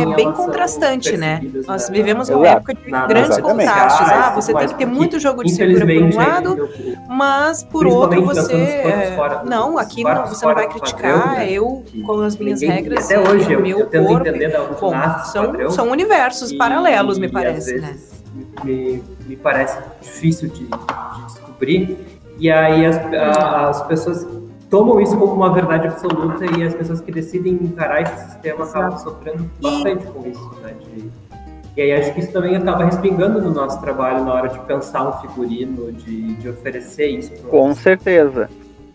é 0.00 0.14
bem 0.14 0.32
contrastante, 0.32 1.16
né? 1.16 1.40
Nós 1.66 1.88
na- 1.88 1.94
vivemos 1.94 2.28
numa 2.28 2.42
Exato. 2.46 2.56
época 2.58 2.74
de 2.74 2.90
grandes 3.08 3.38
contrastes. 3.38 4.08
Ah, 4.08 4.32
você 4.34 4.54
tem 4.54 4.68
que 4.68 4.74
ter 4.74 4.86
muito 4.86 5.18
jogo 5.18 5.42
de 5.44 5.50
cintura 5.52 5.84
por 5.86 6.02
um 6.02 6.16
lado, 6.16 6.70
o- 7.08 7.12
mas 7.12 7.62
por 7.64 7.86
outro 7.86 8.24
você 8.24 8.54
é, 8.54 9.40
não 9.44 9.78
os 9.78 9.97
aqui 10.06 10.18
não, 10.20 10.26
você 10.26 10.46
não 10.46 10.54
vai 10.54 10.68
criticar 10.68 11.34
né? 11.36 11.50
eu 11.50 11.82
Que 11.86 12.02
com 12.02 12.20
as 12.20 12.36
minhas 12.36 12.60
ninguém- 12.60 12.76
regras 12.76 13.04
até 13.06 13.18
hoje 13.20 13.50
e 13.50 13.52
eu, 13.52 13.60
meu 13.60 13.78
eu 13.80 13.86
tento 13.86 14.06
corpo 14.06 14.28
entender 14.28 14.48
da 14.48 14.62
onde 14.62 14.80
bom 14.80 14.92
são 15.24 15.46
padrão, 15.46 15.70
são 15.70 15.90
universos 15.90 16.50
e- 16.52 16.56
paralelos 16.56 17.18
me 17.18 17.26
e, 17.26 17.30
parece 17.30 17.74
às 17.74 17.80
né 17.82 17.96
me, 18.64 19.02
me 19.26 19.36
parece 19.36 19.78
difícil 20.00 20.48
de, 20.48 20.66
de 20.66 21.24
descobrir 21.26 21.98
e 22.38 22.50
aí 22.50 22.84
as, 22.86 22.96
a- 22.96 23.68
as 23.68 23.82
pessoas 23.86 24.26
tomam 24.70 25.00
isso 25.00 25.16
como 25.16 25.32
uma 25.32 25.52
verdade 25.52 25.86
absoluta 25.88 26.44
e 26.58 26.62
as 26.62 26.74
pessoas 26.74 27.00
que 27.00 27.10
decidem 27.10 27.54
encarar 27.54 28.02
esse 28.02 28.30
sistema 28.30 28.64
acabam 28.64 28.98
sofrendo 28.98 29.50
bastante 29.60 30.06
com 30.06 30.28
isso, 30.28 30.50
né? 30.62 30.74
de- 30.80 31.10
e 31.76 31.80
aí 31.80 31.92
acho 31.92 32.12
que 32.12 32.18
isso 32.20 32.32
também 32.32 32.56
acaba 32.56 32.84
respingando 32.86 33.40
no 33.40 33.50
nosso 33.50 33.80
trabalho 33.80 34.24
na 34.24 34.34
hora 34.34 34.48
de 34.48 34.58
pensar 34.60 35.08
um 35.08 35.12
figurino, 35.20 35.92
de, 35.92 36.34
de 36.34 36.48
oferecer 36.48 37.06
isso. 37.06 37.32
Com 37.48 37.72
certeza. 37.72 38.50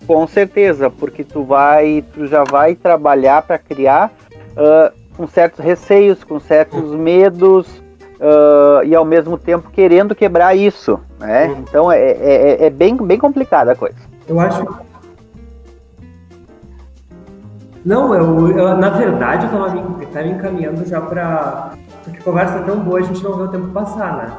Com 0.06 0.28
certeza, 0.28 0.90
porque 0.90 1.24
tu 1.24 1.44
vai, 1.44 2.04
tu 2.14 2.28
já 2.28 2.44
vai 2.44 2.76
trabalhar 2.76 3.42
para 3.42 3.58
criar 3.58 4.12
ah, 4.58 4.92
com 5.16 5.28
certos 5.28 5.64
receios, 5.64 6.24
com 6.24 6.40
certos 6.40 6.92
medos 6.92 7.82
ah, 8.20 8.82
e 8.84 8.94
ao 8.94 9.06
mesmo 9.06 9.38
tempo 9.38 9.70
querendo 9.72 10.14
quebrar 10.14 10.56
isso, 10.56 11.00
né? 11.20 11.48
Uhum. 11.48 11.56
Então 11.62 11.92
é, 11.92 12.00
é, 12.02 12.66
é 12.66 12.70
bem, 12.70 12.96
bem 12.98 13.18
complicada 13.18 13.72
a 13.72 13.76
coisa. 13.76 13.98
Eu 14.28 14.40
acho. 14.40 14.66
Não, 17.86 18.14
eu, 18.16 18.58
eu- 18.58 18.78
na 18.78 18.90
verdade 18.90 19.46
eu 19.46 19.52
tava 19.52 19.70
me, 19.74 19.82
me 19.82 20.30
encaminhando 20.32 20.86
já 20.86 21.02
pra. 21.02 21.74
Porque 22.04 22.22
conversa 22.22 22.58
é 22.60 22.62
tão 22.64 22.80
boa, 22.80 23.00
a 23.00 23.02
gente 23.04 23.24
não 23.24 23.34
vê 23.38 23.44
o 23.44 23.48
tempo 23.50 23.68
passar, 23.68 24.18
né? 24.18 24.32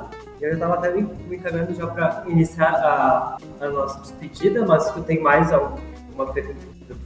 Eu 0.45 0.53
já 0.53 0.59
tava 0.59 0.75
até 0.75 0.91
me, 0.91 1.03
me 1.27 1.37
encaminhando 1.37 1.75
já 1.75 1.87
pra 1.87 2.23
iniciar 2.27 2.75
a, 2.75 3.39
a 3.63 3.69
nossa 3.71 3.99
despedida, 4.01 4.67
mas 4.67 4.83
se 4.83 4.93
tu 4.93 5.03
tem 5.03 5.19
mais 5.19 5.51
alguma 5.51 6.31
pergunta, 6.35 6.61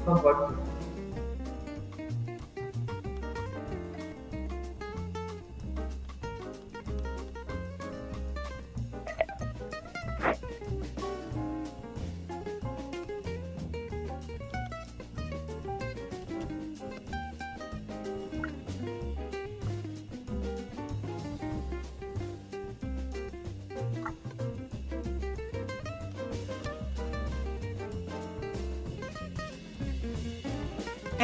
por 0.05 0.21
favor. 0.21 0.55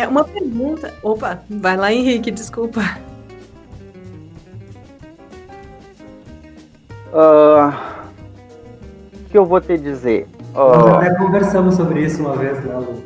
É 0.05 0.09
uma 0.09 0.25
pergunta 0.25 0.93
opa 1.03 1.41
vai 1.49 1.77
lá 1.77 1.93
Henrique 1.93 2.31
desculpa 2.31 2.81
Ah, 7.13 8.03
O 9.27 9.31
que 9.31 9.39
eu 9.39 9.45
vou 9.47 9.61
te 9.61 9.77
dizer? 9.79 10.27
Nós 10.53 10.77
Ah, 10.95 10.97
até 10.99 11.15
conversamos 11.17 11.75
sobre 11.75 12.01
isso 12.05 12.23
uma 12.23 12.37
vez, 12.37 12.59
né, 12.65 12.75
Lu? 12.77 13.03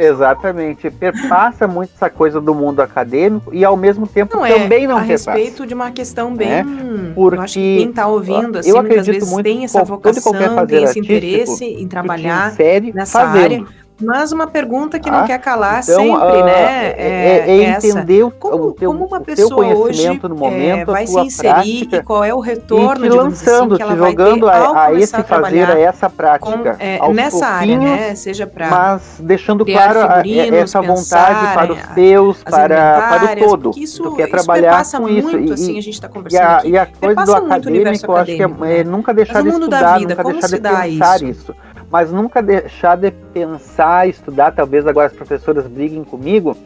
exatamente, 0.00 0.88
perpassa 0.92 1.66
muito 1.66 1.90
essa 1.94 2.08
coisa 2.08 2.40
do 2.40 2.54
mundo 2.54 2.80
acadêmico 2.80 3.52
e 3.52 3.64
ao 3.64 3.76
mesmo 3.76 4.06
tempo 4.06 4.36
não 4.36 4.46
também 4.46 4.84
é 4.84 4.86
não 4.86 4.96
a 4.96 5.00
perpassa. 5.00 5.32
respeito 5.32 5.66
de 5.66 5.74
uma 5.74 5.90
questão 5.90 6.34
bem 6.36 6.48
É, 6.48 6.60
eu 6.62 7.40
acho 7.40 7.54
que 7.54 7.60
porque, 7.60 7.76
quem 7.78 7.92
tá 7.92 8.06
ouvindo 8.06 8.54
eu 8.56 8.60
assim 8.60 8.72
muitas 8.72 8.90
acredito 8.90 9.12
vezes 9.14 9.30
muito 9.32 9.44
tem 9.44 9.64
essa 9.64 9.82
vocação 9.82 10.32
fazer 10.32 10.66
tem 10.66 10.84
esse 10.84 10.98
interesse 11.00 11.64
em 11.64 11.88
trabalhar 11.88 12.52
insere 12.52 12.92
nessa 12.94 13.20
fazendo. 13.20 13.42
área 13.42 13.66
Mas 14.00 14.30
uma 14.30 14.46
pergunta 14.46 14.98
que 14.98 15.10
não 15.10 15.20
Tá? 15.20 15.26
quer 15.26 15.38
calar 15.40 15.80
Então, 15.82 15.96
sempre, 16.02 16.38
ah, 16.40 16.44
né? 16.44 16.94
é, 16.96 17.44
é 17.48 17.62
essa. 17.64 17.86
entender 17.88 18.22
o, 18.22 18.30
Como, 18.30 18.64
o 18.66 18.72
teu, 18.72 18.92
como 18.92 19.04
uma 19.06 19.20
pessoa 19.20 19.66
hoje 19.74 20.08
no 20.22 20.34
é, 20.36 20.38
momento, 20.38 20.86
vai 20.92 21.02
a 21.02 21.06
se 21.06 21.18
inserir 21.18 21.52
prática, 21.52 21.96
e 21.96 22.02
qual 22.04 22.24
é 22.24 22.32
o 22.32 22.40
e 22.42 22.46
retorno, 22.46 22.94
te 22.94 23.02
digamos 23.10 23.34
assim, 23.42 23.50
lançando, 23.50 23.76
que 23.76 23.82
ela 23.82 23.92
te 23.94 23.98
vai 23.98 24.10
jogando 24.10 24.48
a, 24.48 24.84
a 24.84 24.94
esse 24.94 25.16
a 25.16 25.24
fazer, 25.24 25.68
a 25.68 25.78
essa 25.78 26.08
com, 26.08 26.16
prática, 26.16 26.76
é, 26.78 26.98
aos 26.98 27.14
nessa 27.16 27.46
área, 27.46 27.78
né? 27.78 28.14
Seja 28.14 28.46
para 28.46 28.70
mas 28.70 29.02
deixando 29.20 29.64
claro 29.66 30.00
a- 30.00 30.22
figurinos, 30.22 30.58
essa 30.60 30.80
vontade 30.80 31.40
pensar, 31.40 31.54
para 31.54 31.72
os 31.72 31.78
é, 31.78 31.86
teus, 31.94 32.42
para, 32.44 33.00
para 33.08 33.34
o 33.34 33.48
todo. 33.48 33.72
isso, 33.76 34.02
tu 34.04 34.14
quer 34.14 34.22
isso 34.28 34.30
trabalhar 34.30 34.70
perpassa 34.70 35.00
com 35.00 35.08
isso. 35.08 35.28
muito, 35.28 35.50
e, 35.50 35.52
assim, 35.52 35.74
e- 35.74 35.78
a 35.78 35.82
gente 35.82 35.94
está 35.94 36.06
e 36.06 36.10
conversando 36.10 36.42
a, 36.42 36.56
aqui. 36.58 36.68
e 36.70 36.78
a 36.78 36.86
coisa 36.86 37.24
do 37.24 37.32
acadêmico, 37.34 38.12
eu 38.12 38.16
acho 38.16 38.36
que 38.36 38.42
é, 38.42 38.44
é 38.44 38.48
né? 38.48 38.84
nunca 38.84 39.12
deixar 39.12 39.42
de 39.42 39.48
estudar, 39.48 40.00
nunca 40.00 40.22
deixar 40.22 40.48
de 40.48 40.60
pensar 40.60 41.22
isso? 41.22 41.54
Mas 41.90 42.10
nunca 42.12 42.42
deixar 42.42 42.96
de 42.96 43.10
pensar, 43.10 44.08
estudar, 44.08 44.52
talvez 44.52 44.86
agora 44.86 45.06
as 45.06 45.12
professoras 45.12 45.66
briguem 45.66 46.04
comigo, 46.04 46.56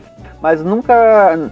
mas 0.40 0.62
nunca 0.62 1.50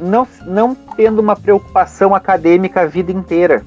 não, 0.00 0.26
não 0.46 0.74
tendo 0.74 1.18
uma 1.18 1.36
preocupação 1.36 2.14
acadêmica 2.14 2.82
a 2.82 2.86
vida 2.86 3.12
inteira. 3.12 3.62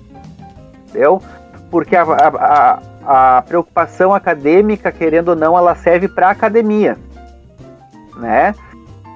Entendeu? 0.89 1.21
Porque 1.69 1.95
a, 1.95 2.03
a, 2.03 2.79
a, 3.05 3.37
a 3.37 3.41
preocupação 3.43 4.13
acadêmica, 4.13 4.91
querendo 4.91 5.29
ou 5.29 5.35
não, 5.35 5.57
ela 5.57 5.75
serve 5.75 6.07
para 6.07 6.29
academia. 6.29 6.97
Né? 8.17 8.55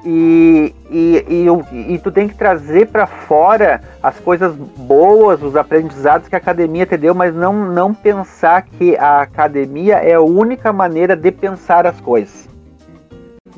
E, 0.08 0.76
e, 0.92 1.26
e, 1.28 1.94
e 1.96 1.98
tu 1.98 2.12
tem 2.12 2.28
que 2.28 2.36
trazer 2.36 2.88
para 2.88 3.08
fora 3.08 3.82
as 4.04 4.20
coisas 4.20 4.56
boas, 4.56 5.42
os 5.42 5.56
aprendizados 5.56 6.28
que 6.28 6.36
a 6.36 6.38
academia 6.38 6.86
te 6.86 6.96
deu, 6.96 7.16
mas 7.16 7.34
não, 7.34 7.54
não 7.72 7.92
pensar 7.92 8.62
que 8.62 8.96
a 8.98 9.22
academia 9.22 9.96
é 9.96 10.14
a 10.14 10.22
única 10.22 10.72
maneira 10.72 11.16
de 11.16 11.32
pensar 11.32 11.88
as 11.88 12.00
coisas. 12.00 12.48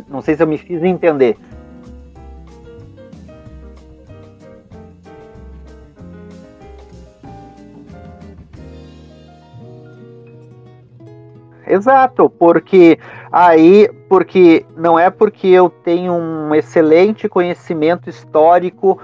Não 0.08 0.22
sei 0.22 0.36
se 0.36 0.44
eu 0.44 0.48
me 0.48 0.58
fiz 0.58 0.82
entender. 0.84 1.38
Exato, 11.68 12.30
porque 12.30 12.98
aí, 13.32 13.90
porque 14.10 14.66
não 14.76 14.98
é 14.98 15.10
porque 15.10 15.48
eu 15.48 15.70
tenho 15.70 16.14
um 16.14 16.54
excelente 16.56 17.28
conhecimento 17.28 18.10
histórico 18.10 19.00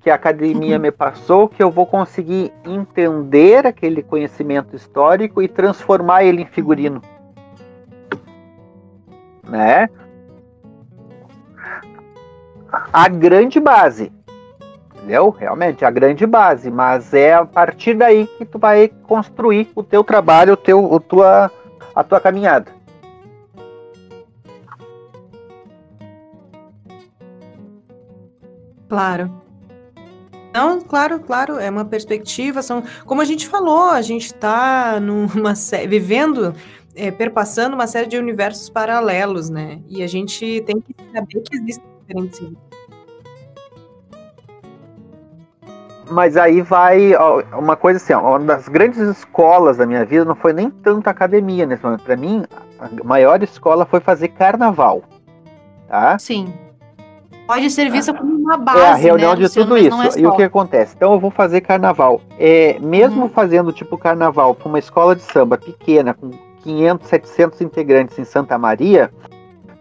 que 0.00 0.10
a 0.10 0.14
academia 0.14 0.78
me 0.78 0.90
passou 0.90 1.48
que 1.48 1.62
eu 1.62 1.70
vou 1.70 1.86
conseguir 1.86 2.52
entender 2.64 3.66
aquele 3.66 4.02
conhecimento 4.02 4.76
histórico 4.76 5.40
e 5.40 5.48
transformar 5.48 6.24
ele 6.24 6.42
em 6.42 6.46
figurino. 6.46 7.00
Né? 9.42 9.88
A 12.92 13.08
grande 13.08 13.58
base, 13.58 14.12
entendeu? 14.94 15.30
Realmente 15.30 15.86
a 15.86 15.90
grande 15.90 16.26
base, 16.26 16.70
mas 16.70 17.14
é 17.14 17.32
a 17.32 17.46
partir 17.46 17.94
daí 17.94 18.26
que 18.26 18.44
tu 18.44 18.58
vai 18.58 18.88
construir 19.04 19.70
o 19.74 19.82
teu 19.82 20.04
trabalho, 20.04 20.52
o 20.52 20.56
teu, 20.56 20.84
o 20.84 21.00
tua, 21.00 21.50
a 21.94 22.04
tua 22.04 22.20
caminhada. 22.20 22.70
Claro. 28.88 29.30
Não, 30.52 30.80
claro, 30.80 31.18
claro, 31.18 31.58
é 31.58 31.68
uma 31.68 31.84
perspectiva, 31.84 32.62
são, 32.62 32.82
como 33.04 33.20
a 33.20 33.24
gente 33.24 33.48
falou, 33.48 33.90
a 33.90 34.00
gente 34.02 34.26
está 34.26 35.00
numa 35.00 35.54
sé- 35.56 35.86
vivendo, 35.86 36.54
é, 36.94 37.10
perpassando 37.10 37.74
uma 37.74 37.88
série 37.88 38.06
de 38.06 38.16
universos 38.16 38.70
paralelos, 38.70 39.50
né? 39.50 39.80
E 39.88 40.00
a 40.02 40.06
gente 40.06 40.62
tem 40.64 40.80
que 40.80 40.94
saber 41.12 41.40
que 41.42 41.56
existem 41.56 41.84
diferentes. 42.06 42.52
Mas 46.10 46.36
aí 46.36 46.60
vai 46.60 47.14
ó, 47.16 47.42
uma 47.58 47.76
coisa 47.76 47.96
assim, 47.96 48.12
ó, 48.12 48.20
uma 48.36 48.38
das 48.38 48.68
grandes 48.68 48.98
escolas 49.00 49.78
da 49.78 49.86
minha 49.86 50.04
vida 50.04 50.24
não 50.24 50.34
foi 50.34 50.52
nem 50.52 50.70
tanto 50.70 51.08
academia 51.08 51.64
nesse 51.66 51.82
momento. 51.82 52.04
Para 52.04 52.16
mim, 52.16 52.44
a 52.78 53.04
maior 53.04 53.42
escola 53.42 53.86
foi 53.86 54.00
fazer 54.00 54.28
carnaval, 54.28 55.02
tá? 55.88 56.18
Sim. 56.18 56.52
Pode 57.46 57.70
ser 57.70 57.90
vista 57.90 58.14
como 58.14 58.34
uma 58.34 58.56
base, 58.56 58.80
é 58.80 58.88
a 58.90 58.94
reunião 58.94 59.34
né, 59.34 59.46
de 59.46 59.52
tudo 59.52 59.76
isso. 59.76 60.02
é 60.02 60.20
e 60.20 60.26
o 60.26 60.32
que 60.32 60.42
acontece? 60.42 60.94
Então 60.96 61.12
eu 61.12 61.20
vou 61.20 61.30
fazer 61.30 61.60
carnaval. 61.60 62.20
É, 62.38 62.78
mesmo 62.80 63.22
Uhum. 63.24 63.28
fazendo 63.28 63.72
tipo 63.72 63.98
carnaval 63.98 64.54
para 64.54 64.68
uma 64.68 64.78
escola 64.78 65.14
de 65.14 65.22
samba 65.22 65.58
pequena, 65.58 66.14
com 66.14 66.30
500, 66.62 67.06
700 67.08 67.60
integrantes 67.60 68.18
em 68.18 68.24
Santa 68.24 68.56
Maria, 68.56 69.10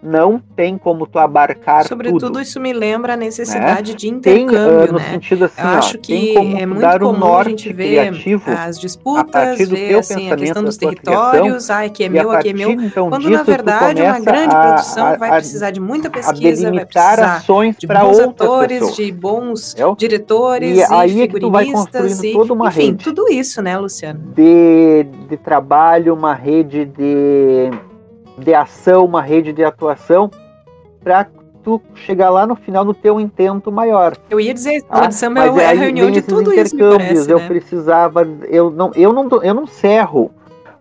não 0.04 0.38
tem 0.56 0.78
como 0.78 1.08
tu 1.08 1.18
abarcar 1.18 1.88
Sobretudo, 1.88 2.20
tudo. 2.28 2.42
isso 2.42 2.60
me 2.60 2.74
lembra 2.74 3.14
a 3.14 3.18
necessidade 3.18 3.96
de 3.96 4.12
Tem, 4.20 4.42
intercâmbio, 4.44 4.90
ah, 4.90 4.92
no 4.92 4.98
né? 5.00 5.12
sentido 5.12 5.46
assim, 5.46 5.62
Eu 5.62 5.68
ó, 5.68 5.70
acho 5.78 5.98
que 5.98 6.38
é 6.38 6.66
muito 6.66 6.82
dar 6.82 7.02
um 7.02 7.14
comum 7.14 7.38
a 7.38 7.44
gente 7.44 7.72
ver 7.72 8.00
as 8.00 8.78
a 8.78 8.80
disputas, 8.82 9.58
do 9.60 9.76
ver 9.76 9.96
assim, 10.00 10.30
a 10.30 10.36
questão 10.36 10.64
dos 10.64 10.76
territórios, 10.76 11.70
ah, 11.70 11.84
aqui 11.84 12.04
é 12.04 12.08
a 12.08 12.10
meu, 12.10 12.32
aqui 12.32 12.50
é 12.50 12.54
meu. 12.54 12.72
então, 12.72 13.10
Quando 13.10 13.22
disso, 13.24 13.34
na 13.34 13.44
verdade 13.44 14.02
uma 14.02 14.20
grande 14.20 14.54
a- 14.56 14.60
produção 14.60 15.06
a- 15.08 15.16
vai 15.16 15.30
a- 15.30 15.34
precisar 15.36 15.72
de 15.72 15.80
muita 15.80 16.10
a 16.10 16.12
pesquisa, 16.12 16.72
vai 16.72 16.86
precisar 16.86 17.36
ações 17.38 17.78
de 17.78 17.88
bons 17.88 18.20
atores, 18.20 18.80
pessoas. 18.80 18.96
de 18.98 19.12
bons 19.12 19.72
entendeu? 19.74 19.96
diretores 19.98 20.78
E 20.78 20.82
e, 20.82 20.84
aí 20.94 21.22
é 21.22 21.28
que 21.28 21.40
tu 21.40 21.50
vai 21.50 21.64
figurinistas 21.66 22.02
construindo 22.02 22.26
e, 22.26 22.34
toda 22.34 22.54
uma 22.54 22.68
enfim, 22.68 22.86
rede. 22.88 23.04
tudo 23.06 23.30
isso, 23.32 23.62
né, 23.62 23.78
Luciano? 23.78 24.20
de, 24.36 25.04
de 25.30 25.38
trabalho, 25.38 26.14
uma 26.14 26.34
rede 26.34 26.86
de, 26.86 27.70
de 28.38 28.54
ação, 28.54 29.06
uma 29.06 29.22
rede 29.22 29.54
de 29.54 29.64
atuação, 29.64 30.30
para 31.04 31.28
tu 31.64 31.82
chegar 31.96 32.30
lá 32.30 32.46
no 32.46 32.56
final 32.56 32.84
no 32.84 32.94
teu 32.94 33.20
intento 33.20 33.72
maior. 33.72 34.16
Eu 34.30 34.40
ia 34.40 34.54
dizer, 34.54 34.72
a 34.72 34.78
escola 34.78 35.06
Ah, 35.06 35.08
de 35.08 35.16
samba 35.16 35.46
é 35.46 35.52
mas 35.52 35.66
a 35.66 35.74
reunião 35.74 36.12
de 36.12 36.22
tudo 36.22 36.54
isso, 36.54 36.76
me 36.76 36.84
parece, 36.84 37.32
eu 37.32 37.40
né? 37.40 37.48
precisava, 37.48 38.28
eu 38.50 38.70
não, 38.70 38.92
eu 38.96 39.14
não, 39.14 39.30
eu 39.42 39.54
não 39.54 39.66
serro 39.66 40.32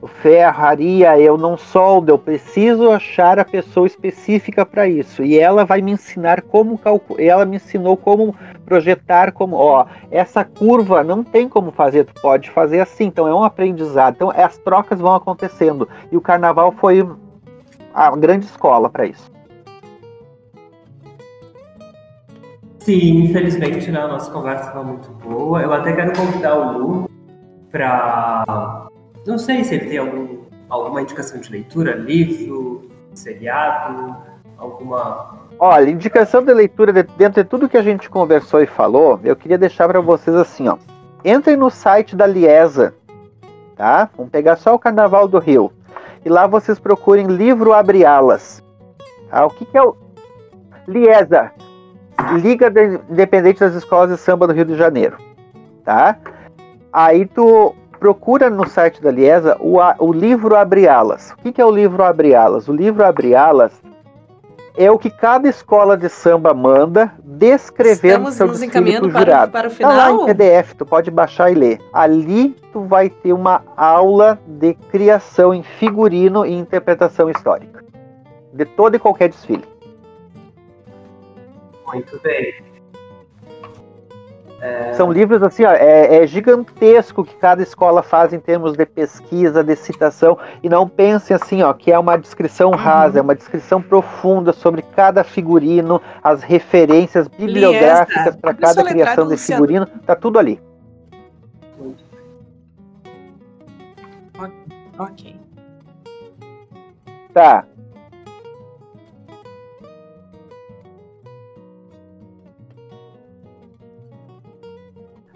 ferraria, 0.09 1.19
eu 1.19 1.37
não 1.39 1.57
soldo, 1.57 2.11
eu 2.11 2.19
preciso 2.19 2.91
achar 2.91 3.39
a 3.39 3.45
pessoa 3.45 3.87
específica 3.87 4.67
para 4.67 4.89
isso. 4.89 5.23
E 5.23 5.39
ela 5.39 5.65
vai 5.65 5.81
me 5.81 5.93
ensinar 5.93 6.43
como 6.43 6.77
calcular, 6.79 7.23
ela 7.23 7.45
me 7.45 7.57
ensinou 7.57 7.97
como 7.97 8.35
projetar, 8.65 9.33
como, 9.33 9.57
ó, 9.57 9.87
essa 10.11 10.45
curva 10.45 11.05
não 11.05 11.23
tem 11.23 11.49
como 11.49 11.71
fazer, 11.71 12.05
tu 12.05 12.21
pode 12.21 12.51
fazer 12.51 12.81
assim, 12.81 13.05
então 13.05 13.29
é 13.29 13.35
um 13.35 13.45
aprendizado. 13.45 14.15
Então 14.15 14.31
as 14.31 14.59
trocas 14.59 14.99
vão 14.99 15.15
acontecendo. 15.15 15.89
E 16.11 16.17
o 16.17 16.21
carnaval 16.21 16.73
foi 16.73 17.07
a 17.95 18.11
grande 18.17 18.47
escola 18.47 18.89
para 18.89 19.07
isso. 19.07 19.31
Sim, 22.81 23.25
infelizmente 23.25 23.91
né, 23.93 24.01
a 24.01 24.09
nossa 24.09 24.31
conversa 24.31 24.67
estava 24.67 24.83
muito 24.83 25.09
boa. 25.11 25.63
Eu 25.63 25.73
até 25.73 25.93
quero 25.93 26.13
convidar 26.17 26.55
o 26.55 26.79
Lu 26.79 27.11
para. 27.71 28.89
Não 29.25 29.39
sei 29.39 29.63
se 29.63 29.75
ele 29.77 29.87
tem 29.87 29.99
algum, 29.99 30.39
alguma 30.69 31.01
indicação 31.01 31.41
de 31.41 31.51
leitura, 31.51 31.95
livro, 31.95 32.83
seriado, 33.15 34.17
alguma. 34.59 35.39
Olha, 35.61 35.91
indicação 35.91 36.43
de 36.43 36.53
leitura 36.53 36.93
de- 36.93 37.05
dentro 37.17 37.43
de 37.43 37.49
tudo 37.49 37.69
que 37.69 37.77
a 37.77 37.83
gente 37.83 38.11
conversou 38.11 38.61
e 38.61 38.67
falou, 38.67 39.21
eu 39.23 39.37
queria 39.37 39.57
deixar 39.57 39.87
para 39.87 40.01
vocês 40.01 40.35
assim, 40.35 40.67
ó. 40.67 40.77
Entrem 41.25 41.57
no 41.57 41.71
site 41.71 42.17
da 42.17 42.27
Liesa, 42.27 42.97
tá? 43.77 44.11
Vamos 44.17 44.33
pegar 44.33 44.57
só 44.57 44.75
o 44.75 44.79
Carnaval 44.79 45.29
do 45.29 45.39
Rio. 45.39 45.71
E 46.25 46.29
lá 46.29 46.47
vocês 46.47 46.79
procurem 46.79 47.27
livro 47.27 47.73
Abre 47.73 48.05
Alas. 48.05 48.63
Tá? 49.31 49.45
O 49.47 49.51
que, 49.51 49.65
que 49.65 49.77
é 49.77 49.83
o 49.83 49.97
Liesa? 50.87 51.51
Liga 52.41 52.71
de- 52.71 53.01
Independente 53.11 53.61
das 53.61 53.75
Escolas 53.75 54.11
de 54.11 54.17
Samba 54.19 54.47
do 54.47 54.53
Rio 54.53 54.65
de 54.67 54.77
Janeiro, 54.77 55.17
tá? 55.85 56.17
Aí 56.93 57.25
tu 57.27 57.75
procura 57.99 58.51
no 58.51 58.69
site 58.69 59.01
da 59.03 59.11
Liesa 59.11 59.57
o, 59.59 59.79
o 59.99 60.13
livro 60.13 60.55
Abre 60.55 60.87
Alas. 60.87 61.31
O 61.33 61.37
que, 61.39 61.53
que 61.53 61.61
é 61.61 61.65
o 61.65 61.71
livro 61.71 62.03
Abre 62.05 62.35
Alas? 62.35 62.69
O 62.69 62.73
livro 62.73 63.05
Abre 63.05 63.35
Alas 63.35 63.73
é 64.77 64.91
o 64.91 64.99
que 64.99 65.11
cada 65.11 65.49
escola 65.49 65.97
de 65.97 66.09
samba 66.09 66.55
manda, 66.55 67.13
descrevendo 67.23 68.29
Estamos 68.29 68.35
seu 68.35 68.47
nos 68.47 68.61
desfile 68.61 68.71
encaminhando 68.71 69.09
pro 69.09 69.13
para, 69.13 69.21
jurado. 69.21 69.53
para 69.53 69.69
o 69.69 69.75
Tá 69.75 69.89
lá 69.89 70.11
em 70.11 70.13
final. 70.13 70.27
PDF, 70.27 70.75
tu 70.75 70.87
pode 70.87 71.11
baixar 71.11 71.51
e 71.51 71.55
ler. 71.55 71.79
Ali 71.93 72.57
tu 72.73 72.81
vai 72.83 73.11
ter 73.11 73.33
uma 73.33 73.63
aula 73.77 74.39
de 74.47 74.75
criação 74.75 75.53
em 75.53 75.63
figurino 75.63 76.47
e 76.47 76.53
interpretação 76.55 77.29
histórica. 77.29 77.85
De 78.53 78.65
todo 78.65 78.97
e 78.97 78.99
qualquer 78.99 79.29
desfile. 79.29 79.65
Muito 81.87 82.19
bem. 82.21 82.72
São 84.95 85.11
livros 85.11 85.43
assim, 85.43 85.65
ó, 85.65 85.73
é, 85.73 86.23
é 86.23 86.27
gigantesco 86.27 87.25
que 87.25 87.35
cada 87.35 87.63
escola 87.63 88.01
faz 88.03 88.33
em 88.33 88.39
termos 88.39 88.77
de 88.77 88.87
pesquisa, 88.87 89.65
de 89.65 89.75
citação, 89.75 90.39
e 90.63 90.69
não 90.69 90.89
pensem 90.89 91.35
assim, 91.35 91.63
ó, 91.63 91.73
que 91.73 91.91
é 91.91 91.99
uma 91.99 92.17
descrição 92.17 92.71
rasa, 92.71 93.19
é 93.19 93.23
uma 93.23 93.35
descrição 93.35 93.83
profunda 93.83 94.53
sobre 94.53 94.83
cada 94.83 95.25
figurino, 95.25 96.01
as 96.23 96.43
referências 96.43 97.27
bibliográficas 97.27 98.37
para 98.37 98.55
cada 98.55 98.85
criação 98.85 99.25
de 99.25 99.33
Luciano. 99.33 99.63
figurino, 99.63 99.87
tá 100.07 100.15
tudo 100.15 100.39
ali. 100.39 100.61
Ok. 104.99 105.37
Tá. 107.33 107.65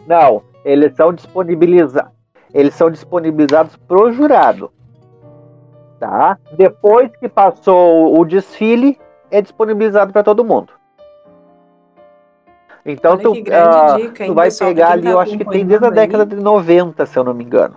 Não, 0.07 0.43
eles 0.65 0.95
são 0.95 1.13
disponibilizados. 1.13 2.13
Eles 2.55 2.75
são 2.75 2.91
disponibilizados 2.91 3.77
pro 3.77 4.13
jurado. 4.13 4.73
Tá? 5.99 6.39
Depois 6.53 7.11
que 7.17 7.29
passou 7.29 8.19
o 8.19 8.25
desfile, 8.25 8.99
é 9.31 9.43
disponibilizado 9.43 10.13
para 10.13 10.23
todo 10.23 10.45
mundo. 10.45 10.73
Então 12.85 13.13
Olha 13.15 13.23
tu, 13.23 13.33
ah, 13.53 13.97
dica, 13.97 14.27
tu 14.27 14.35
vai 14.35 14.49
pegar 14.49 14.93
ali, 14.93 15.03
tá 15.03 15.11
eu 15.11 15.19
acho 15.19 15.37
que 15.37 15.45
tem 15.45 15.67
desde 15.67 15.87
a 15.87 15.91
década 15.91 16.25
de 16.25 16.37
90, 16.37 17.05
se 17.05 17.19
eu 17.19 17.25
não 17.25 17.35
me 17.35 17.43
engano. 17.43 17.75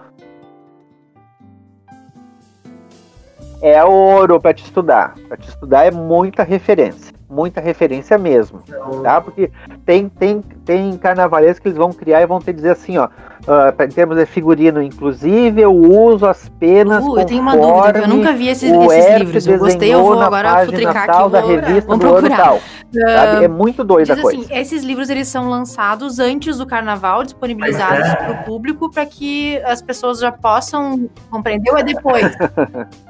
É 3.62 3.84
ouro 3.84 4.40
para 4.40 4.54
te 4.54 4.64
estudar. 4.64 5.16
Para 5.28 5.36
te 5.36 5.50
estudar 5.50 5.86
é 5.86 5.92
muita 5.92 6.44
referência, 6.44 7.12
muita 7.30 7.62
referência 7.62 8.18
mesmo, 8.18 8.60
tá? 9.04 9.22
Porque 9.22 9.52
tem 9.86 10.10
tem 10.10 10.42
tem 10.66 10.98
carnavalescos 10.98 11.60
que 11.60 11.68
eles 11.68 11.78
vão 11.78 11.92
criar 11.92 12.22
e 12.22 12.26
vão 12.26 12.40
ter 12.40 12.54
que 12.54 12.58
dizer 12.58 12.72
assim, 12.72 12.98
ó, 12.98 13.08
ah, 13.48 13.72
pra- 13.72 13.86
em 13.86 13.90
termos 13.90 14.18
de 14.18 14.26
figurino, 14.26 14.82
inclusive 14.82 15.62
eu 15.62 15.72
uso 15.74 16.26
as 16.26 16.50
penas 16.60 17.04
Uh, 17.06 17.20
eu 17.20 17.26
tenho 17.26 17.42
uma 17.42 17.56
dúvida, 17.56 18.00
eu 18.00 18.08
nunca 18.08 18.34
vi 18.34 18.48
esses, 18.48 18.72
o 18.72 18.92
esses 18.92 19.20
livros. 19.20 19.48
Eu 19.48 19.60
gostei, 19.60 19.94
eu 19.94 20.04
vou 20.04 20.20
agora 20.20 20.66
futricar 20.66 21.10
aqui. 21.10 21.30
da 21.30 21.42
vou- 21.42 21.50
revista 21.50 21.98
procurar. 21.98 22.38
tal. 22.38 22.60
sabe? 22.92 23.46
É 23.46 23.48
muito 23.48 23.84
doida 23.84 24.14
a 24.14 24.22
coisa. 24.22 24.42
assim, 24.42 24.54
esses 24.54 24.84
livros 24.84 25.10
eles 25.10 25.28
são 25.28 25.50
lançados 25.50 26.20
antes 26.20 26.58
do 26.58 26.66
carnaval, 26.66 27.24
disponibilizados 27.24 28.08
é. 28.08 28.16
para 28.16 28.32
o 28.32 28.44
público 28.44 28.90
para 28.90 29.06
que 29.06 29.58
as 29.64 29.82
pessoas 29.82 30.20
já 30.20 30.32
possam 30.32 31.10
compreender 31.30 31.72
ou 31.72 31.78
é 31.78 31.84
depois. 31.84 32.26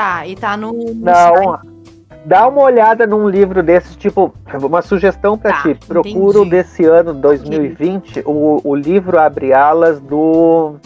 tá, 0.00 0.26
e 0.26 0.34
tá 0.36 0.56
no, 0.56 0.72
no 0.72 1.04
site. 1.14 1.44
Não, 1.46 1.58
dá 2.24 2.48
uma 2.48 2.62
olhada 2.62 3.06
num 3.06 3.28
livro 3.28 3.62
desses, 3.62 3.96
tipo, 3.96 4.32
uma 4.62 4.82
sugestão 4.82 5.36
pra 5.38 5.52
Tá, 5.52 5.62
ti. 5.62 5.78
Procura 5.86 6.44
desse 6.44 6.84
ano, 6.84 7.12
2020, 7.14 8.22
o, 8.26 8.60
o 8.64 8.74
livro 8.74 9.18
Abre 9.18 9.52
Alas 9.52 10.00
do 10.00 10.76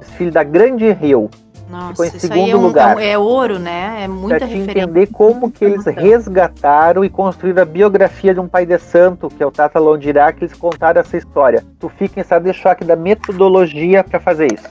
desfile 0.00 0.30
da 0.30 0.42
Grande 0.42 0.90
Rio. 0.92 1.28
Nossa, 1.70 1.88
ficou 1.90 2.04
em 2.04 2.08
isso 2.08 2.32
aí 2.32 2.40
é, 2.40 2.44
segundo 2.44 2.58
um- 2.58 2.66
lugar. 2.66 3.02
é 3.02 3.16
ouro, 3.16 3.58
né? 3.58 4.00
É 4.02 4.08
muita 4.08 4.36
Pra 4.40 4.46
referência. 4.46 4.82
entender 4.82 5.06
como 5.06 5.50
que 5.50 5.64
eles 5.64 5.86
resgataram 5.86 7.02
e 7.02 7.08
construíram 7.08 7.62
a 7.62 7.64
biografia 7.64 8.34
de 8.34 8.40
um 8.40 8.46
pai 8.46 8.66
de 8.66 8.78
santo, 8.78 9.28
que 9.28 9.42
é 9.42 9.46
o 9.46 9.50
Tata 9.50 9.78
Londirá, 9.80 10.30
que 10.32 10.44
eles 10.44 10.54
contaram 10.54 11.00
essa 11.00 11.16
história. 11.16 11.64
Tu 11.80 11.88
fica 11.88 12.20
em 12.20 12.22
estado 12.22 12.42
de 12.42 12.52
choque 12.52 12.84
da 12.84 12.94
metodologia 12.94 14.04
pra 14.04 14.20
fazer 14.20 14.52
isso. 14.52 14.68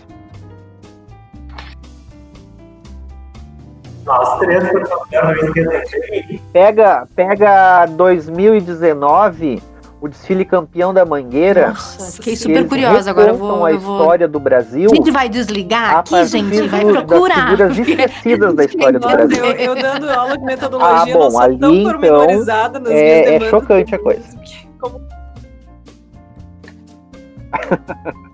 Nós 4.05 4.39
três. 4.39 4.63
Pega, 6.51 7.07
pega 7.15 7.85
2019, 7.87 9.61
o 10.01 10.07
desfile 10.07 10.43
campeão 10.43 10.93
da 10.93 11.05
Mangueira. 11.05 11.69
Nossa, 11.69 12.11
fiquei 12.13 12.33
que 12.33 12.39
super 12.39 12.57
eles 12.57 12.69
curiosa. 12.69 13.11
Agora 13.11 13.29
eu 13.29 13.37
vou. 13.37 13.65
a 13.65 13.71
Eu 13.71 13.79
vou... 13.79 13.97
história 13.99 14.27
do 14.27 14.39
Brasil. 14.39 14.89
A 14.91 14.95
gente 14.95 15.11
vai 15.11 15.29
desligar 15.29 15.97
aqui, 15.99 16.25
gente. 16.25 16.61
Vai 16.67 16.83
procurar. 16.83 17.49
Figuras 17.51 17.77
esquecidas 17.77 18.55
da 18.55 18.65
história 18.65 18.99
do 18.99 19.07
Brasil. 19.07 19.45
eu, 19.45 19.51
eu 19.51 19.75
dando 19.75 20.09
aula 20.09 20.37
de 20.37 20.43
metodologia, 20.43 21.13
Ah, 21.13 21.17
bom, 21.17 21.39
ali, 21.39 21.59
tão 21.59 21.73
então, 21.75 21.91
pormenorizada 21.91 22.79
nas 22.79 22.89
minhas 22.89 23.03
É, 23.03 23.35
é 23.35 23.49
chocante 23.49 23.93
a 23.93 23.99
coisa. 23.99 24.23
Como- 24.79 25.01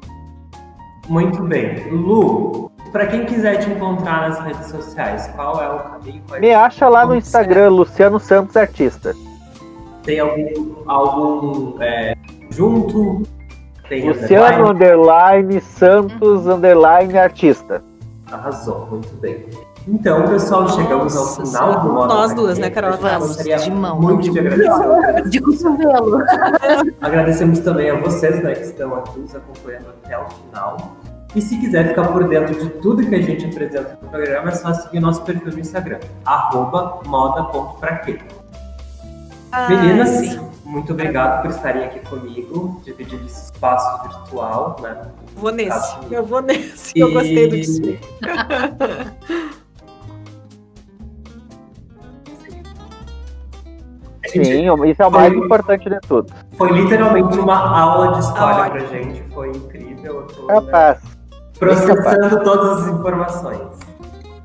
Muito 1.10 1.42
bem. 1.44 1.90
Lu, 1.92 2.67
para 2.92 3.08
quem 3.08 3.26
quiser 3.26 3.58
te 3.58 3.70
encontrar 3.70 4.30
nas 4.30 4.40
redes 4.40 4.68
sociais, 4.70 5.30
qual 5.36 5.62
é 5.62 5.70
o 5.70 5.80
caminho? 5.80 6.24
É- 6.34 6.40
Me 6.40 6.54
acha 6.54 6.88
lá 6.88 7.06
no 7.06 7.16
Instagram, 7.16 7.70
Luciano 7.70 8.20
Santos 8.20 8.56
Artista. 8.56 9.16
Tem 10.04 10.20
algum, 10.20 10.76
algum 10.86 11.82
é, 11.82 12.16
junto? 12.50 13.24
Tem 13.90 14.08
Luciano 14.08 14.70
underline? 14.70 15.46
underline 15.48 15.62
Santos 15.62 16.48
underline 16.48 17.18
artista. 17.18 17.84
Arrasou, 18.32 18.88
muito 18.90 19.14
bem. 19.18 19.46
Então, 19.88 20.28
pessoal, 20.28 20.68
chegamos 20.68 21.16
ao 21.16 21.28
final 21.46 21.80
do 21.80 21.94
modo 21.94 22.14
Nós 22.14 22.34
duas, 22.34 22.58
né, 22.58 22.70
Carol? 22.70 22.92
Eu 22.92 22.98
Vamos, 22.98 23.38
de 23.38 23.72
mão, 23.72 24.02
muito 24.02 24.30
de 24.30 24.40
agradecer. 24.40 25.30
De 25.30 25.40
cotovelo. 25.40 26.24
Agradecemos 27.02 27.60
também 27.60 27.90
a 27.90 27.96
vocês 27.96 28.44
né, 28.44 28.54
que 28.54 28.64
estão 28.64 28.94
aqui 28.96 29.18
nos 29.18 29.34
acompanhando 29.34 29.86
até 30.04 30.20
o 30.20 30.26
final. 30.26 30.78
E 31.38 31.42
se 31.42 31.56
quiser 31.60 31.90
ficar 31.90 32.08
por 32.08 32.28
dentro 32.28 32.56
de 32.60 32.68
tudo 32.82 33.06
que 33.08 33.14
a 33.14 33.22
gente 33.22 33.46
apresenta 33.46 33.96
no 34.02 34.10
programa, 34.10 34.50
é 34.50 34.52
só 34.54 34.74
seguir 34.74 35.00
nosso 35.00 35.22
perfil 35.22 35.52
no 35.54 35.60
Instagram, 35.60 36.00
arroba 36.26 37.00
moda.praquê. 37.06 38.18
Ah, 39.52 39.70
Meninas, 39.70 40.10
sim. 40.10 40.40
muito 40.66 40.94
obrigado 40.94 41.44
por 41.44 41.52
estarem 41.52 41.84
aqui 41.84 42.00
comigo, 42.10 42.82
dividindo 42.84 43.24
esse 43.28 43.52
espaço 43.52 44.02
virtual, 44.10 44.78
né? 44.82 45.00
Vou 45.36 45.52
nesse. 45.52 45.96
Tá. 45.96 46.02
Eu 46.10 46.26
vou 46.26 46.42
nesse. 46.42 47.00
Eu 47.00 47.14
gostei 47.14 47.48
do 47.48 47.56
desfile. 47.56 48.00
Sim, 54.28 54.42
isso 54.42 55.02
é 55.02 55.08
o 55.08 55.12
mais 55.12 55.34
Foi- 55.34 55.46
importante 55.46 55.90
de 55.90 56.00
tudo. 56.02 56.34
Foi 56.58 56.72
literalmente 56.72 57.40
uma 57.40 57.80
aula 57.80 58.12
de 58.14 58.20
história 58.20 58.64
Ah, 58.66 58.70
pra 58.70 58.80
gente, 58.86 59.22
foi 59.34 59.50
incrível. 59.50 60.22
Né, 60.48 60.56
Capaz. 60.56 61.17
Processando 61.60 62.44
todas 62.44 62.82
as 62.82 62.88
informações. 62.88 63.98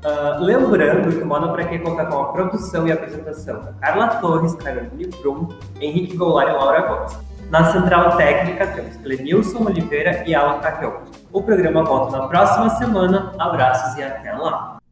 Ah, 0.05 0.37
lembrando 0.39 1.15
que 1.15 1.23
o 1.23 1.25
Moda 1.25 1.47
Pra 1.53 1.63
Quem 1.63 1.79
conta 1.79 2.05
com 2.05 2.19
a 2.19 2.25
produção 2.33 2.85
e 2.87 2.91
apresentação 2.91 3.63
da 3.63 3.71
Carla 3.73 4.07
Torres, 4.15 4.53
Caroline 4.55 5.09
Brum, 5.21 5.47
Henrique 5.79 6.17
Goulart 6.17 6.49
e 6.49 6.51
Laura 6.51 6.81
Gomes. 6.81 7.17
Na 7.49 7.71
central 7.71 8.17
técnica 8.17 8.67
temos 8.67 8.99
Lenilson 9.03 9.63
Oliveira 9.65 10.23
e 10.25 10.35
Alan 10.35 10.59
Carrion. 10.59 10.93
O 11.31 11.41
programa 11.41 11.83
volta 11.83 12.17
na 12.17 12.27
próxima 12.27 12.69
semana. 12.71 13.31
Abraços 13.39 13.97
e 13.97 14.03
até 14.03 14.33
lá! 14.33 14.82